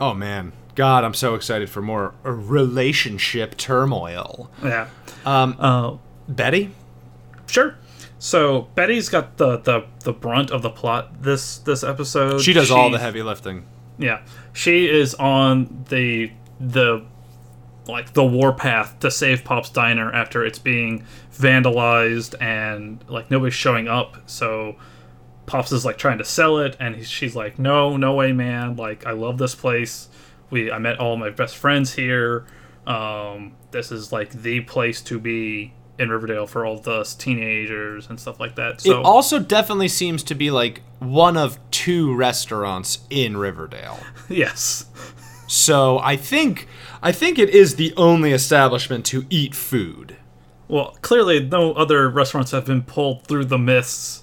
Oh 0.00 0.14
man. 0.14 0.52
God, 0.74 1.04
I'm 1.04 1.12
so 1.14 1.34
excited 1.34 1.68
for 1.68 1.82
more 1.82 2.14
relationship 2.22 3.56
turmoil. 3.58 4.50
Yeah. 4.64 4.88
Um 5.26 5.56
Uh, 5.58 5.96
Betty? 6.28 6.70
sure. 7.46 7.76
So 8.18 8.68
Betty's 8.74 9.08
got 9.08 9.36
the, 9.38 9.58
the, 9.58 9.86
the 10.04 10.12
brunt 10.12 10.50
of 10.50 10.62
the 10.62 10.70
plot 10.70 11.22
this 11.22 11.58
this 11.58 11.82
episode. 11.82 12.40
She 12.40 12.52
does 12.54 12.70
all 12.70 12.88
the 12.90 12.98
heavy 12.98 13.22
lifting. 13.22 13.66
Yeah, 14.00 14.22
she 14.52 14.88
is 14.88 15.14
on 15.14 15.84
the 15.90 16.32
the 16.58 17.04
like 17.86 18.12
the 18.14 18.24
warpath 18.24 18.98
to 19.00 19.10
save 19.10 19.44
Pop's 19.44 19.68
Diner 19.68 20.12
after 20.12 20.44
it's 20.44 20.58
being 20.58 21.04
vandalized 21.34 22.40
and 22.40 23.04
like 23.08 23.30
nobody's 23.30 23.54
showing 23.54 23.88
up. 23.88 24.16
So 24.26 24.76
Pops 25.46 25.70
is 25.70 25.84
like 25.84 25.98
trying 25.98 26.18
to 26.18 26.24
sell 26.24 26.58
it, 26.58 26.76
and 26.80 26.96
he's, 26.96 27.10
she's 27.10 27.36
like, 27.36 27.58
"No, 27.58 27.96
no 27.96 28.14
way, 28.14 28.32
man! 28.32 28.76
Like 28.76 29.06
I 29.06 29.12
love 29.12 29.36
this 29.36 29.54
place. 29.54 30.08
We 30.48 30.70
I 30.70 30.78
met 30.78 30.98
all 30.98 31.16
my 31.16 31.30
best 31.30 31.56
friends 31.56 31.94
here. 31.94 32.46
Um, 32.86 33.56
this 33.70 33.92
is 33.92 34.12
like 34.12 34.30
the 34.30 34.60
place 34.62 35.02
to 35.02 35.18
be 35.18 35.74
in 36.00 36.08
Riverdale 36.08 36.46
for 36.46 36.64
all 36.64 36.78
the 36.78 37.04
teenagers 37.18 38.08
and 38.08 38.18
stuff 38.18 38.40
like 38.40 38.54
that. 38.56 38.80
So 38.80 38.98
it 39.00 39.04
also 39.04 39.38
definitely 39.38 39.88
seems 39.88 40.22
to 40.24 40.34
be 40.34 40.50
like 40.50 40.82
one 40.98 41.36
of 41.36 41.58
two 41.70 42.14
restaurants 42.14 43.00
in 43.10 43.36
Riverdale. 43.36 44.00
yes, 44.28 44.86
So 45.46 45.98
I 45.98 46.16
think 46.16 46.66
I 47.02 47.12
think 47.12 47.38
it 47.38 47.50
is 47.50 47.76
the 47.76 47.92
only 47.96 48.32
establishment 48.32 49.04
to 49.06 49.26
eat 49.30 49.54
food. 49.54 50.16
well, 50.68 50.96
clearly 51.02 51.40
no 51.44 51.72
other 51.74 52.08
restaurants 52.08 52.50
have 52.52 52.64
been 52.66 52.82
pulled 52.82 53.24
through 53.24 53.44
the 53.46 53.58
mists 53.58 54.22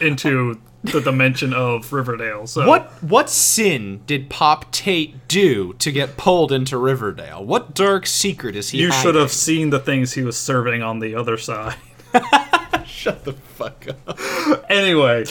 into 0.00 0.60
the 0.84 1.00
dimension 1.00 1.52
of 1.52 1.92
Riverdale. 1.92 2.46
So 2.46 2.66
What 2.66 2.90
what 3.02 3.28
sin 3.30 4.02
did 4.06 4.30
Pop 4.30 4.70
Tate 4.72 5.28
do 5.28 5.72
to 5.74 5.92
get 5.92 6.16
pulled 6.16 6.52
into 6.52 6.76
Riverdale? 6.78 7.44
What 7.44 7.74
dark 7.74 8.06
secret 8.06 8.56
is 8.56 8.70
he? 8.70 8.78
you 8.78 8.92
should 8.92 9.14
have 9.14 9.32
seen 9.32 9.70
the 9.70 9.80
things 9.80 10.12
he 10.12 10.22
was 10.22 10.38
serving 10.38 10.82
on 10.82 11.00
the 11.00 11.14
other 11.14 11.36
side. 11.36 11.76
shut 12.86 13.24
the 13.24 13.32
fuck 13.32 13.86
up. 13.88 14.64
anyway, 14.70 15.24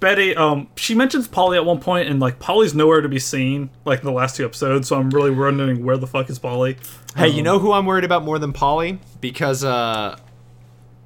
Betty, 0.00 0.34
um, 0.34 0.68
she 0.76 0.94
mentions 0.94 1.28
Polly 1.28 1.56
at 1.56 1.64
one 1.64 1.78
point, 1.80 2.08
and 2.08 2.20
like 2.20 2.38
Polly's 2.38 2.74
nowhere 2.74 3.00
to 3.00 3.08
be 3.08 3.18
seen, 3.18 3.70
like 3.84 4.00
in 4.00 4.06
the 4.06 4.12
last 4.12 4.36
two 4.36 4.44
episodes. 4.44 4.88
So 4.88 4.96
I'm 4.96 5.10
really 5.10 5.30
wondering 5.30 5.84
where 5.84 5.96
the 5.96 6.06
fuck 6.06 6.30
is 6.30 6.38
Polly. 6.38 6.76
Hey, 7.16 7.28
you 7.28 7.42
know 7.42 7.58
who 7.58 7.72
I'm 7.72 7.86
worried 7.86 8.04
about 8.04 8.24
more 8.24 8.38
than 8.38 8.52
Polly? 8.52 8.98
Because 9.20 9.62
uh 9.64 10.18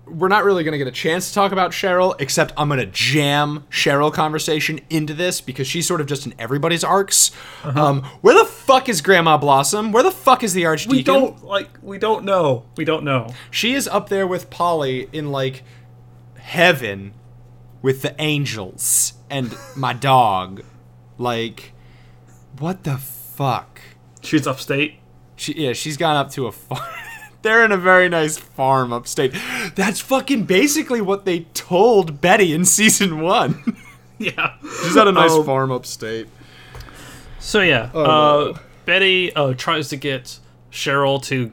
we're 0.07 0.29
not 0.29 0.45
really 0.45 0.65
gonna 0.65 0.79
get 0.79 0.87
a 0.87 0.93
chance 0.93 1.29
to 1.29 1.35
talk 1.35 1.53
about 1.53 1.71
Cheryl, 1.71 2.15
except 2.21 2.53
I'm 2.57 2.69
gonna 2.69 2.87
jam 2.87 3.65
Cheryl 3.71 4.13
conversation 4.13 4.81
into 4.91 5.15
this 5.15 5.41
because 5.41 5.67
she's 5.67 5.87
sort 5.87 6.01
of 6.01 6.07
just 6.07 6.27
in 6.27 6.35
everybody's 6.39 6.85
arcs. 6.85 7.31
Um, 7.65 8.03
where 8.21 8.35
the 8.35 8.45
fuck 8.45 8.89
is 8.89 9.01
Grandma 9.01 9.37
Blossom? 9.39 9.93
Where 9.93 10.03
the 10.03 10.11
fuck 10.11 10.43
is 10.43 10.53
the 10.53 10.67
Archdeacon? 10.67 10.97
We 10.97 11.03
don't 11.03 11.45
like. 11.45 11.71
We 11.83 11.99
don't 11.99 12.25
know. 12.25 12.65
We 12.77 12.85
don't 12.85 13.05
know. 13.05 13.33
She 13.51 13.73
is 13.75 13.89
up 13.89 14.09
there 14.09 14.27
with 14.27 14.51
Polly 14.51 15.09
in 15.13 15.31
like 15.31 15.63
heaven 16.39 17.15
with 17.83 18.03
the 18.03 18.15
angels 18.21 19.15
and 19.31 19.57
my 19.77 19.93
dog. 19.93 20.63
Like, 21.19 21.73
what 22.59 22.85
the 22.85 22.99
fuck? 22.99 23.81
She's 24.23 24.47
upstate. 24.47 24.97
She 25.37 25.55
yeah, 25.55 25.73
she's 25.73 25.97
gone 25.97 26.17
up 26.17 26.31
to 26.33 26.47
a 26.47 26.53
farm. 26.53 26.81
They're 27.45 27.65
in 27.65 27.71
a 27.73 27.77
very 27.77 28.09
nice 28.09 28.37
farm 28.39 28.93
upstate. 28.93 29.33
That's 29.77 30.01
fucking 30.01 30.45
basically 30.47 31.01
what 31.01 31.25
they 31.25 31.41
told 31.55 32.21
Betty 32.21 32.53
in 32.53 32.65
season 32.65 33.21
one. 33.21 33.77
Yeah, 34.17 34.55
she's 34.63 34.97
at 34.97 35.09
a 35.09 35.13
nice 35.13 35.33
Oh, 35.33 35.43
farm 35.43 35.73
upstate. 35.73 36.29
So 37.41 37.61
yeah, 37.63 37.91
Oh, 37.93 38.03
uh, 38.03 38.07
no. 38.53 38.59
Betty 38.87 39.35
uh, 39.35 39.55
tries 39.55 39.89
to 39.89 39.97
get 39.97 40.39
Cheryl 40.71 41.21
to 41.25 41.53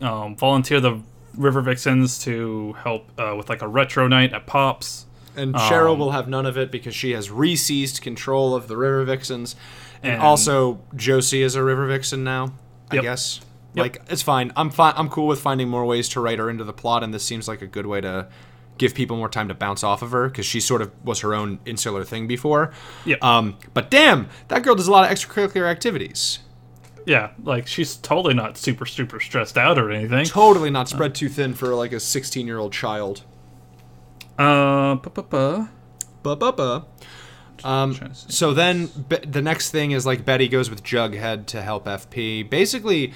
um, 0.00 0.36
volunteer 0.36 0.80
the 0.80 1.00
River 1.36 1.60
Vixens 1.60 2.18
to 2.20 2.72
help 2.82 3.10
uh, 3.20 3.34
with 3.36 3.50
like 3.50 3.60
a 3.60 3.68
retro 3.68 4.08
night 4.08 4.32
at 4.32 4.46
Pops. 4.46 5.04
And 5.36 5.54
Cheryl 5.54 5.92
Um, 5.92 5.98
will 5.98 6.12
have 6.12 6.28
none 6.28 6.46
of 6.46 6.56
it 6.56 6.70
because 6.70 6.94
she 6.94 7.10
has 7.12 7.30
re-seized 7.30 8.00
control 8.00 8.54
of 8.54 8.66
the 8.66 8.76
River 8.78 9.04
Vixens. 9.04 9.54
And, 10.02 10.14
And- 10.14 10.22
also 10.22 10.80
Josie 10.96 11.42
is 11.42 11.54
a 11.56 11.62
River 11.62 11.86
Vixen 11.86 12.24
now, 12.24 12.54
I 12.90 12.94
Yep. 12.96 13.02
guess. 13.04 13.40
Yep. 13.74 13.82
Like 13.82 14.02
it's 14.08 14.22
fine. 14.22 14.52
I'm 14.56 14.70
fine 14.70 14.94
I'm 14.96 15.08
cool 15.08 15.26
with 15.26 15.40
finding 15.40 15.68
more 15.68 15.84
ways 15.84 16.08
to 16.10 16.20
write 16.20 16.38
her 16.38 16.50
into 16.50 16.64
the 16.64 16.72
plot 16.72 17.04
and 17.04 17.14
this 17.14 17.22
seems 17.24 17.46
like 17.48 17.62
a 17.62 17.66
good 17.66 17.86
way 17.86 18.00
to 18.00 18.28
give 18.78 18.94
people 18.94 19.16
more 19.16 19.28
time 19.28 19.46
to 19.48 19.54
bounce 19.54 19.84
off 19.84 20.02
of 20.02 20.10
her 20.10 20.28
because 20.28 20.46
she 20.46 20.58
sort 20.58 20.80
of 20.82 20.90
was 21.04 21.20
her 21.20 21.34
own 21.34 21.58
insular 21.66 22.02
thing 22.02 22.26
before. 22.26 22.72
Yep. 23.04 23.22
Um 23.22 23.58
but 23.74 23.90
damn, 23.90 24.28
that 24.48 24.62
girl 24.62 24.74
does 24.74 24.88
a 24.88 24.90
lot 24.90 25.04
of 25.10 25.16
extracurricular 25.16 25.70
activities. 25.70 26.40
Yeah, 27.06 27.30
like 27.42 27.66
she's 27.66 27.96
totally 27.96 28.34
not 28.34 28.56
super 28.58 28.86
super 28.86 29.20
stressed 29.20 29.56
out 29.56 29.78
or 29.78 29.90
anything. 29.90 30.26
Totally 30.26 30.70
not 30.70 30.88
spread 30.88 31.14
too 31.14 31.28
thin 31.28 31.54
for 31.54 31.74
like 31.74 31.92
a 31.92 31.96
16-year-old 31.96 32.72
child. 32.72 33.22
Uh, 34.38 34.96
pa-pa-pa. 34.96 35.68
Ba-ba-ba. 36.22 36.86
Um, 37.62 37.94
trying 37.94 38.10
to 38.10 38.16
see. 38.16 38.32
so 38.32 38.54
then 38.54 38.86
Be- 39.08 39.16
the 39.18 39.42
next 39.42 39.70
thing 39.70 39.90
is 39.90 40.06
like 40.06 40.24
Betty 40.24 40.48
goes 40.48 40.70
with 40.70 40.82
Jughead 40.82 41.46
to 41.46 41.62
help 41.62 41.84
FP. 41.86 42.48
Basically, 42.48 43.12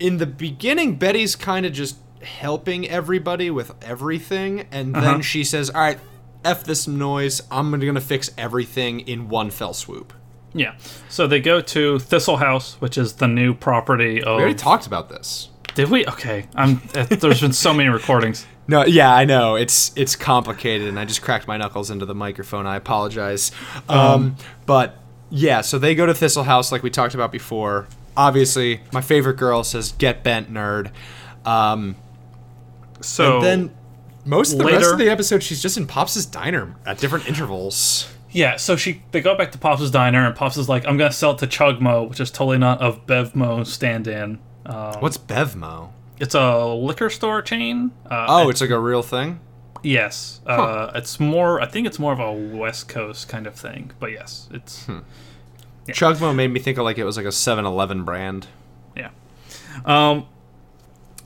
in 0.00 0.18
the 0.18 0.26
beginning, 0.26 0.96
Betty's 0.96 1.36
kind 1.36 1.66
of 1.66 1.72
just 1.72 1.96
helping 2.22 2.88
everybody 2.88 3.50
with 3.50 3.72
everything, 3.82 4.66
and 4.72 4.94
then 4.94 5.04
Uh-huh. 5.04 5.20
she 5.22 5.44
says, 5.44 5.70
"All 5.70 5.80
right, 5.80 5.98
f 6.44 6.64
this 6.64 6.86
noise. 6.88 7.42
I'm 7.50 7.70
gonna 7.78 8.00
fix 8.00 8.30
everything 8.38 9.00
in 9.00 9.28
one 9.28 9.50
fell 9.50 9.72
swoop." 9.74 10.12
Yeah. 10.54 10.72
So 11.08 11.26
they 11.26 11.40
go 11.40 11.60
to 11.60 11.98
Thistle 11.98 12.38
House, 12.38 12.76
which 12.80 12.96
is 12.98 13.14
the 13.14 13.28
new 13.28 13.54
property 13.54 14.20
of. 14.22 14.36
We 14.36 14.42
already 14.42 14.54
talked 14.54 14.86
about 14.86 15.08
this. 15.08 15.48
Did 15.74 15.90
we? 15.90 16.06
Okay. 16.06 16.46
I'm. 16.56 16.80
uh, 16.94 17.04
there's 17.04 17.40
been 17.40 17.52
so 17.52 17.72
many 17.74 17.88
recordings. 17.88 18.46
No, 18.70 18.84
yeah, 18.84 19.14
I 19.14 19.24
know 19.24 19.54
it's 19.56 19.92
it's 19.96 20.14
complicated, 20.14 20.88
and 20.88 20.98
I 21.00 21.06
just 21.06 21.22
cracked 21.22 21.48
my 21.48 21.56
knuckles 21.56 21.90
into 21.90 22.04
the 22.04 22.14
microphone. 22.14 22.66
I 22.66 22.76
apologize. 22.76 23.50
Um, 23.88 24.36
but 24.66 24.98
yeah, 25.30 25.62
so 25.62 25.78
they 25.78 25.94
go 25.94 26.04
to 26.04 26.12
Thistle 26.12 26.42
House 26.44 26.70
like 26.70 26.82
we 26.82 26.90
talked 26.90 27.14
about 27.14 27.32
before. 27.32 27.86
Obviously, 28.18 28.80
my 28.92 29.00
favorite 29.00 29.36
girl 29.38 29.64
says 29.64 29.92
"Get 29.92 30.22
bent, 30.22 30.52
nerd." 30.52 30.90
Um, 31.46 31.96
So 33.00 33.36
and 33.36 33.44
then 33.44 33.70
most 34.24 34.52
of 34.52 34.58
the 34.58 34.64
rest 34.66 34.92
of 34.92 34.98
the 34.98 35.08
episode, 35.08 35.42
she's 35.42 35.62
just 35.62 35.76
in 35.76 35.86
Pops's 35.86 36.26
diner 36.26 36.74
at 36.84 36.98
different 36.98 37.28
intervals. 37.28 38.12
Yeah, 38.30 38.56
so 38.56 38.76
she 38.76 39.02
they 39.12 39.20
go 39.22 39.34
back 39.36 39.52
to 39.52 39.58
Pops' 39.58 39.90
diner, 39.90 40.26
and 40.26 40.34
Pops 40.36 40.56
is 40.58 40.68
like, 40.68 40.86
"I'm 40.86 40.98
gonna 40.98 41.12
sell 41.12 41.30
it 41.30 41.38
to 41.38 41.46
Chugmo, 41.46 42.08
which 42.08 42.20
is 42.20 42.30
totally 42.30 42.58
not 42.58 42.80
of 42.82 43.06
Bevmo 43.06 43.64
stand-in. 43.66 44.38
Um, 44.66 44.94
What's 45.00 45.16
Bevmo? 45.16 45.90
it's 46.20 46.34
a 46.34 46.66
liquor 46.66 47.08
store 47.08 47.40
chain. 47.40 47.92
Uh, 48.10 48.26
Oh, 48.28 48.48
it's 48.50 48.60
like 48.60 48.70
a 48.70 48.78
real 48.80 49.02
thing. 49.02 49.40
yes. 49.82 50.40
Uh, 50.46 50.90
it's 50.94 51.18
more. 51.20 51.60
I 51.62 51.66
think 51.66 51.86
it's 51.86 51.98
more 52.00 52.12
of 52.12 52.18
a 52.20 52.32
West 52.32 52.88
Coast 52.88 53.28
kind 53.28 53.46
of 53.46 53.54
thing. 53.54 53.92
But 54.00 54.10
yes, 54.12 54.48
it's 54.52 54.84
Hmm. 54.84 54.98
Chugmo 55.94 56.34
made 56.34 56.48
me 56.48 56.60
think 56.60 56.78
of 56.78 56.84
like 56.84 56.98
it 56.98 57.04
was 57.04 57.16
like 57.16 57.26
a 57.26 57.30
7-Eleven 57.30 58.04
brand. 58.04 58.46
yeah. 58.96 59.10
Um. 59.84 60.26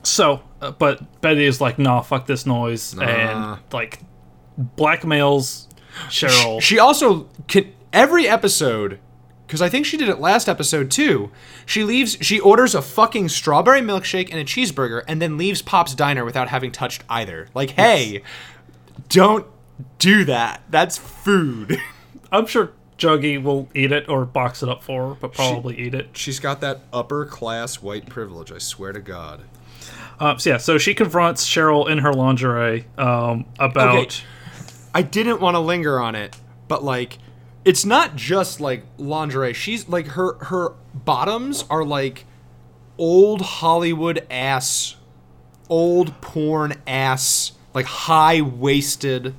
So, 0.03 0.41
uh, 0.61 0.71
but 0.71 1.21
Betty 1.21 1.45
is 1.45 1.61
like, 1.61 1.79
"Nah, 1.79 2.01
fuck 2.01 2.25
this 2.27 2.45
noise," 2.45 2.93
Nah. 2.93 3.03
and 3.03 3.59
like 3.71 3.99
blackmails 4.77 5.67
Cheryl. 6.09 6.61
She 6.61 6.79
also 6.79 7.27
can 7.47 7.71
every 7.91 8.27
episode 8.27 8.99
because 9.47 9.61
I 9.61 9.69
think 9.69 9.85
she 9.85 9.97
did 9.97 10.09
it 10.09 10.19
last 10.19 10.47
episode 10.49 10.91
too. 10.91 11.31
She 11.65 11.83
leaves. 11.83 12.17
She 12.21 12.39
orders 12.39 12.75
a 12.75 12.81
fucking 12.81 13.29
strawberry 13.29 13.81
milkshake 13.81 14.29
and 14.29 14.39
a 14.39 14.43
cheeseburger, 14.45 15.03
and 15.07 15.21
then 15.21 15.37
leaves 15.37 15.61
Pop's 15.61 15.95
diner 15.95 16.25
without 16.25 16.49
having 16.49 16.71
touched 16.71 17.03
either. 17.09 17.47
Like, 17.53 17.71
hey, 17.71 18.21
don't 19.09 19.45
do 19.99 20.25
that. 20.25 20.61
That's 20.69 20.97
food. 20.97 21.79
I'm 22.31 22.45
sure 22.47 22.71
Juggy 23.03 23.41
will 23.41 23.67
eat 23.75 23.91
it 23.91 24.07
or 24.07 24.25
box 24.25 24.63
it 24.63 24.69
up 24.69 24.81
for 24.81 25.09
her, 25.09 25.15
but 25.15 25.33
probably 25.33 25.77
eat 25.77 25.93
it. 25.93 26.09
She's 26.13 26.39
got 26.39 26.61
that 26.61 26.81
upper 26.93 27.25
class 27.25 27.81
white 27.81 28.07
privilege. 28.07 28.51
I 28.51 28.59
swear 28.59 28.93
to 28.93 29.01
God. 29.01 29.41
Uh, 30.19 30.37
so 30.37 30.51
yeah, 30.51 30.57
so 30.57 30.77
she 30.77 30.93
confronts 30.93 31.45
Cheryl 31.45 31.89
in 31.89 31.97
her 31.97 32.13
lingerie 32.13 32.85
um, 32.97 33.45
about. 33.59 33.97
Okay. 33.97 34.23
I 34.95 35.01
didn't 35.01 35.41
want 35.41 35.55
to 35.55 35.59
linger 35.59 35.99
on 35.99 36.15
it, 36.15 36.39
but 36.67 36.83
like 36.83 37.17
it's 37.65 37.83
not 37.83 38.15
just 38.15 38.61
like 38.61 38.85
lingerie. 38.97 39.53
She's 39.53 39.89
like 39.89 40.07
her 40.07 40.35
her 40.45 40.73
bottoms 40.93 41.65
are 41.69 41.83
like 41.83 42.25
old 42.97 43.41
Hollywood 43.41 44.25
ass 44.29 44.95
old 45.69 46.21
porn 46.21 46.73
ass 46.85 47.53
like 47.73 47.85
high-waisted 47.85 49.33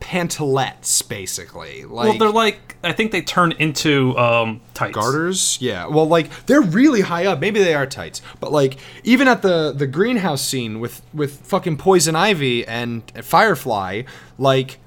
pantalettes 0.00 1.06
basically. 1.08 1.84
Like 1.84 2.08
well, 2.10 2.18
they're 2.18 2.30
like 2.30 2.76
I 2.82 2.92
think 2.92 3.12
they 3.12 3.22
turn 3.22 3.52
into 3.52 4.16
um, 4.18 4.60
tights. 4.74 4.94
garters 4.94 5.58
yeah 5.60 5.86
well 5.86 6.06
like 6.06 6.28
they're 6.46 6.60
really 6.60 7.00
high 7.00 7.26
up 7.26 7.40
maybe 7.40 7.58
they 7.62 7.74
are 7.74 7.86
tights 7.86 8.22
but 8.40 8.52
like 8.52 8.78
even 9.04 9.28
at 9.28 9.42
the 9.42 9.72
the 9.72 9.86
greenhouse 9.86 10.42
scene 10.42 10.78
with 10.80 11.02
with 11.12 11.40
fucking 11.40 11.76
poison 11.78 12.14
ivy 12.16 12.66
and 12.66 13.02
firefly 13.24 14.02
like 14.38 14.78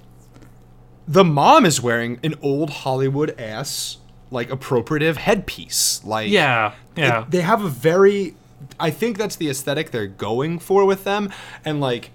the 1.08 1.24
mom 1.24 1.66
is 1.66 1.82
wearing 1.82 2.20
an 2.24 2.36
old 2.42 2.70
hollywood 2.70 3.38
ass 3.40 3.98
like 4.32 4.50
appropriative 4.50 5.18
headpiece 5.18 6.02
like 6.06 6.30
Yeah, 6.30 6.74
it- 6.96 7.02
yeah. 7.02 7.26
they 7.28 7.42
have 7.42 7.64
a 7.64 7.70
very 7.70 8.36
i 8.80 8.92
think 8.92 9.18
that's 9.18 9.36
the 9.36 9.50
aesthetic 9.50 9.92
they're 9.92 10.08
going 10.08 10.60
for 10.60 10.86
with 10.86 11.04
them 11.04 11.32
and 11.66 11.82
like 11.82 12.12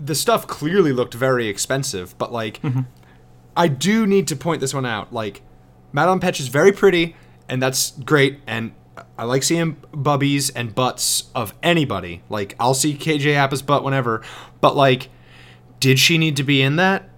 the 0.00 0.14
stuff 0.14 0.46
clearly 0.46 0.92
looked 0.92 1.14
very 1.14 1.46
expensive 1.46 2.16
but 2.18 2.32
like 2.32 2.60
mm-hmm. 2.62 2.80
I 3.56 3.68
do 3.68 4.06
need 4.06 4.28
to 4.28 4.36
point 4.36 4.60
this 4.60 4.72
one 4.72 4.86
out. 4.86 5.12
Like, 5.12 5.42
Madelaine 5.92 6.20
Petsch 6.20 6.40
is 6.40 6.48
very 6.48 6.72
pretty, 6.72 7.16
and 7.48 7.62
that's 7.62 7.90
great. 7.90 8.40
And 8.46 8.72
I 9.18 9.24
like 9.24 9.42
seeing 9.42 9.76
bubbies 9.92 10.50
and 10.54 10.74
butts 10.74 11.24
of 11.34 11.52
anybody. 11.62 12.22
Like, 12.28 12.54
I'll 12.58 12.74
see 12.74 12.94
KJ 12.94 13.34
Appa's 13.34 13.62
butt 13.62 13.84
whenever. 13.84 14.22
But, 14.60 14.76
like, 14.76 15.08
did 15.78 15.98
she 15.98 16.16
need 16.16 16.36
to 16.36 16.42
be 16.42 16.62
in 16.62 16.76
that? 16.76 17.08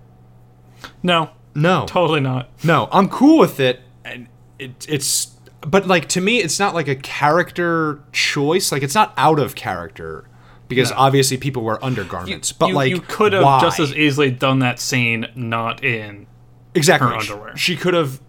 no, 1.02 1.30
No. 1.54 1.86
totally 1.86 2.20
not. 2.20 2.48
No. 2.64 2.88
I'm 2.90 3.08
cool 3.08 3.38
with 3.38 3.60
it. 3.60 3.80
And 4.04 4.26
it, 4.58 4.86
it's. 4.88 5.26
but 5.60 5.86
like 5.86 6.08
to 6.08 6.20
me, 6.20 6.38
it's 6.38 6.58
not 6.58 6.74
like 6.74 6.88
a 6.88 6.96
character 6.96 8.02
choice. 8.10 8.72
Like 8.72 8.82
it's 8.82 8.96
not 8.96 9.14
out 9.16 9.38
of 9.38 9.54
character 9.54 10.28
because 10.74 10.90
No. 10.90 10.96
obviously 10.98 11.36
people 11.36 11.62
wear 11.62 11.82
undergarments. 11.84 12.52
but 12.52 12.68
you, 12.68 12.74
like 12.74 12.90
you 12.90 13.00
could 13.00 13.32
have 13.32 13.44
why? 13.44 13.60
just 13.60 13.78
as 13.80 13.94
easily 13.94 14.30
done 14.30 14.58
that 14.60 14.78
scene 14.78 15.26
not 15.34 15.82
in. 15.84 16.26
exactly 16.74 17.08
her 17.08 17.14
underwear. 17.16 17.56
She 17.56 17.76
could 17.76 17.94
have 17.94 18.20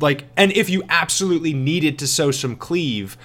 like, 0.00 0.24
and 0.36 0.50
if 0.52 0.68
you 0.70 0.82
absolutely 0.88 1.52
needed 1.52 1.98
to 2.00 2.06
sew 2.06 2.30
some 2.30 2.56
cleave. 2.56 3.16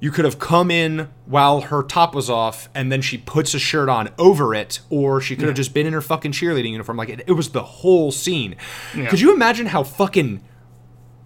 You 0.00 0.10
could 0.10 0.26
have 0.26 0.38
come 0.38 0.70
in 0.70 1.08
while 1.24 1.62
her 1.62 1.82
top 1.82 2.14
was 2.14 2.28
off, 2.28 2.68
and 2.74 2.92
then 2.92 3.00
she 3.00 3.16
puts 3.16 3.54
a 3.54 3.58
shirt 3.58 3.88
on 3.88 4.10
over 4.18 4.54
it, 4.54 4.80
or 4.90 5.18
she 5.18 5.34
could 5.34 5.46
have 5.46 5.56
just 5.56 5.72
been 5.72 5.86
in 5.86 5.94
her 5.94 6.02
fucking 6.02 6.32
cheerleading 6.32 6.72
uniform. 6.72 6.98
Like 6.98 7.08
it, 7.08 7.22
it 7.26 7.32
was 7.32 7.50
the 7.50 7.62
whole 7.62 8.12
scene. 8.12 8.54
Yeah. 8.94 9.06
Could 9.06 9.20
you 9.22 9.32
imagine 9.32 9.64
how 9.66 9.82
fucking 9.82 10.42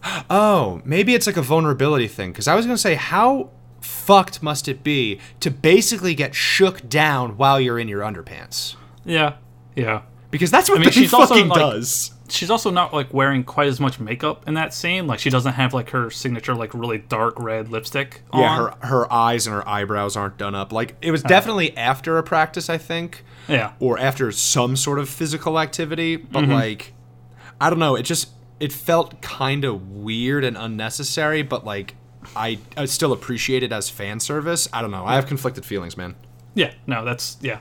Oh, 0.31 0.81
maybe 0.85 1.15
it's 1.15 1.27
like 1.27 1.37
a 1.37 1.43
vulnerability 1.43 2.07
thing. 2.07 2.31
Because 2.31 2.47
I 2.47 2.55
was 2.55 2.67
gonna 2.67 2.79
say, 2.79 2.95
how 2.95 3.51
fucked 3.81 4.43
must 4.43 4.69
it 4.69 4.83
be 4.83 5.19
to 5.41 5.51
basically 5.51 6.15
get 6.15 6.35
shook 6.35 6.89
down 6.89 7.37
while 7.37 7.61
you're 7.61 7.79
in 7.79 7.89
your 7.89 8.03
underpants? 8.03 8.77
Yeah, 9.05 9.35
yeah. 9.77 10.03
Because 10.31 10.51
that's 10.51 10.69
what 10.69 10.79
mean, 10.81 10.89
Betty 10.89 11.01
she's 11.01 11.13
also, 11.15 11.35
fucking 11.35 11.49
like- 11.49 11.59
does. 11.59 12.13
She's 12.31 12.51
also 12.51 12.71
not 12.71 12.93
like 12.93 13.15
wearing 13.15 13.43
quite 13.43 13.69
as 13.69 13.81
much 13.81 13.99
makeup 13.99 14.47
in 14.47 14.53
that 14.53 14.75
scene. 14.75 15.07
Like 15.07 15.19
she 15.19 15.31
doesn't 15.31 15.55
have 15.55 15.73
like 15.73 15.89
her 15.91 16.11
signature 16.11 16.55
like 16.55 16.75
really 16.75 16.99
dark 16.99 17.41
red 17.41 17.71
lipstick. 17.71 18.21
Yeah, 18.35 18.55
her 18.81 18.87
her 18.87 19.11
eyes 19.11 19.47
and 19.47 19.57
her 19.57 19.67
eyebrows 19.67 20.15
aren't 20.15 20.37
done 20.37 20.55
up. 20.55 20.71
Like 20.71 20.95
it 21.01 21.11
was 21.11 21.23
definitely 21.23 21.75
after 21.75 22.19
a 22.19 22.23
practice, 22.23 22.69
I 22.69 22.77
think, 22.77 23.25
Yeah, 23.49 23.73
or 23.81 23.99
after 23.99 24.31
some 24.31 24.77
sort 24.77 24.99
of 24.99 25.09
physical 25.09 25.59
activity. 25.59 26.17
But 26.17 26.43
Mm-hmm. 26.43 26.53
like, 26.53 26.93
I 27.63 27.71
don't 27.71 27.79
know. 27.79 27.95
It 27.97 28.03
just 28.03 28.29
it 28.61 28.75
felt 28.75 29.23
kind 29.23 29.65
of 29.65 29.89
weird 29.89 30.45
and 30.45 30.55
unnecessary. 30.59 31.41
But 31.41 31.65
like, 31.65 31.95
I 32.37 32.59
I 32.77 32.85
still 32.87 33.13
appreciate 33.13 33.63
it 33.63 33.73
as 33.73 33.89
fan 33.89 34.21
service. 34.21 34.69
I 34.73 34.83
don't 34.83 34.91
know. 34.91 35.05
I 35.05 35.15
have 35.15 35.27
conflicted 35.27 35.65
feelings, 35.65 35.97
man. 35.97 36.15
yeah. 36.55 36.73
No, 36.87 37.05
that's 37.05 37.37
yeah. 37.41 37.61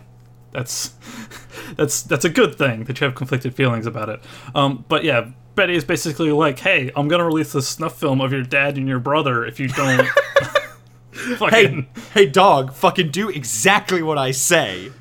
That's 0.51 0.93
that's 1.75 2.01
that's 2.03 2.25
a 2.25 2.30
good 2.30 2.56
thing 2.58 2.86
that 2.86 2.99
you 2.99 3.06
have 3.06 3.15
conflicted 3.15 3.53
feelings 3.56 3.86
about 3.86 4.10
it. 4.10 4.21
Um, 4.56 4.86
but 4.88 5.03
yeah, 5.03 5.30
Betty 5.56 5.75
is 5.75 5.84
basically 5.84 6.32
like, 6.32 6.60
"Hey, 6.60 6.91
I'm 6.95 7.08
gonna 7.08 7.25
release 7.25 7.51
the 7.53 7.62
snuff 7.62 7.99
film 7.99 8.21
of 8.21 8.32
your 8.32 8.43
dad 8.43 8.77
and 8.77 8.88
your 8.88 8.99
brother 8.99 9.45
if 9.45 9.60
you 9.60 9.67
don't." 9.67 10.08
fucking, 11.38 11.49
hey, 11.84 11.88
hey, 12.13 12.25
dog, 12.27 12.73
fucking 12.73 13.10
do 13.12 13.30
exactly 13.30 14.01
what 14.01 14.17
I 14.17 14.32
say. 14.32 14.91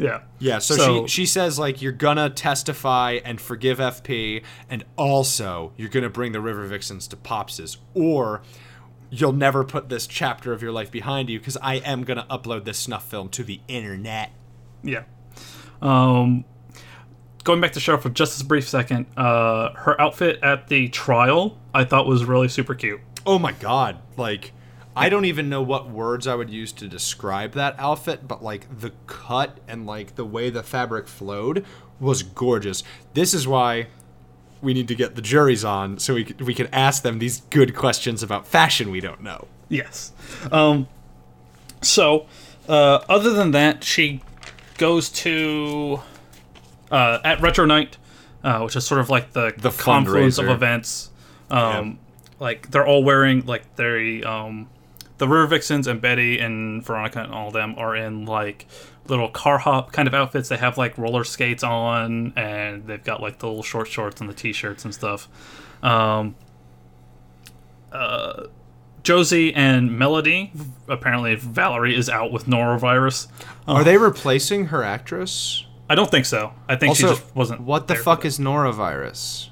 Yeah, 0.00 0.20
Yeah, 0.38 0.58
so, 0.58 0.74
So- 0.76 1.06
she 1.06 1.20
she 1.22 1.26
says 1.26 1.58
like 1.58 1.80
you're 1.82 1.92
gonna 1.92 2.30
testify 2.30 3.18
and 3.24 3.40
forgive 3.40 3.78
FP, 3.78 4.42
and 4.68 4.84
also 4.96 5.72
you're 5.76 5.88
gonna 5.88 6.10
bring 6.10 6.32
the 6.32 6.40
River 6.40 6.64
Vixens 6.66 7.06
to 7.08 7.16
Pops's, 7.16 7.78
or 7.94 8.42
you'll 9.10 9.32
never 9.32 9.64
put 9.64 9.88
this 9.88 10.06
chapter 10.06 10.52
of 10.52 10.62
your 10.62 10.72
life 10.72 10.90
behind 10.90 11.28
you 11.28 11.38
because 11.38 11.56
I 11.62 11.76
am 11.76 12.04
gonna 12.04 12.26
upload 12.30 12.64
this 12.64 12.78
snuff 12.78 13.04
film 13.08 13.28
to 13.30 13.42
the 13.44 13.60
internet. 13.68 14.30
Yeah. 14.82 15.02
Um, 15.82 16.44
going 17.44 17.60
back 17.60 17.72
to 17.72 17.80
Cheryl 17.80 18.00
for 18.00 18.08
just 18.10 18.40
a 18.40 18.44
brief 18.44 18.68
second, 18.68 19.06
uh, 19.16 19.72
her 19.74 20.00
outfit 20.00 20.38
at 20.42 20.68
the 20.68 20.88
trial 20.88 21.58
I 21.74 21.84
thought 21.84 22.06
was 22.06 22.24
really 22.24 22.48
super 22.48 22.74
cute. 22.74 23.00
Oh 23.26 23.38
my 23.38 23.52
god, 23.52 23.98
like. 24.16 24.52
I 24.96 25.08
don't 25.08 25.24
even 25.24 25.48
know 25.48 25.62
what 25.62 25.88
words 25.88 26.26
I 26.26 26.34
would 26.34 26.50
use 26.50 26.72
to 26.72 26.88
describe 26.88 27.52
that 27.52 27.76
outfit, 27.78 28.26
but 28.26 28.42
like 28.42 28.66
the 28.80 28.92
cut 29.06 29.58
and 29.68 29.86
like 29.86 30.16
the 30.16 30.24
way 30.24 30.50
the 30.50 30.62
fabric 30.62 31.06
flowed 31.06 31.64
was 32.00 32.22
gorgeous. 32.22 32.82
This 33.14 33.32
is 33.32 33.46
why 33.46 33.86
we 34.60 34.74
need 34.74 34.88
to 34.88 34.94
get 34.94 35.14
the 35.14 35.22
juries 35.22 35.64
on 35.64 35.98
so 35.98 36.14
we 36.14 36.34
we 36.40 36.54
can 36.54 36.66
ask 36.72 37.02
them 37.02 37.18
these 37.18 37.42
good 37.50 37.74
questions 37.74 38.22
about 38.22 38.46
fashion 38.46 38.90
we 38.90 39.00
don't 39.00 39.22
know. 39.22 39.46
Yes. 39.68 40.12
Um, 40.50 40.88
so, 41.82 42.26
uh, 42.68 43.00
other 43.08 43.30
than 43.30 43.52
that, 43.52 43.84
she 43.84 44.20
goes 44.76 45.08
to 45.10 46.00
uh, 46.90 47.20
at 47.24 47.40
Retro 47.40 47.64
Night, 47.64 47.96
uh, 48.42 48.60
which 48.62 48.74
is 48.76 48.84
sort 48.84 49.00
of 49.00 49.08
like 49.08 49.32
the, 49.32 49.54
The 49.56 49.70
confluence 49.70 50.38
of 50.38 50.48
events. 50.48 51.10
Um, 51.50 51.98
Like 52.40 52.70
they're 52.70 52.86
all 52.86 53.04
wearing 53.04 53.46
like 53.46 53.76
they 53.76 54.22
um, 54.24 54.68
the 55.20 55.28
River 55.28 55.46
Vixens 55.48 55.86
and 55.86 56.00
Betty 56.00 56.38
and 56.40 56.82
Veronica 56.82 57.20
and 57.22 57.30
all 57.32 57.48
of 57.48 57.52
them 57.52 57.74
are 57.76 57.94
in 57.94 58.24
like 58.24 58.66
little 59.06 59.28
car 59.28 59.58
hop 59.58 59.92
kind 59.92 60.08
of 60.08 60.14
outfits. 60.14 60.48
They 60.48 60.56
have 60.56 60.78
like 60.78 60.96
roller 60.96 61.24
skates 61.24 61.62
on, 61.62 62.32
and 62.36 62.86
they've 62.86 63.04
got 63.04 63.20
like 63.20 63.38
the 63.38 63.46
little 63.46 63.62
short 63.62 63.86
shorts 63.86 64.20
and 64.22 64.30
the 64.30 64.34
t-shirts 64.34 64.84
and 64.84 64.94
stuff. 64.94 65.28
Um, 65.82 66.36
uh, 67.92 68.44
Josie 69.02 69.52
and 69.54 69.98
Melody. 69.98 70.52
Apparently, 70.88 71.34
Valerie 71.34 71.94
is 71.96 72.08
out 72.08 72.32
with 72.32 72.46
norovirus. 72.46 73.28
Are 73.68 73.84
they 73.84 73.98
replacing 73.98 74.66
her 74.66 74.82
actress? 74.82 75.66
I 75.90 75.94
don't 75.96 76.10
think 76.10 76.24
so. 76.24 76.54
I 76.66 76.76
think 76.76 76.90
Also, 76.90 77.08
she 77.08 77.14
just 77.14 77.36
wasn't. 77.36 77.60
what 77.60 77.88
the 77.88 77.94
fuck 77.94 78.24
is 78.24 78.38
norovirus? 78.38 79.50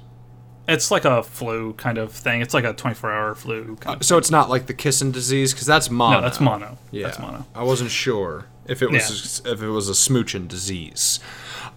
It's 0.69 0.91
like 0.91 1.05
a 1.05 1.23
flu 1.23 1.73
kind 1.73 1.97
of 1.97 2.11
thing. 2.11 2.41
It's 2.41 2.53
like 2.53 2.63
a 2.63 2.73
24-hour 2.73 3.35
flu. 3.35 3.75
Kind 3.77 3.95
uh, 3.95 3.99
of 3.99 4.05
So 4.05 4.17
it's 4.17 4.31
not 4.31 4.49
like 4.49 4.67
the 4.67 4.73
kissing 4.73 5.11
disease 5.11 5.53
because 5.53 5.67
that's 5.67 5.89
mono. 5.89 6.17
no, 6.17 6.21
that's 6.21 6.39
mono. 6.39 6.77
Yeah, 6.91 7.07
That's 7.07 7.19
mono. 7.19 7.45
I 7.55 7.63
wasn't 7.63 7.91
sure 7.91 8.45
if 8.67 8.81
it 8.81 8.91
was 8.91 9.41
if 9.45 9.61
it 9.61 9.69
was 9.69 9.89
a 9.89 9.93
smooching 9.93 10.47
disease. 10.47 11.19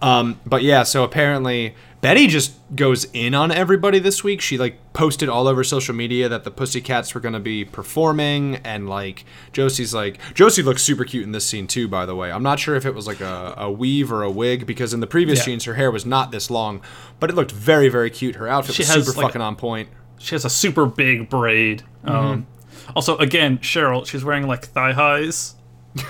Um, 0.01 0.39
but 0.45 0.63
yeah, 0.63 0.83
so 0.83 1.03
apparently 1.03 1.75
Betty 2.01 2.27
just 2.27 2.53
goes 2.75 3.05
in 3.13 3.33
on 3.33 3.51
everybody 3.51 3.99
this 3.99 4.23
week. 4.23 4.41
She 4.41 4.57
like 4.57 4.77
posted 4.93 5.29
all 5.29 5.47
over 5.47 5.63
social 5.63 5.95
media 5.95 6.27
that 6.29 6.43
the 6.43 6.51
Pussycats 6.51 7.13
were 7.15 7.21
going 7.21 7.33
to 7.33 7.39
be 7.39 7.63
performing, 7.63 8.57
and 8.57 8.89
like 8.89 9.23
Josie's 9.53 9.93
like 9.93 10.19
Josie 10.33 10.63
looks 10.63 10.83
super 10.83 11.05
cute 11.05 11.23
in 11.23 11.31
this 11.31 11.45
scene 11.45 11.67
too. 11.67 11.87
By 11.87 12.05
the 12.05 12.15
way, 12.15 12.31
I'm 12.31 12.43
not 12.43 12.59
sure 12.59 12.75
if 12.75 12.85
it 12.85 12.93
was 12.93 13.07
like 13.07 13.21
a, 13.21 13.53
a 13.57 13.71
weave 13.71 14.11
or 14.11 14.23
a 14.23 14.29
wig 14.31 14.65
because 14.65 14.93
in 14.93 14.99
the 14.99 15.07
previous 15.07 15.39
Yeah. 15.39 15.45
scenes 15.45 15.63
her 15.65 15.75
hair 15.75 15.91
was 15.91 16.05
not 16.05 16.31
this 16.31 16.49
long, 16.51 16.81
but 17.19 17.29
it 17.29 17.35
looked 17.35 17.51
very 17.51 17.87
very 17.89 18.09
cute. 18.09 18.35
Her 18.35 18.47
outfit 18.47 18.75
She 18.75 18.81
was 18.81 18.89
has, 18.89 19.05
super 19.07 19.17
like, 19.19 19.27
fucking 19.27 19.41
on 19.41 19.55
point. 19.55 19.89
She 20.19 20.35
has 20.35 20.43
a 20.45 20.49
super 20.49 20.85
big 20.85 21.29
braid. 21.29 21.83
Mm-hmm. 22.05 22.15
Um, 22.15 22.47
also, 22.95 23.17
again, 23.17 23.59
Cheryl. 23.59 24.05
She's 24.05 24.25
wearing 24.25 24.45
like 24.47 24.65
thigh 24.65 24.91
highs. 24.93 25.55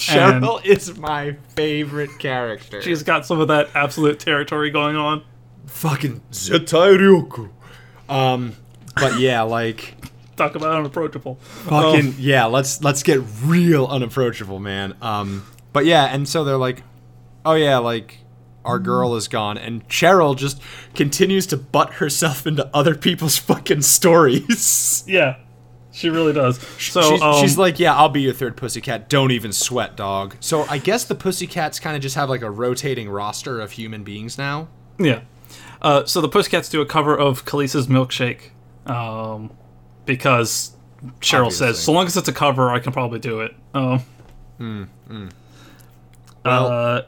Cheryl 0.00 0.64
is 0.64 0.96
my 0.98 1.36
favorite 1.54 2.18
character. 2.18 2.80
She's 2.82 3.02
got 3.02 3.26
some 3.26 3.40
of 3.40 3.48
that 3.48 3.68
absolute 3.74 4.18
territory 4.18 4.70
going 4.70 4.96
on. 4.96 5.22
fucking 5.66 6.20
Zettai 6.32 6.96
Ryouiki. 6.98 7.50
Um, 8.08 8.54
but 8.96 9.18
yeah, 9.20 9.42
like 9.42 9.94
Talk 10.36 10.54
about 10.54 10.74
unapproachable. 10.74 11.34
fucking 11.36 12.08
Um, 12.08 12.14
yeah. 12.18 12.46
Let's 12.46 12.82
let's 12.82 13.02
get 13.02 13.20
real 13.44 13.86
unapproachable, 13.86 14.58
man. 14.58 14.96
Um, 15.02 15.46
but 15.72 15.84
yeah, 15.84 16.06
and 16.06 16.28
so 16.28 16.44
they're 16.44 16.56
like, 16.56 16.82
oh 17.44 17.54
yeah, 17.54 17.78
like 17.78 18.18
our 18.64 18.78
girl 18.78 19.14
is 19.16 19.28
gone, 19.28 19.56
and 19.56 19.86
Cheryl 19.88 20.36
just 20.36 20.60
continues 20.94 21.46
to 21.48 21.56
butt 21.56 21.94
herself 21.94 22.46
into 22.46 22.68
other 22.74 22.94
people's 22.94 23.36
fucking 23.38 23.82
stories. 23.82 25.04
yeah, 25.06 25.36
she 25.92 26.08
really 26.08 26.32
does. 26.32 26.60
So 26.78 27.02
she's, 27.02 27.22
um, 27.22 27.34
she's 27.40 27.58
like, 27.58 27.78
yeah, 27.78 27.94
I'll 27.94 28.08
be 28.08 28.22
your 28.22 28.32
third 28.32 28.56
pussycat. 28.56 29.08
Don't 29.08 29.30
even 29.30 29.52
sweat, 29.52 29.96
dog. 29.96 30.36
So 30.40 30.64
I 30.68 30.78
guess 30.78 31.04
the 31.04 31.14
pussycats 31.14 31.80
kind 31.80 31.96
of 31.96 32.02
just 32.02 32.14
have 32.16 32.28
like 32.28 32.42
a 32.42 32.50
rotating 32.50 33.08
roster 33.08 33.60
of 33.60 33.72
human 33.72 34.04
beings 34.04 34.38
now. 34.38 34.68
Yeah. 34.98 35.22
Uh, 35.82 36.04
so 36.04 36.20
the 36.20 36.28
Pussycats 36.28 36.68
do 36.68 36.82
a 36.82 36.86
cover 36.86 37.18
of 37.18 37.46
Kelis's 37.46 37.86
Milkshake 37.86 38.50
um, 38.86 39.50
because 40.04 40.76
Cheryl 41.20 41.46
Obviously. 41.46 41.66
says, 41.68 41.82
so 41.82 41.92
long 41.92 42.06
as 42.06 42.16
it's 42.18 42.28
a 42.28 42.32
cover, 42.34 42.70
I 42.70 42.80
can 42.80 42.92
probably 42.92 43.18
do 43.18 43.40
it. 43.40 43.54
Um, 43.74 44.90
Well, 46.44 46.66
uh, 46.66 47.02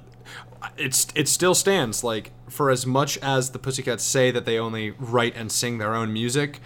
it's 0.77 1.07
it 1.15 1.29
still 1.29 1.55
stands 1.55 2.03
like 2.03 2.33
for 2.49 2.71
as 2.71 2.87
much 2.87 3.19
as 3.19 3.51
the 3.51 3.59
pussycats 3.59 4.03
say 4.03 4.31
that 4.31 4.45
they 4.45 4.59
only 4.59 4.91
write 4.93 5.37
and 5.37 5.51
sing 5.53 5.79
their 5.79 5.95
own 5.95 6.13
music 6.13 6.61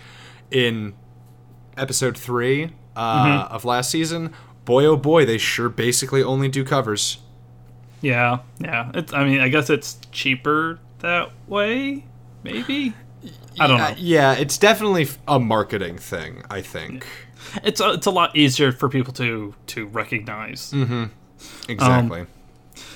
in 0.50 0.94
episode 1.76 2.16
3 2.16 2.70
uh, 2.96 3.48
of 3.50 3.64
last 3.64 3.90
season 3.90 4.32
boy 4.64 4.84
oh 4.84 4.96
boy 4.96 5.24
they 5.24 5.38
sure 5.38 5.68
basically 5.68 6.22
only 6.22 6.48
do 6.48 6.64
covers 6.64 7.18
yeah, 8.02 8.40
yeah. 8.60 8.90
It's, 8.94 9.12
I 9.14 9.24
mean, 9.24 9.40
I 9.40 9.48
guess 9.48 9.70
it's 9.70 9.98
cheaper 10.12 10.78
that 11.00 11.30
way, 11.48 12.04
maybe? 12.44 12.92
I 13.58 13.66
don't 13.66 13.80
Uh, 13.80 13.88
know. 13.90 13.94
yeah 13.98 14.34
it's 14.34 14.58
definitely 14.58 15.08
a 15.26 15.40
marketing 15.40 15.96
thing 15.98 16.42
i 16.50 16.60
think 16.60 17.06
It's 17.64 17.80
a, 17.80 17.92
it's 17.92 18.06
a 18.06 18.10
lot 18.10 18.36
easier 18.36 18.70
for 18.72 18.88
people 18.88 19.12
to, 19.14 19.54
to 19.68 19.86
recognize. 19.86 20.72
exactly 21.68 22.26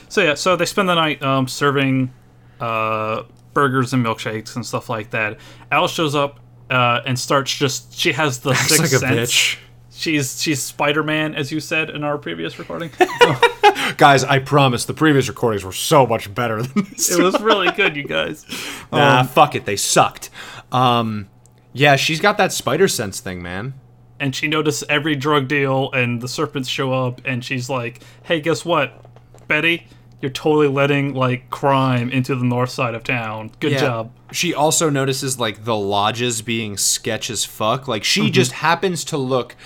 So 0.08 0.22
yeah, 0.22 0.34
so 0.34 0.56
they 0.56 0.66
spend 0.66 0.88
the 0.88 0.94
night 0.94 1.22
um, 1.22 1.46
serving 1.48 2.12
uh, 2.60 3.22
burgers 3.54 3.92
and 3.92 4.04
milkshakes 4.04 4.56
and 4.56 4.66
stuff 4.66 4.88
like 4.88 5.10
that. 5.10 5.38
Alice 5.70 5.92
shows 5.92 6.14
up 6.14 6.40
uh, 6.70 7.00
and 7.04 7.18
starts 7.18 7.54
just. 7.54 7.92
She 7.98 8.12
has 8.12 8.38
the 8.38 8.50
it's 8.50 8.74
sixth 8.76 8.92
like 8.92 9.00
sense. 9.00 9.30
bitch 9.30 9.58
She's 9.92 10.40
she's 10.40 10.62
Spider 10.62 11.02
Man, 11.02 11.34
as 11.34 11.52
you 11.52 11.60
said 11.60 11.90
in 11.90 12.04
our 12.04 12.16
previous 12.16 12.58
recording. 12.58 12.90
guys 13.96 14.22
i 14.24 14.38
promise 14.38 14.84
the 14.84 14.94
previous 14.94 15.26
recordings 15.28 15.64
were 15.64 15.72
so 15.72 16.06
much 16.06 16.32
better 16.32 16.62
than 16.62 16.84
this 16.90 17.10
it 17.10 17.20
was 17.22 17.40
really 17.40 17.70
good, 17.72 17.96
you 17.96 18.04
guys. 18.04 18.46
Nah, 18.92 19.22
fuck 19.24 19.54
it. 19.54 19.64
They 19.66 19.76
sucked. 19.76 20.30
Um, 20.72 21.28
Yeah, 21.72 21.96
she's 21.96 22.20
got 22.20 22.38
that 22.38 22.52
spider 22.52 22.88
sense 22.88 23.20
thing, 23.20 23.42
man. 23.42 23.74
and 24.18 24.34
she 24.34 24.46
notices 24.48 24.84
every 24.88 25.16
drug 25.16 25.48
deal 25.48 25.90
and 25.92 26.20
the 26.22 26.28
serpents 26.28 26.68
show 26.68 26.92
up 26.92 27.20
and 27.24 27.44
she's 27.44 27.68
like 27.68 28.00
hey 28.24 28.40
guess 28.40 28.64
what 28.64 29.04
betty 29.48 29.86
you're 30.20 30.30
totally 30.30 30.68
letting 30.68 31.14
like 31.14 31.48
crime 31.50 32.10
into 32.10 32.34
the 32.34 32.44
north 32.44 32.70
side 32.70 32.94
of 32.94 33.02
town 33.04 33.50
good 33.60 33.72
Yeah. 33.72 33.80
job 33.80 34.12
She 34.32 34.54
also 34.54 34.90
notices 34.90 35.38
like 35.40 35.64
the 35.64 35.74
lodges 35.76 36.42
being 36.42 36.76
sketch 36.76 37.30
as 37.30 37.44
fuck. 37.44 37.88
Like 37.88 38.04
she 38.04 38.22
Mm-hmm. 38.22 38.32
just 38.32 38.52
happens 38.52 39.02
to 39.04 39.16
look 39.18 39.56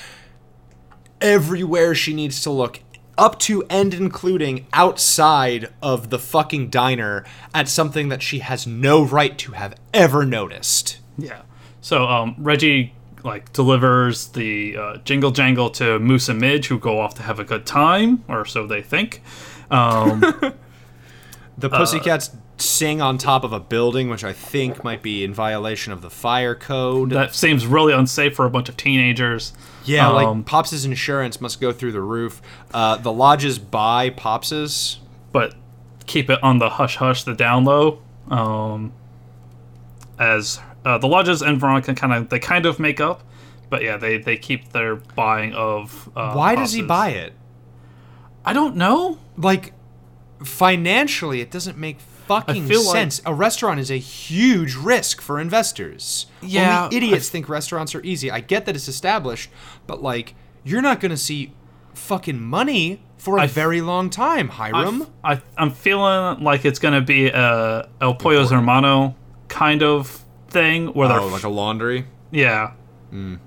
everywhere 1.20 1.94
she 1.94 2.12
needs 2.14 2.40
to 2.42 2.50
look, 2.50 2.80
up 3.16 3.38
to 3.38 3.62
and 3.70 3.94
including 3.94 4.66
outside 4.72 5.68
of 5.82 6.10
the 6.10 6.18
fucking 6.18 6.68
diner 6.68 7.24
at 7.54 7.68
something 7.68 8.08
that 8.08 8.22
she 8.22 8.40
has 8.40 8.66
no 8.66 9.02
right 9.04 9.38
to 9.38 9.52
have 9.52 9.74
ever 9.92 10.24
noticed. 10.26 10.98
yeah 11.16 11.42
so 11.80 12.04
um, 12.08 12.34
reggie 12.38 12.92
like 13.22 13.52
delivers 13.52 14.28
the 14.28 14.76
uh, 14.76 14.96
jingle 15.04 15.30
jangle 15.30 15.70
to 15.70 15.98
moose 16.00 16.28
and 16.28 16.40
midge 16.40 16.66
who 16.66 16.78
go 16.78 16.98
off 16.98 17.14
to 17.14 17.22
have 17.22 17.38
a 17.38 17.44
good 17.44 17.64
time 17.64 18.24
or 18.28 18.44
so 18.44 18.66
they 18.66 18.82
think 18.82 19.22
um, 19.70 20.20
The 21.56 21.70
Uh, 21.70 21.78
pussycats 21.78 22.30
sing 22.56 23.00
on 23.00 23.16
top 23.18 23.44
of 23.44 23.52
a 23.52 23.60
building, 23.60 24.08
which 24.08 24.24
I 24.24 24.32
think 24.32 24.82
might 24.84 25.02
be 25.02 25.22
in 25.24 25.32
violation 25.34 25.92
of 25.92 26.02
the 26.02 26.10
fire 26.10 26.54
code. 26.54 27.10
that 27.10 27.34
seems 27.34 27.64
really 27.66 27.92
unsafe 27.92 28.34
for 28.34 28.44
a 28.44 28.50
bunch 28.50 28.68
of 28.68 28.76
teenagers 28.76 29.52
yeah, 29.84 30.08
Um, 30.08 30.14
like 30.14 30.46
Pops's 30.46 30.84
insurance 30.84 31.40
must 31.40 31.60
go 31.60 31.70
through 31.72 31.92
the 31.92 32.00
roof. 32.00 32.40
Uh, 32.72 32.96
the 32.96 33.12
lodges 33.12 33.58
buy 33.58 34.10
Pops's. 34.10 34.98
but 35.32 35.54
keep 36.06 36.28
it 36.30 36.42
on 36.42 36.58
the 36.58 36.70
hush 36.70 36.96
hush, 36.96 37.24
the 37.24 37.34
down 37.34 37.64
low. 37.64 38.00
Um, 38.30 38.92
as 40.18 40.60
uh, 40.84 40.98
the 40.98 41.06
lodges 41.08 41.42
and 41.42 41.60
Veronica 41.60 41.94
kind 41.94 42.12
of 42.12 42.28
they 42.30 42.38
kind 42.38 42.66
of 42.66 42.78
make 42.78 43.00
up, 43.00 43.22
but 43.70 43.82
yeah, 43.82 43.96
they 43.96 44.18
they 44.18 44.36
keep 44.36 44.70
their 44.72 44.96
buying 44.96 45.52
of. 45.54 46.08
Uh, 46.16 46.32
Why 46.34 46.54
does 46.54 46.72
he 46.72 46.82
buy 46.82 47.10
it? 47.10 47.32
I 48.44 48.52
don't 48.52 48.76
know. 48.76 49.18
like 49.36 49.72
financially 50.42 51.40
it 51.40 51.50
doesn't 51.50 51.78
make 51.78 51.98
fucking 52.00 52.66
feel 52.66 52.84
like- 52.84 52.92
sense. 52.92 53.20
A 53.24 53.34
restaurant 53.34 53.80
is 53.80 53.90
a 53.90 53.96
huge 53.98 54.74
risk 54.74 55.20
for 55.20 55.40
investors. 55.40 56.26
Yeah, 56.42 56.84
only 56.84 56.96
idiots 56.96 57.28
think 57.28 57.48
restaurants 57.48 57.94
are 57.94 58.02
easy. 58.02 58.30
I 58.30 58.40
get 58.40 58.66
that 58.66 58.74
it's 58.76 58.88
established 58.88 59.50
but 59.86 60.02
like 60.02 60.34
you're 60.64 60.82
not 60.82 61.00
gonna 61.00 61.16
see 61.16 61.52
fucking 61.94 62.40
money 62.40 63.00
for 63.16 63.38
a 63.38 63.42
I- 63.42 63.46
very 63.46 63.80
long 63.80 64.10
time 64.10 64.48
hiram. 64.48 65.06
I 65.22 65.40
I'm 65.56 65.70
feeling 65.70 66.42
like 66.42 66.64
it's 66.64 66.78
gonna 66.78 67.00
be 67.00 67.28
a 67.28 67.88
El 68.00 68.14
Pollo's 68.14 68.50
Hermano 68.50 69.14
kind 69.48 69.82
of 69.82 70.24
thing 70.48 70.88
where 70.88 71.06
oh, 71.06 71.08
they're 71.08 71.20
oh 71.20 71.26
like 71.28 71.44
a 71.44 71.48
laundry? 71.48 72.06
Yeah. 72.30 72.72
Mm. 73.12 73.38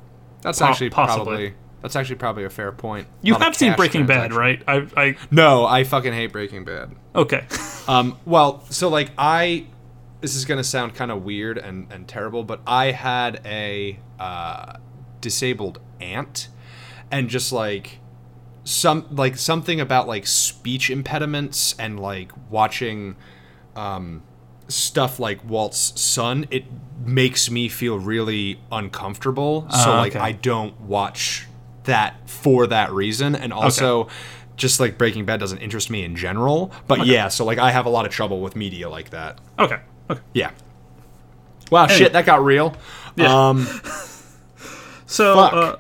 that's 0.42 0.60
Po- 0.60 0.66
actually 0.66 0.90
possibly. 0.90 1.26
probably 1.26 1.54
that's 1.82 1.96
actually 1.96 2.16
probably 2.16 2.44
a 2.44 2.50
fair 2.50 2.72
point 2.72 3.08
You 3.22 3.34
Not 3.34 3.42
have 3.44 3.56
seen 3.56 3.76
Breaking 3.76 4.06
Bad, 4.06 4.34
right? 4.34 4.62
I 4.68 4.88
I 4.96 5.16
no 5.32 5.66
i 5.66 5.84
fucking 5.84 6.14
hate 6.14 6.32
breaking 6.32 6.64
bad 6.66 6.96
okay. 7.16 7.46
Um, 7.88 8.20
well, 8.26 8.66
so 8.70 8.90
like 8.90 9.12
I, 9.18 9.66
this 10.20 10.36
is 10.36 10.44
gonna 10.44 10.62
sound 10.64 10.94
kind 10.94 11.10
of 11.10 11.24
weird 11.24 11.58
and, 11.58 11.88
and 11.90 12.06
terrible, 12.06 12.44
but 12.44 12.60
I 12.68 12.92
had 12.92 13.40
a 13.46 13.98
uh, 14.20 14.74
disabled 15.22 15.80
aunt, 16.02 16.50
and 17.10 17.30
just 17.30 17.54
like 17.54 18.00
some 18.66 19.08
like 19.10 19.38
something 19.38 19.80
about 19.80 20.06
like 20.06 20.28
speech 20.28 20.90
impediments 20.90 21.76
and 21.80 21.98
like 21.98 22.34
watching 22.50 23.16
um, 23.78 24.22
stuff 24.68 25.18
like 25.18 25.42
Walt's 25.46 25.98
son, 26.00 26.46
it 26.52 26.66
makes 27.06 27.50
me 27.50 27.70
feel 27.70 27.98
really 28.00 28.60
uncomfortable. 28.70 29.62
so 29.70 29.92
Ah, 29.92 29.98
like 30.00 30.16
okay. 30.18 30.20
I 30.20 30.34
don't 30.34 30.78
watch 30.82 31.47
that 31.88 32.30
for 32.30 32.68
that 32.68 32.92
reason, 32.92 33.36
and 33.36 33.52
also. 33.52 34.08
Just 34.56 34.80
like 34.80 34.98
Breaking 34.98 35.24
Bad 35.24 35.40
doesn't 35.40 35.60
interest 35.60 35.92
me 35.92 36.04
in 36.04 36.16
general, 36.16 36.72
but 36.88 37.06
yeah, 37.06 37.28
so 37.28 37.46
like 37.46 37.60
I 37.60 37.70
have 37.70 37.86
a 37.86 37.90
lot 37.90 38.08
of 38.08 38.12
trouble 38.12 38.42
with 38.42 38.56
media 38.56 38.90
like 38.90 39.12
that. 39.12 39.38
Okay. 39.60 39.78
Okay. 40.10 40.20
Yeah. 40.34 40.50
Wow, 41.70 41.86
shit, 41.86 42.12
that 42.14 42.26
got 42.26 42.44
real. 42.44 42.76
Yeah. 43.16 43.50
Um, 43.50 43.68
So 45.06 45.40
uh, 45.40 45.76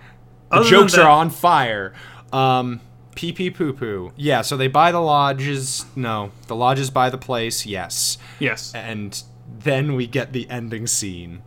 the 0.51 0.63
jokes 0.63 0.93
that- 0.93 1.01
are 1.03 1.09
on 1.09 1.29
fire. 1.31 1.93
Um, 2.31 2.81
pee 3.15 3.31
pee 3.33 3.49
poo 3.49 3.73
poo. 3.73 4.11
Yeah, 4.15 4.41
so 4.41 4.55
they 4.57 4.67
buy 4.67 4.91
the 4.91 4.99
lodges. 5.01 5.85
No, 5.95 6.31
the 6.47 6.55
lodges 6.55 6.89
buy 6.91 7.09
the 7.09 7.17
place. 7.17 7.65
Yes, 7.65 8.17
Yes. 8.39 8.73
and 8.75 9.23
then 9.59 9.95
we 9.95 10.05
get 10.07 10.33
the 10.33 10.47
ending 10.51 10.85
scene. 10.87 11.41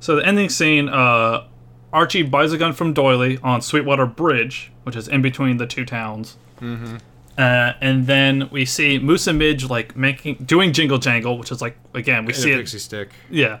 So 0.00 0.16
the 0.16 0.26
ending 0.26 0.48
scene, 0.48 0.88
uh, 0.88 1.46
Archie 1.92 2.22
buys 2.22 2.52
a 2.52 2.58
gun 2.58 2.72
from 2.72 2.94
Doiley 2.94 3.38
on 3.42 3.60
Sweetwater 3.60 4.06
Bridge, 4.06 4.72
which 4.84 4.96
is 4.96 5.08
in 5.08 5.22
between 5.22 5.56
the 5.58 5.66
two 5.66 5.84
towns. 5.84 6.36
Mm-hmm. 6.60 6.96
Uh, 7.38 7.72
and 7.80 8.06
then 8.06 8.48
we 8.50 8.64
see 8.64 8.98
Moose 8.98 9.26
and 9.26 9.38
Midge 9.38 9.68
like 9.68 9.96
making 9.96 10.36
doing 10.44 10.72
Jingle 10.72 10.98
Jangle, 10.98 11.38
which 11.38 11.50
is 11.50 11.60
like 11.62 11.76
again 11.94 12.24
we 12.26 12.32
In 12.34 12.38
see 12.38 12.50
a 12.52 12.54
it, 12.54 12.58
pixie 12.58 12.78
stick. 12.78 13.10
yeah, 13.30 13.58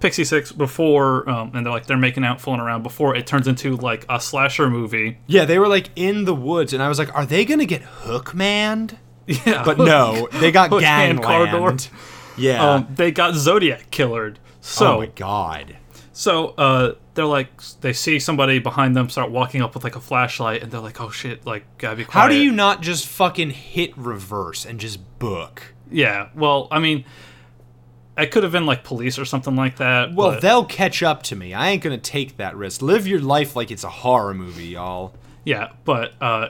Pixy 0.00 0.24
Stix 0.24 0.54
before, 0.56 1.28
um, 1.30 1.50
and 1.54 1.64
they're 1.64 1.72
like 1.72 1.86
they're 1.86 1.96
making 1.96 2.24
out, 2.24 2.40
fooling 2.40 2.60
around 2.60 2.82
before 2.82 3.16
it 3.16 3.26
turns 3.26 3.48
into 3.48 3.76
like 3.76 4.04
a 4.10 4.20
slasher 4.20 4.68
movie. 4.68 5.16
Yeah, 5.26 5.46
they 5.46 5.58
were 5.58 5.68
like 5.68 5.88
in 5.96 6.26
the 6.26 6.34
woods, 6.34 6.74
and 6.74 6.82
I 6.82 6.88
was 6.88 6.98
like, 6.98 7.14
"Are 7.14 7.24
they 7.24 7.44
gonna 7.46 7.64
get 7.64 7.82
hookmanned?" 7.82 8.96
Yeah, 9.26 9.62
But 9.64 9.78
no, 9.78 10.28
they 10.32 10.52
got 10.52 10.68
Hook 10.70 10.82
hand 10.82 11.22
car 11.22 11.46
door. 11.46 11.70
gangland. 11.70 11.88
Yeah. 12.36 12.74
um, 12.74 12.88
they 12.94 13.10
got 13.10 13.34
Zodiac 13.34 13.90
killered. 13.90 14.38
So 14.60 14.96
oh 14.96 14.98
my 14.98 15.06
god. 15.06 15.76
So 16.12 16.48
uh, 16.58 16.94
they're 17.14 17.24
like, 17.26 17.48
they 17.80 17.92
see 17.92 18.18
somebody 18.18 18.58
behind 18.58 18.96
them 18.96 19.08
start 19.08 19.30
walking 19.30 19.62
up 19.62 19.74
with 19.74 19.84
like 19.84 19.96
a 19.96 20.00
flashlight, 20.00 20.62
and 20.62 20.70
they're 20.72 20.80
like, 20.80 21.00
"Oh 21.00 21.10
shit!" 21.10 21.46
Like, 21.46 21.64
gotta 21.78 21.96
be 21.96 22.04
quiet. 22.04 22.22
How 22.22 22.28
do 22.28 22.36
you 22.36 22.50
not 22.52 22.82
just 22.82 23.06
fucking 23.06 23.50
hit 23.50 23.96
reverse 23.96 24.64
and 24.66 24.80
just 24.80 25.18
book? 25.18 25.74
Yeah. 25.90 26.28
Well, 26.34 26.66
I 26.70 26.78
mean, 26.80 27.04
it 28.16 28.30
could 28.30 28.42
have 28.42 28.52
been 28.52 28.66
like 28.66 28.84
police 28.84 29.18
or 29.18 29.24
something 29.24 29.54
like 29.56 29.76
that. 29.76 30.14
Well, 30.14 30.32
but- 30.32 30.40
they'll 30.40 30.64
catch 30.64 31.02
up 31.02 31.22
to 31.24 31.36
me. 31.36 31.54
I 31.54 31.70
ain't 31.70 31.82
gonna 31.82 31.98
take 31.98 32.36
that 32.38 32.56
risk. 32.56 32.82
Live 32.82 33.06
your 33.06 33.20
life 33.20 33.54
like 33.56 33.70
it's 33.70 33.84
a 33.84 33.88
horror 33.90 34.34
movie, 34.34 34.66
y'all. 34.68 35.14
yeah. 35.44 35.70
But 35.84 36.14
uh, 36.20 36.48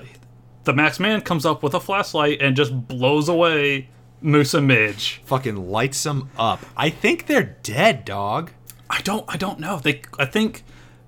the 0.65 0.73
Max 0.73 0.99
Man 1.01 1.21
comes 1.21 1.45
up 1.45 1.63
with 1.63 1.75
a 1.75 1.81
flashlight 1.81 2.41
and 2.41 2.57
just 2.57 2.89
blows 2.89 3.29
away 3.29 3.89
Moose 4.23 4.55
and 4.55 4.67
Midge. 4.67 5.21
Fucking 5.27 5.71
lights 5.71 6.03
them 6.03 6.31
up. 6.39 6.61
I 6.77 6.89
think 6.89 7.27
they're 7.27 7.57
dead, 7.63 8.05
dog. 8.07 8.53
I 8.97 9.01
don't. 9.03 9.25
I 9.29 9.37
don't 9.37 9.59
know. 9.59 9.79
They. 9.79 10.03
I 10.19 10.25
think 10.25 10.63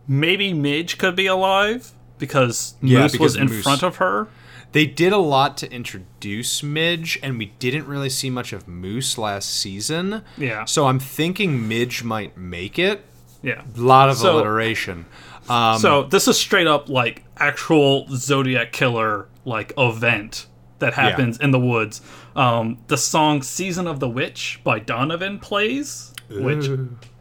maybe 0.09 0.53
Midge 0.53 0.99
could 0.99 1.15
be 1.17 1.27
alive 1.27 1.93
because 2.19 2.75
Yeah, 2.83 3.01
Moose 3.03 3.13
because 3.13 3.23
was 3.23 3.37
in 3.37 3.47
Moose- 3.47 3.63
front 3.63 3.83
of 3.83 3.97
her. 3.97 4.29
They 4.73 4.85
did 4.87 5.13
a 5.13 5.17
lot 5.19 5.57
to 5.59 5.73
introduce 5.73 6.63
Midge, 6.63 7.19
and 7.23 7.39
we 7.39 7.47
didn't 7.59 7.87
really 7.87 8.11
see 8.11 8.29
much 8.29 8.53
of 8.53 8.67
Moose 8.69 9.17
last 9.17 9.49
season. 9.49 10.23
Yeah. 10.37 10.65
So 10.67 10.87
I'm 10.87 10.99
thinking 10.99 11.67
Midge 11.69 12.03
might 12.03 12.37
make 12.37 12.79
it. 12.79 13.05
Yeah. 13.43 13.63
A 13.77 13.81
lot 13.81 14.11
of 14.11 14.17
So- 14.19 14.35
alliteration. 14.37 15.07
Um, 15.49 15.79
So 15.79 16.03
this 16.03 16.27
is 16.29 16.37
straight 16.37 16.67
up 16.67 16.89
like 16.89 17.25
actual 17.39 18.07
Zodiac 18.11 18.73
killer 18.73 19.29
like 19.45 19.73
event 19.79 20.47
that 20.81 20.95
happens 20.95 21.39
in 21.39 21.53
the 21.53 21.61
woods. 21.61 22.01
Um, 22.35 22.79
the 22.89 22.97
song 22.99 23.43
"Season 23.43 23.87
of 23.87 24.01
the 24.01 24.09
Witch" 24.09 24.61
by 24.65 24.79
Donovan 24.81 25.39
plays, 25.39 26.13
which 26.29 26.69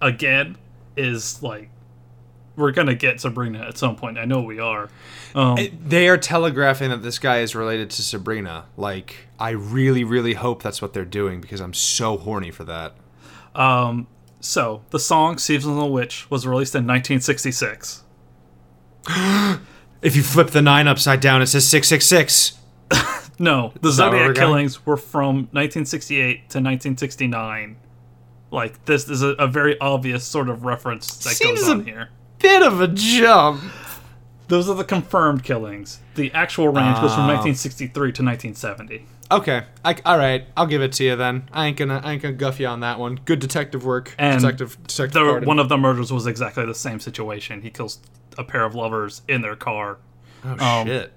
again 0.01 0.57
is 0.95 1.41
like 1.43 1.69
we're 2.55 2.71
gonna 2.71 2.95
get 2.95 3.19
Sabrina 3.19 3.59
at 3.59 3.77
some 3.77 3.95
point. 3.95 4.17
I 4.17 4.25
know 4.25 4.41
we 4.41 4.59
are. 4.59 4.89
Um, 5.33 5.57
they 5.85 6.07
are 6.07 6.17
telegraphing 6.17 6.89
that 6.89 7.03
this 7.03 7.19
guy 7.19 7.39
is 7.39 7.53
related 7.53 7.89
to 7.91 8.01
Sabrina. 8.01 8.65
Like, 8.77 9.27
I 9.37 9.49
really, 9.49 10.05
really 10.05 10.33
hope 10.35 10.63
that's 10.63 10.81
what 10.81 10.93
they're 10.93 11.03
doing 11.03 11.41
because 11.41 11.59
I'm 11.59 11.73
so 11.73 12.17
horny 12.17 12.51
for 12.51 12.63
that. 12.63 12.93
um, 13.53 14.07
so 14.39 14.83
the 14.91 14.99
song 14.99 15.37
"Season 15.37 15.71
of 15.71 15.77
the 15.77 15.85
Witch" 15.85 16.29
was 16.31 16.45
released 16.47 16.75
in 16.75 16.85
1966. 16.87 18.03
If 20.01 20.15
you 20.15 20.21
flip 20.21 20.51
the 20.51 20.61
nine 20.61 20.87
upside 20.87 21.19
down, 21.19 21.41
it 21.41 21.47
says 21.47 21.67
666. 21.67 22.59
No, 23.39 23.73
the 23.81 23.89
that 23.91 24.11
where 24.11 24.19
Zodiac 24.19 24.35
going? 24.35 24.35
killings 24.35 24.85
were 24.85 24.95
from 24.97 25.35
1968 25.51 26.35
to 26.35 26.59
1969. 26.59 27.75
Like 28.55 28.85
this 28.85 29.07
is 29.09 29.21
a, 29.21 29.29
a 29.29 29.47
very 29.47 29.79
obvious 29.79 30.23
sort 30.23 30.49
of 30.49 30.63
reference 30.65 31.15
that 31.17 31.35
Seems 31.35 31.59
goes 31.61 31.69
on 31.69 31.81
a- 31.81 31.83
here. 31.83 32.09
Bit 32.39 32.63
of 32.63 32.81
a 32.81 32.87
jump. 32.87 33.61
Those 34.47 34.69
are 34.69 34.75
the 34.75 34.83
confirmed 34.83 35.43
killings. 35.43 35.99
The 36.15 36.31
actual 36.33 36.67
range 36.67 36.97
goes 37.01 37.13
from 37.13 37.23
Oh. 37.25 37.33
1963 37.33 37.91
to 38.11 38.23
1970. 38.23 39.05
Okay, 39.31 39.63
I, 39.83 39.95
all 40.05 40.19
right, 40.19 40.45
I'll 40.55 40.67
give 40.67 40.83
it 40.83 40.91
to 40.93 41.03
you 41.03 41.15
then. 41.15 41.49
I 41.51 41.65
ain't 41.65 41.77
gonna, 41.77 41.99
I 42.03 42.13
ain't 42.13 42.21
gonna 42.21 42.35
guff 42.35 42.59
you 42.59 42.67
on 42.67 42.81
that 42.81 42.99
one. 42.99 43.19
Good 43.25 43.39
detective 43.39 43.83
work, 43.83 44.13
And 44.19 44.39
detective, 44.39 44.77
detective. 44.85 45.13
The, 45.41 45.47
one 45.47 45.57
of 45.57 45.67
the 45.67 45.77
murders 45.79 46.13
was 46.13 46.27
exactly 46.27 46.63
the 46.65 46.75
same 46.75 46.99
situation. 46.99 47.63
He 47.63 47.71
kills 47.71 47.99
a 48.37 48.43
pair 48.43 48.63
of 48.63 48.75
lovers 48.75 49.23
in 49.27 49.41
their 49.41 49.55
car. 49.55 49.97
oh 50.45 50.51
um, 50.63 50.85
shit! 50.87 51.11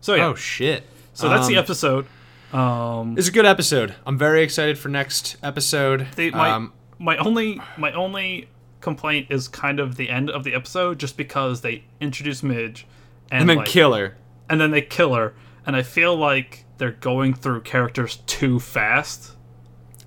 So 0.00 0.14
yeah, 0.14 0.28
Oh 0.28 0.34
shit! 0.34 0.84
so 1.12 1.28
that's 1.28 1.46
the 1.46 1.56
Um, 1.58 1.62
episode. 1.64 2.06
Um, 2.52 3.16
It's 3.16 3.28
a 3.28 3.32
good 3.32 3.46
episode. 3.46 3.94
I'm 4.06 4.18
very 4.18 4.42
excited 4.42 4.78
for 4.78 4.88
next 4.88 5.36
episode. 5.42 6.08
the, 6.16 6.30
my 6.30 6.50
um, 6.50 6.72
my 6.98 7.16
only 7.16 7.60
my 7.76 7.92
only 7.92 8.48
complaint 8.80 9.28
is 9.30 9.48
kind 9.48 9.80
of 9.80 9.96
the 9.96 10.10
end 10.10 10.28
of 10.30 10.44
the 10.44 10.54
episode, 10.54 10.98
just 10.98 11.16
because 11.16 11.60
they 11.62 11.84
introduce 12.00 12.42
Midge, 12.42 12.86
and, 13.30 13.42
And 13.42 13.48
then 13.50 13.56
like, 13.58 13.68
kill 13.68 13.94
her. 13.94 14.16
and 14.50 14.60
then 14.60 14.70
they 14.70 14.82
kill 14.82 15.14
her, 15.14 15.34
and 15.66 15.74
I 15.76 15.82
feel 15.82 16.14
like 16.16 16.64
they're 16.78 16.90
going 16.90 17.32
through 17.34 17.62
characters 17.62 18.16
too 18.26 18.58
fast. 18.60 19.32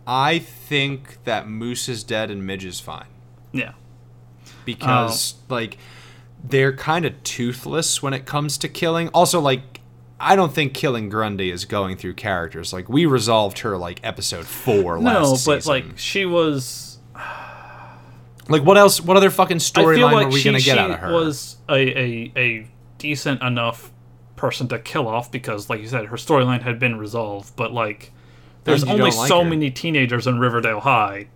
I 0.05 0.37
think 0.39 1.23
that 1.23 1.47
Moose 1.47 1.89
is 1.89 2.03
dead 2.03 2.29
and 2.29 2.45
Midge 2.45 2.65
is 2.65 2.79
fine. 2.79 3.07
Yeah, 3.51 3.73
because 4.65 5.35
like 5.49 5.77
they're 6.43 6.75
kind 6.75 7.05
of 7.05 7.23
toothless 7.23 8.03
when 8.03 8.13
it 8.13 8.25
comes 8.25 8.57
to 8.59 8.67
killing. 8.69 9.07
Also, 9.09 9.39
like 9.39 9.74
I 10.25 10.35
don't 10.35 10.51
think 10.51 10.73
killing 10.73 11.07
Grundy 11.09 11.51
is 11.51 11.65
going 11.65 11.97
through 11.97 12.15
characters. 12.15 12.73
Like 12.73 12.89
we 12.89 13.05
resolved 13.05 13.59
her 13.59 13.77
like 13.77 13.99
episode 14.03 14.47
four 14.47 14.97
no, 14.97 15.21
last 15.21 15.45
but 15.45 15.57
season. 15.57 15.69
like 15.69 15.97
she 15.99 16.25
was. 16.25 16.97
like 18.49 18.63
what 18.63 18.75
else? 18.75 18.99
What 18.99 19.17
other 19.17 19.29
fucking 19.29 19.57
storyline 19.57 20.13
like 20.13 20.27
are 20.27 20.31
we 20.31 20.39
she, 20.39 20.49
gonna 20.49 20.59
get 20.59 20.79
out 20.79 20.89
of 20.89 20.99
her? 20.99 21.13
was 21.13 21.57
a, 21.69 21.75
a 21.75 22.31
a 22.35 22.67
decent 22.97 23.43
enough 23.43 23.91
person 24.35 24.67
to 24.69 24.79
kill 24.79 25.07
off 25.07 25.31
because, 25.31 25.69
like 25.69 25.79
you 25.79 25.87
said, 25.87 26.07
her 26.07 26.17
storyline 26.17 26.63
had 26.63 26.79
been 26.79 26.97
resolved. 26.97 27.55
But 27.55 27.71
like, 27.71 28.11
there's 28.63 28.83
only 28.83 29.11
like 29.11 29.27
so 29.27 29.43
her. 29.43 29.49
many 29.49 29.69
teenagers 29.69 30.25
in 30.25 30.39
Riverdale 30.39 30.79
High, 30.79 31.27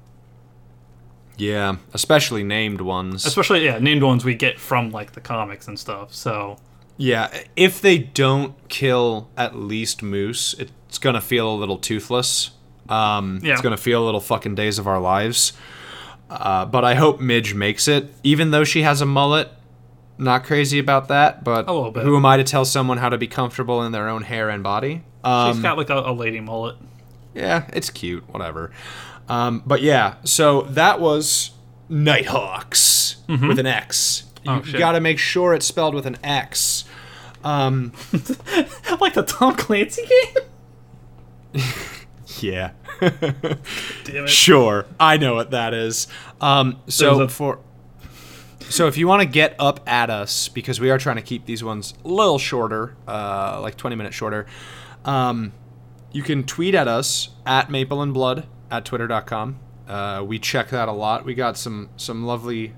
yeah, 1.38 1.76
especially 1.94 2.44
named 2.44 2.82
ones. 2.82 3.24
especially 3.24 3.66
yeah, 3.66 3.78
named 3.78 4.02
ones 4.02 4.26
we 4.26 4.34
get 4.34 4.60
from 4.60 4.90
like 4.90 5.12
the 5.12 5.22
comics 5.22 5.68
and 5.68 5.78
stuff. 5.78 6.12
So 6.12 6.58
Yeah, 7.02 7.30
if 7.56 7.80
they 7.82 7.98
don't 7.98 8.54
kill 8.68 9.30
at 9.38 9.56
least 9.56 10.04
Moose, 10.04 10.54
it's 10.60 10.98
gonna 10.98 11.22
feel 11.22 11.50
a 11.52 11.56
little 11.56 11.78
toothless. 11.78 12.52
Um, 12.90 13.40
Yeah. 13.42 13.54
It's 13.54 13.62
gonna 13.62 13.78
feel 13.78 14.04
a 14.04 14.06
little 14.06 14.20
fucking 14.20 14.56
Days 14.56 14.78
of 14.78 14.86
Our 14.88 15.00
Lives. 15.00 15.54
Uh, 16.30 16.66
but 16.66 16.84
I 16.84 16.96
hope 16.96 17.20
Midge 17.22 17.54
makes 17.54 17.88
it, 17.88 18.14
even 18.24 18.52
though 18.52 18.64
she 18.66 18.82
has 18.84 19.00
a 19.02 19.06
mullet. 19.06 19.50
Not 20.18 20.44
crazy 20.44 20.78
about 20.80 21.08
that, 21.08 21.44
but 21.46 21.70
A 21.70 21.72
little 21.74 21.92
bit. 21.92 22.04
who 22.04 22.18
am 22.18 22.26
I 22.26 22.36
to 22.36 22.44
tell 22.44 22.66
someone 22.66 22.98
how 22.98 23.08
to 23.08 23.18
be 23.18 23.26
comfortable 23.28 23.82
in 23.84 23.94
their 23.94 24.10
own 24.10 24.24
hair 24.24 24.50
and 24.50 24.62
body? 24.62 25.04
Um, 25.24 25.54
she's 25.54 25.62
got 25.64 25.78
like 25.78 25.90
a, 25.90 26.00
a 26.00 26.12
lady 26.12 26.42
mullet. 26.42 26.76
yeah, 27.34 27.64
it's 27.72 27.90
cute, 27.90 28.24
whatever. 28.28 28.72
Um, 29.30 29.64
but 29.66 29.82
yeah, 29.82 30.16
so 30.26 30.64
that 30.64 31.00
was 31.00 31.52
Nighthawks 31.88 33.18
with 33.28 33.60
an 33.60 33.66
X. 33.68 34.24
You 34.44 34.52
Oh, 34.52 34.62
shit. 34.64 34.80
got 34.80 34.94
to 34.94 35.00
make 35.02 35.20
sure 35.20 35.54
it's 35.54 35.66
spelled 35.66 35.94
with 35.96 36.06
an 36.06 36.18
X. 36.24 36.86
Um, 37.44 37.94
like 39.02 39.14
the 39.14 39.24
Tom 39.26 39.56
Clancy 39.56 40.04
game. 40.06 41.64
yeah. 42.40 42.72
Damn 43.00 44.26
it. 44.26 44.30
Sure, 44.30 44.86
I 45.00 45.18
know 45.18 45.36
what 45.36 45.52
that 45.52 45.74
is. 45.74 46.08
Um, 46.42 46.80
so 46.88 47.22
a- 47.22 47.28
for 47.30 47.60
so 48.62 48.88
if 48.88 48.98
you 48.98 49.08
want 49.08 49.22
to 49.22 49.28
get 49.28 49.56
up 49.58 49.80
at 49.88 50.10
us 50.10 50.48
because 50.50 50.80
we 50.80 50.92
are 50.92 50.98
trying 51.00 51.16
to 51.16 51.22
keep 51.22 51.46
these 51.46 51.64
ones 51.64 51.94
a 52.04 52.08
little 52.08 52.38
shorter, 52.38 52.96
uh, 53.08 53.60
like 53.62 53.78
twenty 53.78 53.96
minutes 53.96 54.16
shorter, 54.16 54.46
um, 55.06 55.54
you 56.12 56.22
can 56.24 56.44
tweet 56.44 56.76
at 56.76 56.88
us 56.88 57.30
at 57.46 57.70
Maple 57.72 58.02
and 58.02 58.14
Blood 58.14 58.46
at 58.70 58.86
twitter.com. 58.86 59.60
Uh, 59.88 60.24
we 60.28 60.38
check 60.38 60.70
that 60.70 60.88
a 60.88 60.92
lot. 60.92 61.26
We 61.26 61.34
got 61.34 61.58
some 61.58 61.90
some 61.98 62.26
lovely. 62.26 62.74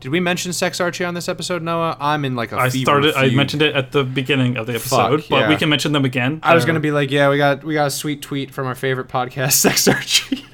Did 0.00 0.10
we 0.10 0.20
mention 0.20 0.52
Sex 0.52 0.80
Archie 0.80 1.04
on 1.04 1.14
this 1.14 1.28
episode, 1.28 1.62
Noah? 1.62 1.96
I'm 2.00 2.24
in 2.24 2.34
like 2.36 2.52
a 2.52 2.56
I 2.56 2.68
started. 2.68 3.14
I 3.14 3.30
mentioned 3.30 3.62
it 3.62 3.74
at 3.74 3.92
the 3.92 4.04
beginning 4.04 4.56
of 4.56 4.66
the 4.66 4.74
episode, 4.74 5.20
Fuck, 5.22 5.30
but 5.30 5.36
yeah. 5.40 5.48
we 5.48 5.56
can 5.56 5.68
mention 5.68 5.92
them 5.92 6.04
again. 6.04 6.40
I 6.42 6.54
was 6.54 6.64
Uh, 6.64 6.68
gonna 6.68 6.80
be 6.80 6.90
like, 6.90 7.10
yeah, 7.10 7.28
we 7.30 7.36
got 7.38 7.62
we 7.64 7.74
got 7.74 7.86
a 7.86 7.90
sweet 7.90 8.22
tweet 8.22 8.50
from 8.52 8.66
our 8.66 8.74
favorite 8.74 9.08
podcast, 9.08 9.52
Sex 9.60 9.86
Archie. 9.88 10.44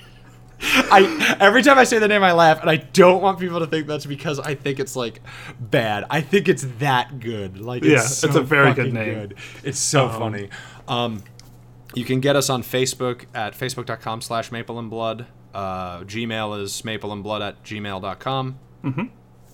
I 0.61 1.37
every 1.39 1.63
time 1.63 1.79
I 1.79 1.85
say 1.85 1.99
the 2.01 2.09
name, 2.09 2.23
I 2.25 2.33
laugh, 2.33 2.61
and 2.61 2.69
I 2.69 2.77
don't 2.77 3.23
want 3.23 3.39
people 3.39 3.61
to 3.61 3.67
think 3.67 3.87
that's 3.87 4.07
because 4.07 4.41
I 4.41 4.55
think 4.57 4.81
it's 4.81 4.97
like 4.97 5.21
bad. 5.61 6.05
I 6.11 6.21
think 6.21 6.49
it's 6.49 6.67
that 6.81 7.21
good. 7.21 7.61
Like, 7.61 7.85
Yeah, 7.85 7.97
it's, 7.99 8.25
it's 8.25 8.35
a 8.35 8.43
very 8.43 8.75
good 8.75 8.93
name. 8.93 9.35
It's 9.63 9.79
so 9.79 10.09
Um, 10.09 10.19
funny. 10.19 10.49
Um, 10.89 11.23
you 11.95 12.05
can 12.05 12.19
get 12.21 12.35
us 12.37 12.51
on 12.51 12.63
Facebook 12.65 13.27
at 13.35 13.55
facebook.com 13.55 14.21
slash 14.21 14.51
maple 14.51 14.79
and 14.81 14.91
blood. 14.91 15.27
Uh, 15.55 16.01
Gmail 16.01 16.61
is 16.61 16.85
maple 16.85 17.13
and 17.13 17.23
blood 17.23 17.41
at 17.41 17.63
gmail.com. 17.65 18.59
Mm-hmm. 18.85 19.03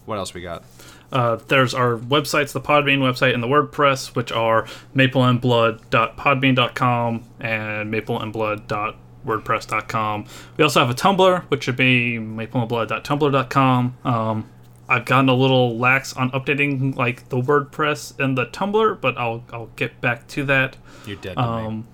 What 0.06 0.18
else 0.18 0.34
we 0.34 0.40
got? 0.42 0.64
Uh, 1.12 1.36
there's 1.48 1.74
our 1.74 1.96
websites, 1.96 2.52
the 2.52 2.60
Podbean 2.60 2.98
website 2.98 3.34
and 3.34 3.42
the 3.42 3.46
WordPress, 3.46 4.14
which 4.16 4.32
are 4.32 4.66
mapleandblood.podbean.com 4.94 7.24
and 7.40 7.92
mapleandblood.wordpress.com. 7.92 10.24
We 10.56 10.64
also 10.64 10.80
have 10.80 10.90
a 10.90 10.94
Tumblr, 10.94 11.42
which 11.44 11.64
should 11.64 11.76
be 11.76 12.18
mapleandblood.tumblr.com. 12.18 13.96
Um, 14.04 14.50
I've 14.88 15.04
gotten 15.06 15.28
a 15.28 15.34
little 15.34 15.78
lax 15.78 16.12
on 16.14 16.30
updating 16.32 16.96
like 16.96 17.28
the 17.30 17.40
WordPress 17.40 18.18
and 18.18 18.36
the 18.36 18.46
Tumblr, 18.46 19.00
but 19.00 19.16
I'll 19.16 19.44
I'll 19.52 19.70
get 19.76 20.00
back 20.00 20.26
to 20.28 20.44
that. 20.44 20.76
You're 21.06 21.16
dead 21.16 21.34
to. 21.34 21.42
Um, 21.42 21.86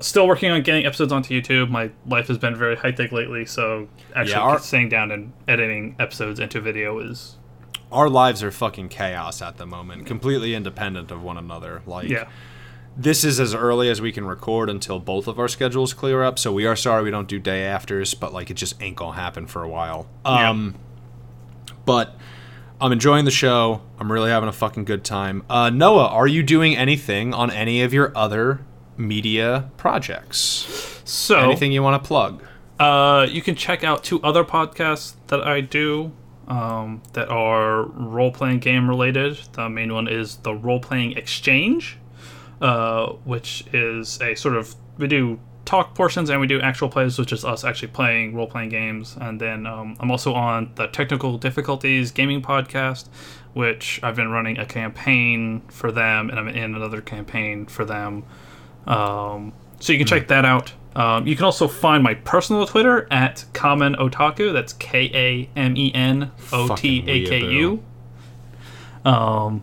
still 0.00 0.26
working 0.26 0.50
on 0.50 0.62
getting 0.62 0.84
episodes 0.86 1.12
onto 1.12 1.40
YouTube. 1.40 1.70
My 1.70 1.90
life 2.06 2.28
has 2.28 2.38
been 2.38 2.54
very 2.54 2.76
hectic 2.76 3.12
lately, 3.12 3.46
so 3.46 3.88
actually 4.14 4.32
Yeah, 4.32 4.40
our- 4.40 4.58
sitting 4.58 4.88
down 4.88 5.10
and 5.10 5.32
editing 5.48 5.96
episodes 5.98 6.38
into 6.40 6.60
video 6.60 6.98
is 6.98 7.36
Our 7.92 8.08
lives 8.08 8.42
are 8.42 8.50
fucking 8.50 8.88
chaos 8.88 9.40
at 9.40 9.58
the 9.58 9.66
moment, 9.66 10.06
completely 10.06 10.54
independent 10.54 11.10
of 11.12 11.22
one 11.22 11.36
another. 11.38 11.82
Like, 11.86 12.08
yeah. 12.08 12.24
this 12.96 13.22
is 13.24 13.38
as 13.38 13.54
early 13.54 13.88
as 13.88 14.00
we 14.00 14.10
can 14.10 14.26
record 14.26 14.68
until 14.68 14.98
both 14.98 15.28
of 15.28 15.38
our 15.38 15.46
schedules 15.48 15.94
clear 15.94 16.24
up. 16.24 16.38
So 16.38 16.52
we 16.52 16.66
are 16.66 16.74
sorry 16.76 17.04
we 17.04 17.10
don't 17.12 17.28
do 17.28 17.38
day 17.38 17.64
afters, 17.64 18.12
but 18.14 18.32
like 18.32 18.50
it 18.50 18.54
just 18.54 18.80
ain't 18.82 18.96
gonna 18.96 19.16
happen 19.16 19.46
for 19.46 19.62
a 19.62 19.68
while. 19.68 20.08
Yeah. 20.24 20.50
Um, 20.50 20.74
but 21.84 22.16
I'm 22.80 22.90
enjoying 22.92 23.24
the 23.24 23.30
show. 23.30 23.82
I'm 23.98 24.10
really 24.10 24.30
having 24.30 24.48
a 24.48 24.52
fucking 24.52 24.84
good 24.84 25.04
time. 25.04 25.44
Uh, 25.48 25.70
Noah, 25.70 26.08
are 26.08 26.26
you 26.26 26.42
doing 26.42 26.76
anything 26.76 27.32
on 27.32 27.50
any 27.50 27.82
of 27.82 27.94
your 27.94 28.12
other 28.16 28.60
media 28.96 29.70
projects? 29.76 31.00
So 31.04 31.38
Anything 31.38 31.72
you 31.72 31.82
want 31.82 32.02
to 32.02 32.06
plug? 32.06 32.42
Uh, 32.78 33.26
you 33.30 33.40
can 33.42 33.54
check 33.54 33.84
out 33.84 34.04
two 34.04 34.20
other 34.22 34.44
podcasts 34.44 35.14
that 35.28 35.46
I 35.46 35.60
do 35.60 36.12
um, 36.48 37.02
that 37.14 37.28
are 37.28 37.84
role 37.84 38.30
playing 38.30 38.60
game 38.60 38.88
related. 38.88 39.38
The 39.52 39.68
main 39.68 39.92
one 39.92 40.08
is 40.08 40.36
the 40.36 40.54
Role 40.54 40.80
Playing 40.80 41.16
Exchange, 41.16 41.98
uh, 42.60 43.12
which 43.24 43.64
is 43.72 44.20
a 44.20 44.34
sort 44.34 44.56
of 44.56 44.74
we 44.98 45.06
do 45.06 45.38
talk 45.64 45.94
portions 45.94 46.30
and 46.30 46.40
we 46.40 46.46
do 46.46 46.60
actual 46.60 46.88
plays, 46.88 47.18
which 47.18 47.32
is 47.32 47.44
us 47.44 47.64
actually 47.64 47.88
playing 47.88 48.34
role 48.34 48.46
playing 48.46 48.68
games. 48.68 49.16
And 49.20 49.40
then 49.40 49.66
um, 49.66 49.96
I'm 50.00 50.10
also 50.10 50.32
on 50.32 50.70
the 50.76 50.86
Technical 50.86 51.38
Difficulties 51.38 52.12
Gaming 52.12 52.40
Podcast, 52.40 53.08
which 53.52 54.00
I've 54.02 54.16
been 54.16 54.30
running 54.30 54.58
a 54.58 54.66
campaign 54.66 55.62
for 55.68 55.90
them, 55.90 56.30
and 56.30 56.38
I'm 56.38 56.48
in 56.48 56.74
another 56.74 57.00
campaign 57.00 57.66
for 57.66 57.84
them. 57.84 58.24
Um, 58.86 59.52
so 59.80 59.92
you 59.92 59.98
can 59.98 60.06
check 60.06 60.28
that 60.28 60.44
out. 60.44 60.72
Um, 60.94 61.26
you 61.26 61.36
can 61.36 61.44
also 61.44 61.68
find 61.68 62.02
my 62.02 62.14
personal 62.14 62.66
Twitter 62.66 63.06
at 63.10 63.44
Kamen 63.52 63.96
Otaku. 63.96 64.52
That's 64.52 64.72
K 64.72 65.10
A 65.14 65.58
M 65.58 65.76
E 65.76 65.92
N 65.94 66.30
O 66.52 66.74
T 66.74 67.04
A 67.06 67.26
K 67.26 67.40
U. 67.40 67.82
Um, 69.04 69.62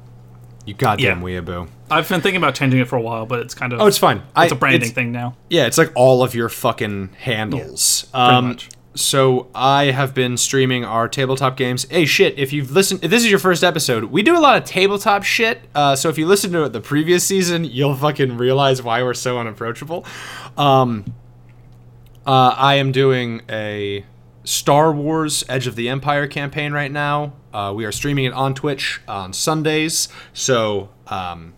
You 0.65 0.73
goddamn 0.73 1.19
Yeah. 1.19 1.41
weeaboo. 1.41 1.67
I've 1.91 2.07
been 2.07 2.21
thinking 2.21 2.37
about 2.37 2.55
changing 2.55 2.79
it 2.79 2.87
for 2.87 2.95
a 2.95 3.01
while, 3.01 3.25
but 3.25 3.39
it's 3.39 3.53
kind 3.53 3.73
of 3.73 3.81
Oh, 3.81 3.85
it's 3.87 3.97
fine. 3.97 4.17
it's 4.37 4.51
I- 4.53 4.55
a 4.55 4.55
branding 4.55 4.81
it's- 4.83 4.91
thing 4.95 5.11
now. 5.11 5.35
Yeah, 5.49 5.65
it's 5.65 5.77
like 5.77 5.91
all 5.95 6.23
of 6.23 6.33
your 6.33 6.47
fucking 6.47 7.09
handles. 7.19 8.07
um, 8.13 8.49
much. 8.49 8.69
So 8.95 9.49
I 9.55 9.85
have 9.85 10.13
been 10.13 10.37
streaming 10.37 10.85
our 10.85 11.07
tabletop 11.07 11.57
games. 11.57 11.85
Hey, 11.89 12.05
shit! 12.05 12.37
If 12.37 12.53
you've 12.53 12.71
listened, 12.71 13.03
if 13.03 13.09
this 13.09 13.23
is 13.23 13.29
your 13.29 13.39
first 13.39 13.63
episode, 13.63 14.05
we 14.05 14.21
do 14.21 14.37
a 14.37 14.39
lot 14.39 14.57
of 14.57 14.65
tabletop 14.65 15.23
shit. 15.23 15.61
Uh, 15.73 15.95
so 15.95 16.09
if 16.09 16.17
you 16.17 16.27
listen 16.27 16.51
to 16.51 16.63
it 16.63 16.69
the 16.69 16.81
previous 16.81 17.23
season, 17.23 17.63
you'll 17.63 17.95
fucking 17.95 18.37
realize 18.37 18.83
why 18.83 19.01
we're 19.01 19.15
so 19.15 19.39
unapproachable. 19.39 20.05
Um, 20.57 21.05
uh, 22.25 22.55
I 22.57 22.75
am 22.75 22.91
doing 22.91 23.41
a 23.49 24.05
Star 24.43 24.91
Wars 24.91 25.43
Edge 25.49 25.67
of 25.67 25.75
the 25.75 25.89
Empire 25.89 26.27
campaign 26.27 26.73
right 26.73 26.91
now. 26.91 27.33
Uh, 27.53 27.73
we 27.75 27.85
are 27.85 27.91
streaming 27.91 28.25
it 28.25 28.33
on 28.33 28.53
Twitch 28.53 29.01
on 29.07 29.33
Sundays. 29.33 30.07
So 30.33 30.89
um, 31.07 31.53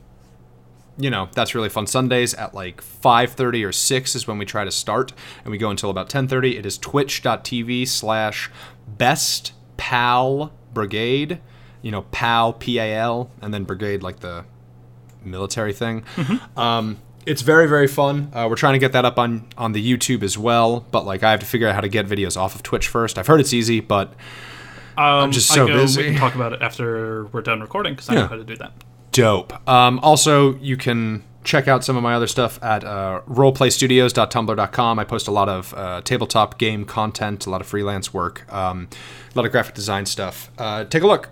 you 0.97 1.09
know 1.09 1.27
that's 1.33 1.53
really 1.53 1.67
fun 1.69 1.85
sundays 1.85 2.33
at 2.35 2.53
like 2.53 2.81
5.30 2.81 3.67
or 3.67 3.71
6 3.71 4.15
is 4.15 4.27
when 4.27 4.37
we 4.37 4.45
try 4.45 4.63
to 4.63 4.71
start 4.71 5.11
and 5.43 5.51
we 5.51 5.57
go 5.57 5.69
until 5.69 5.89
about 5.89 6.09
10.30 6.09 6.57
it 6.57 6.65
is 6.65 6.77
twitch.tv 6.77 7.87
slash 7.87 8.49
best 8.87 9.51
pal 9.77 10.53
brigade 10.73 11.39
you 11.81 11.91
know 11.91 12.03
pal 12.11 12.53
p-a-l 12.53 13.29
and 13.41 13.53
then 13.53 13.63
brigade 13.65 14.01
like 14.03 14.21
the 14.21 14.45
military 15.23 15.73
thing 15.73 16.03
um, 16.55 16.97
it's 17.25 17.41
very 17.41 17.67
very 17.67 17.87
fun 17.87 18.29
uh, 18.33 18.47
we're 18.49 18.55
trying 18.55 18.73
to 18.73 18.79
get 18.79 18.91
that 18.93 19.03
up 19.03 19.19
on 19.19 19.45
on 19.57 19.71
the 19.73 19.97
youtube 19.97 20.23
as 20.23 20.37
well 20.37 20.85
but 20.91 21.05
like 21.05 21.23
i 21.23 21.31
have 21.31 21.39
to 21.39 21.45
figure 21.45 21.67
out 21.67 21.75
how 21.75 21.81
to 21.81 21.89
get 21.89 22.07
videos 22.07 22.37
off 22.37 22.55
of 22.55 22.63
twitch 22.63 22.87
first 22.87 23.17
i've 23.17 23.27
heard 23.27 23.39
it's 23.41 23.53
easy 23.53 23.79
but 23.79 24.13
Um, 24.97 25.29
just 25.31 25.51
I 25.51 25.55
so 25.55 25.67
busy. 25.67 26.03
We 26.03 26.09
can 26.11 26.19
talk 26.19 26.35
about 26.35 26.53
it 26.53 26.61
after 26.61 27.25
we're 27.25 27.41
done 27.41 27.59
recording 27.59 27.93
because 27.95 28.07
I 28.09 28.13
Yeah. 28.13 28.21
know 28.21 28.27
how 28.27 28.35
to 28.37 28.45
do 28.45 28.55
that. 28.55 28.71
Dope. 29.15 29.53
Um, 29.67 29.99
also, 29.99 30.55
you 30.57 30.75
can 30.77 31.23
check 31.43 31.67
out 31.67 31.83
some 31.83 31.95
of 31.95 32.03
my 32.03 32.13
other 32.15 32.27
stuff 32.27 32.61
at 32.63 32.83
uh, 32.83 33.21
roleplaystudios.tumblr.com. 33.29 34.99
I 34.99 35.03
post 35.03 35.27
a 35.27 35.31
lot 35.31 35.47
of 35.49 35.73
uh, 35.75 36.01
tabletop 36.01 36.57
game 36.57 36.85
content, 36.85 37.45
a 37.45 37.49
lot 37.49 37.61
of 37.61 37.67
freelance 37.67 38.13
work, 38.13 38.51
um, 38.53 38.89
a 39.33 39.37
lot 39.37 39.45
of 39.45 39.51
graphic 39.51 39.75
design 39.75 40.05
stuff. 40.05 40.51
Uh, 40.57 40.85
take 40.85 41.03
a 41.03 41.07
look. 41.07 41.29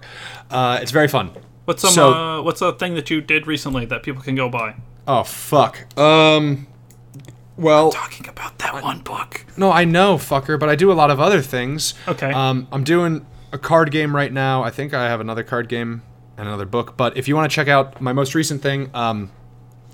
Uh, 0.49 0.79
it's 0.81 0.91
very 0.91 1.07
fun. 1.07 1.31
What's 1.65 1.81
some 1.81 1.91
So- 1.91 2.13
uh, 2.13 2.41
what's 2.41 2.61
a 2.61 2.73
thing 2.73 2.95
that 2.95 3.09
you 3.09 3.21
did 3.21 3.47
recently 3.47 3.86
that 3.86 4.03
people 4.03 4.21
can 4.21 4.36
go 4.36 4.49
buy? 4.49 4.75
Oh 5.07 5.23
fuck. 5.23 5.97
Um. 5.99 6.67
Well, 7.55 7.91
Talking 7.91 8.27
about 8.27 8.57
that 8.59 8.81
one 8.81 9.01
book. 9.01 9.45
no, 9.57 9.71
I 9.71 9.86
know, 9.86 10.15
fucker, 10.15 10.59
but 10.59 10.69
I 10.69 10.75
do 10.75 10.91
a 10.91 10.93
lot 10.93 11.11
of 11.11 11.19
other 11.19 11.39
things. 11.41 11.93
Okay. 12.07 12.31
Um, 12.31 12.67
I'm 12.71 12.84
doing 12.84 13.27
a 13.51 13.59
card 13.59 13.91
game 13.91 14.15
right 14.15 14.31
now. 14.34 14.63
I 14.63 14.71
think 14.71 14.93
I 14.95 15.07
have 15.07 15.21
another 15.21 15.43
card 15.43 15.69
game 15.69 16.01
and 16.38 16.47
another 16.47 16.65
book. 16.65 16.97
But 16.97 17.17
if 17.17 17.27
you 17.27 17.36
want 17.36 17.49
to 17.51 17.55
check 17.55 17.67
out 17.67 18.01
my 18.01 18.13
most 18.13 18.36
recent 18.36 18.61
thing, 18.61 18.89
um, 18.93 19.31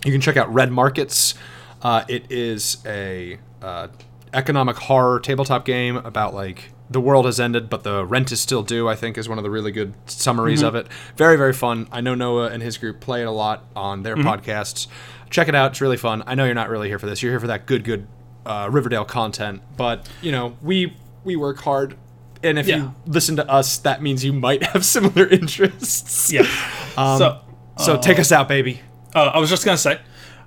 you 0.05 0.11
can 0.11 0.21
check 0.21 0.37
out 0.37 0.53
Red 0.53 0.71
Markets. 0.71 1.33
Uh, 1.81 2.03
it 2.07 2.31
is 2.31 2.77
a 2.85 3.39
uh, 3.61 3.87
economic 4.33 4.77
horror 4.77 5.19
tabletop 5.19 5.65
game 5.65 5.97
about 5.97 6.33
like 6.33 6.71
the 6.89 6.99
world 6.99 7.25
has 7.25 7.39
ended, 7.39 7.69
but 7.69 7.83
the 7.83 8.05
rent 8.05 8.31
is 8.31 8.41
still 8.41 8.63
due. 8.63 8.87
I 8.87 8.95
think 8.95 9.17
is 9.17 9.29
one 9.29 9.37
of 9.37 9.43
the 9.43 9.49
really 9.49 9.71
good 9.71 9.93
summaries 10.07 10.61
of 10.61 10.75
it. 10.75 10.87
Very 11.15 11.37
very 11.37 11.53
fun. 11.53 11.87
I 11.91 12.01
know 12.01 12.15
Noah 12.15 12.49
and 12.49 12.63
his 12.63 12.77
group 12.77 12.99
play 12.99 13.21
it 13.21 13.27
a 13.27 13.31
lot 13.31 13.65
on 13.75 14.03
their 14.03 14.15
podcasts. 14.15 14.87
Check 15.29 15.47
it 15.47 15.55
out. 15.55 15.71
It's 15.71 15.81
really 15.81 15.97
fun. 15.97 16.23
I 16.25 16.35
know 16.35 16.45
you're 16.45 16.55
not 16.55 16.69
really 16.69 16.87
here 16.87 16.97
for 16.97 17.05
this. 17.05 17.21
You're 17.21 17.31
here 17.31 17.39
for 17.39 17.47
that 17.47 17.65
good 17.65 17.83
good 17.83 18.07
uh, 18.45 18.69
Riverdale 18.71 19.05
content. 19.05 19.61
But 19.77 20.09
you 20.21 20.31
know 20.31 20.57
we 20.61 20.95
we 21.23 21.35
work 21.35 21.59
hard. 21.59 21.95
And 22.43 22.57
if 22.57 22.67
Yeah. 22.67 22.77
you 22.77 22.95
listen 23.05 23.35
to 23.37 23.49
us, 23.49 23.77
that 23.79 24.01
means 24.01 24.23
you 24.23 24.33
might 24.33 24.63
have 24.63 24.85
similar 24.95 25.27
interests. 25.27 26.31
Yeah. 26.31 26.43
so 26.95 27.41
So 27.77 27.97
take 27.97 28.19
us 28.19 28.31
out, 28.31 28.47
baby. 28.47 28.81
uh, 29.15 29.31
I 29.33 29.39
was 29.39 29.49
just 29.49 29.65
gonna 29.65 29.77
say. 29.77 29.99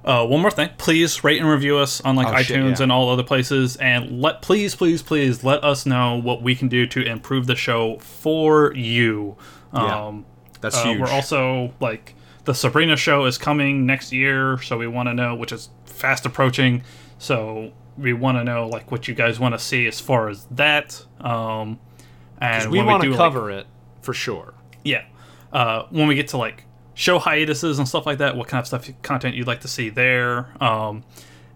Uh, 0.04 0.26
one 0.26 0.40
more 0.40 0.50
thing, 0.50 0.68
please 0.78 1.22
rate 1.22 1.38
and 1.40 1.48
review 1.48 1.78
us 1.78 2.00
on 2.00 2.16
like 2.16 2.26
Oh, 2.26 2.32
iTunes 2.32 2.44
shit, 2.44 2.58
yeah. 2.78 2.82
and 2.82 2.90
all 2.90 3.08
other 3.08 3.22
places, 3.22 3.76
and 3.76 4.20
let 4.20 4.42
please, 4.42 4.74
please, 4.74 5.00
please 5.00 5.44
let 5.44 5.62
us 5.62 5.86
know 5.86 6.16
what 6.20 6.42
we 6.42 6.56
can 6.56 6.66
do 6.66 6.88
to 6.88 7.02
improve 7.02 7.46
the 7.46 7.54
show 7.54 7.98
for 8.00 8.74
you. 8.74 9.36
Yeah. 9.72 10.06
Um, 10.06 10.24
That's 10.60 10.76
uh, 10.76 10.82
huge. 10.86 11.00
We're 11.02 11.06
also 11.08 11.72
like 11.78 12.16
the 12.46 12.52
Sabrina 12.52 12.96
show 12.96 13.26
is 13.26 13.38
coming 13.38 13.86
next 13.86 14.12
year, 14.12 14.58
so 14.58 14.76
we 14.76 14.88
want 14.88 15.08
to 15.08 15.14
know, 15.14 15.36
which 15.36 15.52
is 15.52 15.68
fast 15.84 16.26
approaching. 16.26 16.82
So 17.18 17.70
we 17.98 18.12
want 18.12 18.38
to 18.38 18.44
know 18.44 18.68
like 18.68 18.90
what 18.90 19.06
you 19.08 19.14
guys 19.14 19.38
want 19.38 19.54
to 19.54 19.58
see 19.58 19.86
as 19.86 20.00
far 20.00 20.28
as 20.28 20.44
that. 20.52 21.04
Um, 21.20 21.78
and 22.38 22.70
we 22.70 22.82
want 22.82 23.02
to 23.02 23.10
like- 23.10 23.16
cover 23.18 23.50
it 23.50 23.66
for 24.02 24.14
sure. 24.14 24.54
yeah. 24.84 25.04
Uh, 25.52 25.84
when 25.90 26.08
we 26.08 26.14
get 26.14 26.28
to 26.28 26.38
like 26.38 26.64
show 26.94 27.18
hiatuses 27.18 27.78
and 27.78 27.86
stuff 27.86 28.06
like 28.06 28.18
that, 28.18 28.36
what 28.36 28.48
kind 28.48 28.60
of 28.60 28.66
stuff 28.66 28.88
content 29.02 29.36
you'd 29.36 29.46
like 29.46 29.60
to 29.60 29.68
see 29.68 29.90
there. 29.90 30.48
Um, 30.62 31.04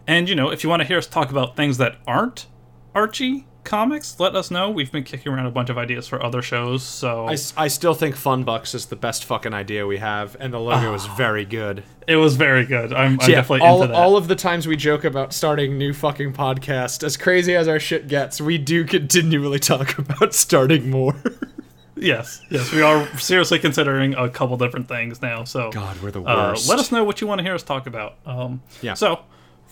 and 0.07 0.29
you 0.29 0.35
know, 0.35 0.51
if 0.51 0.63
you 0.63 0.69
want 0.71 0.83
to 0.83 0.87
hear 0.87 0.99
us 0.99 1.07
talk 1.07 1.31
about 1.31 1.57
things 1.57 1.79
that 1.79 1.97
aren't 2.07 2.47
Archie 2.95 3.47
comics, 3.67 4.19
let 4.19 4.35
us 4.35 4.51
know. 4.51 4.71
We've 4.71 4.91
been 4.91 5.05
kicking 5.05 5.31
around 5.33 5.45
a 5.47 5.51
bunch 5.51 5.69
of 5.69 5.77
ideas 5.77 6.09
for 6.09 6.23
other 6.25 6.41
shows, 6.41 6.83
so 6.83 7.29
I 7.57 7.69
still 7.69 7.93
think 7.95 8.17
Fun 8.17 8.45
Bucks 8.45 8.75
is 8.75 8.87
the 8.87 8.97
best 8.97 9.25
fucking 9.27 9.53
idea 9.53 9.87
we 9.87 9.99
have, 9.99 10.37
and 10.41 10.55
the 10.55 10.59
logo 10.61 10.95
is 10.95 11.05
very 11.07 11.45
good. 11.45 11.83
it 12.07 12.17
was 12.17 12.37
very 12.37 12.65
good. 12.65 12.93
I'm, 12.95 13.19
I'm 13.21 13.29
yeah, 13.31 13.37
definitely 13.37 13.67
all, 13.67 13.83
into 13.83 13.93
that. 13.93 13.97
all 14.01 14.17
of 14.17 14.29
the 14.29 14.37
times 14.37 14.67
we 14.67 14.77
joke 14.77 15.05
about 15.05 15.33
starting 15.35 15.77
new 15.77 15.93
fucking 15.93 16.33
podcast, 16.33 17.03
as 17.05 17.17
crazy 17.17 17.55
as 17.55 17.69
our 17.69 17.81
shit 17.81 18.09
gets, 18.09 18.41
we 18.41 18.57
do 18.59 18.85
continually 18.85 19.59
talk 19.59 19.99
about 19.99 20.33
starting 20.33 20.89
more. 20.89 21.15
yes, 21.97 22.41
yes, 22.51 22.73
we 22.73 22.83
are 22.83 23.07
seriously 23.19 23.59
considering 23.59 24.15
a 24.15 24.29
couple 24.29 24.57
different 24.57 24.87
things 24.89 25.21
now. 25.23 25.45
So 25.45 25.71
God, 25.71 26.01
we're 26.03 26.11
the 26.11 26.23
Uh, 26.23 26.51
worst. 26.51 26.69
let 26.69 26.79
us 26.79 26.93
know 26.93 27.05
what 27.05 27.21
you 27.21 27.27
want 27.27 27.39
to 27.41 27.43
hear 27.43 27.55
us 27.55 27.63
talk 27.63 27.87
about. 27.87 28.15
Um, 28.25 28.63
Yeah. 28.83 28.95
So, 28.95 29.21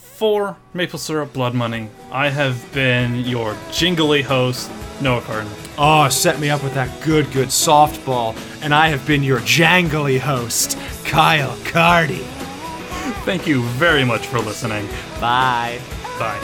for 0.04 0.56
Maple 0.74 0.98
Syrup 0.98 1.32
Blood 1.32 1.54
Money, 1.54 1.88
I 2.12 2.28
have 2.28 2.72
been 2.72 3.24
your 3.24 3.56
jingly 3.72 4.22
host, 4.22 4.70
Noah 5.00 5.22
Carden. 5.22 5.50
Oh, 5.76 6.08
set 6.08 6.38
me 6.38 6.50
up 6.50 6.62
with 6.62 6.74
that 6.74 7.02
good, 7.02 7.30
good 7.32 7.48
softball, 7.48 8.36
and 8.62 8.74
I 8.74 8.88
have 8.88 9.04
been 9.06 9.22
your 9.22 9.40
jangly 9.40 10.20
host, 10.20 10.78
Kyle 11.04 11.56
Cardi. 11.64 12.24
Thank 13.24 13.46
you 13.46 13.62
very 13.62 14.04
much 14.04 14.26
for 14.26 14.38
listening. 14.38 14.86
Bye. 15.20 15.80
Bye. 16.18 16.38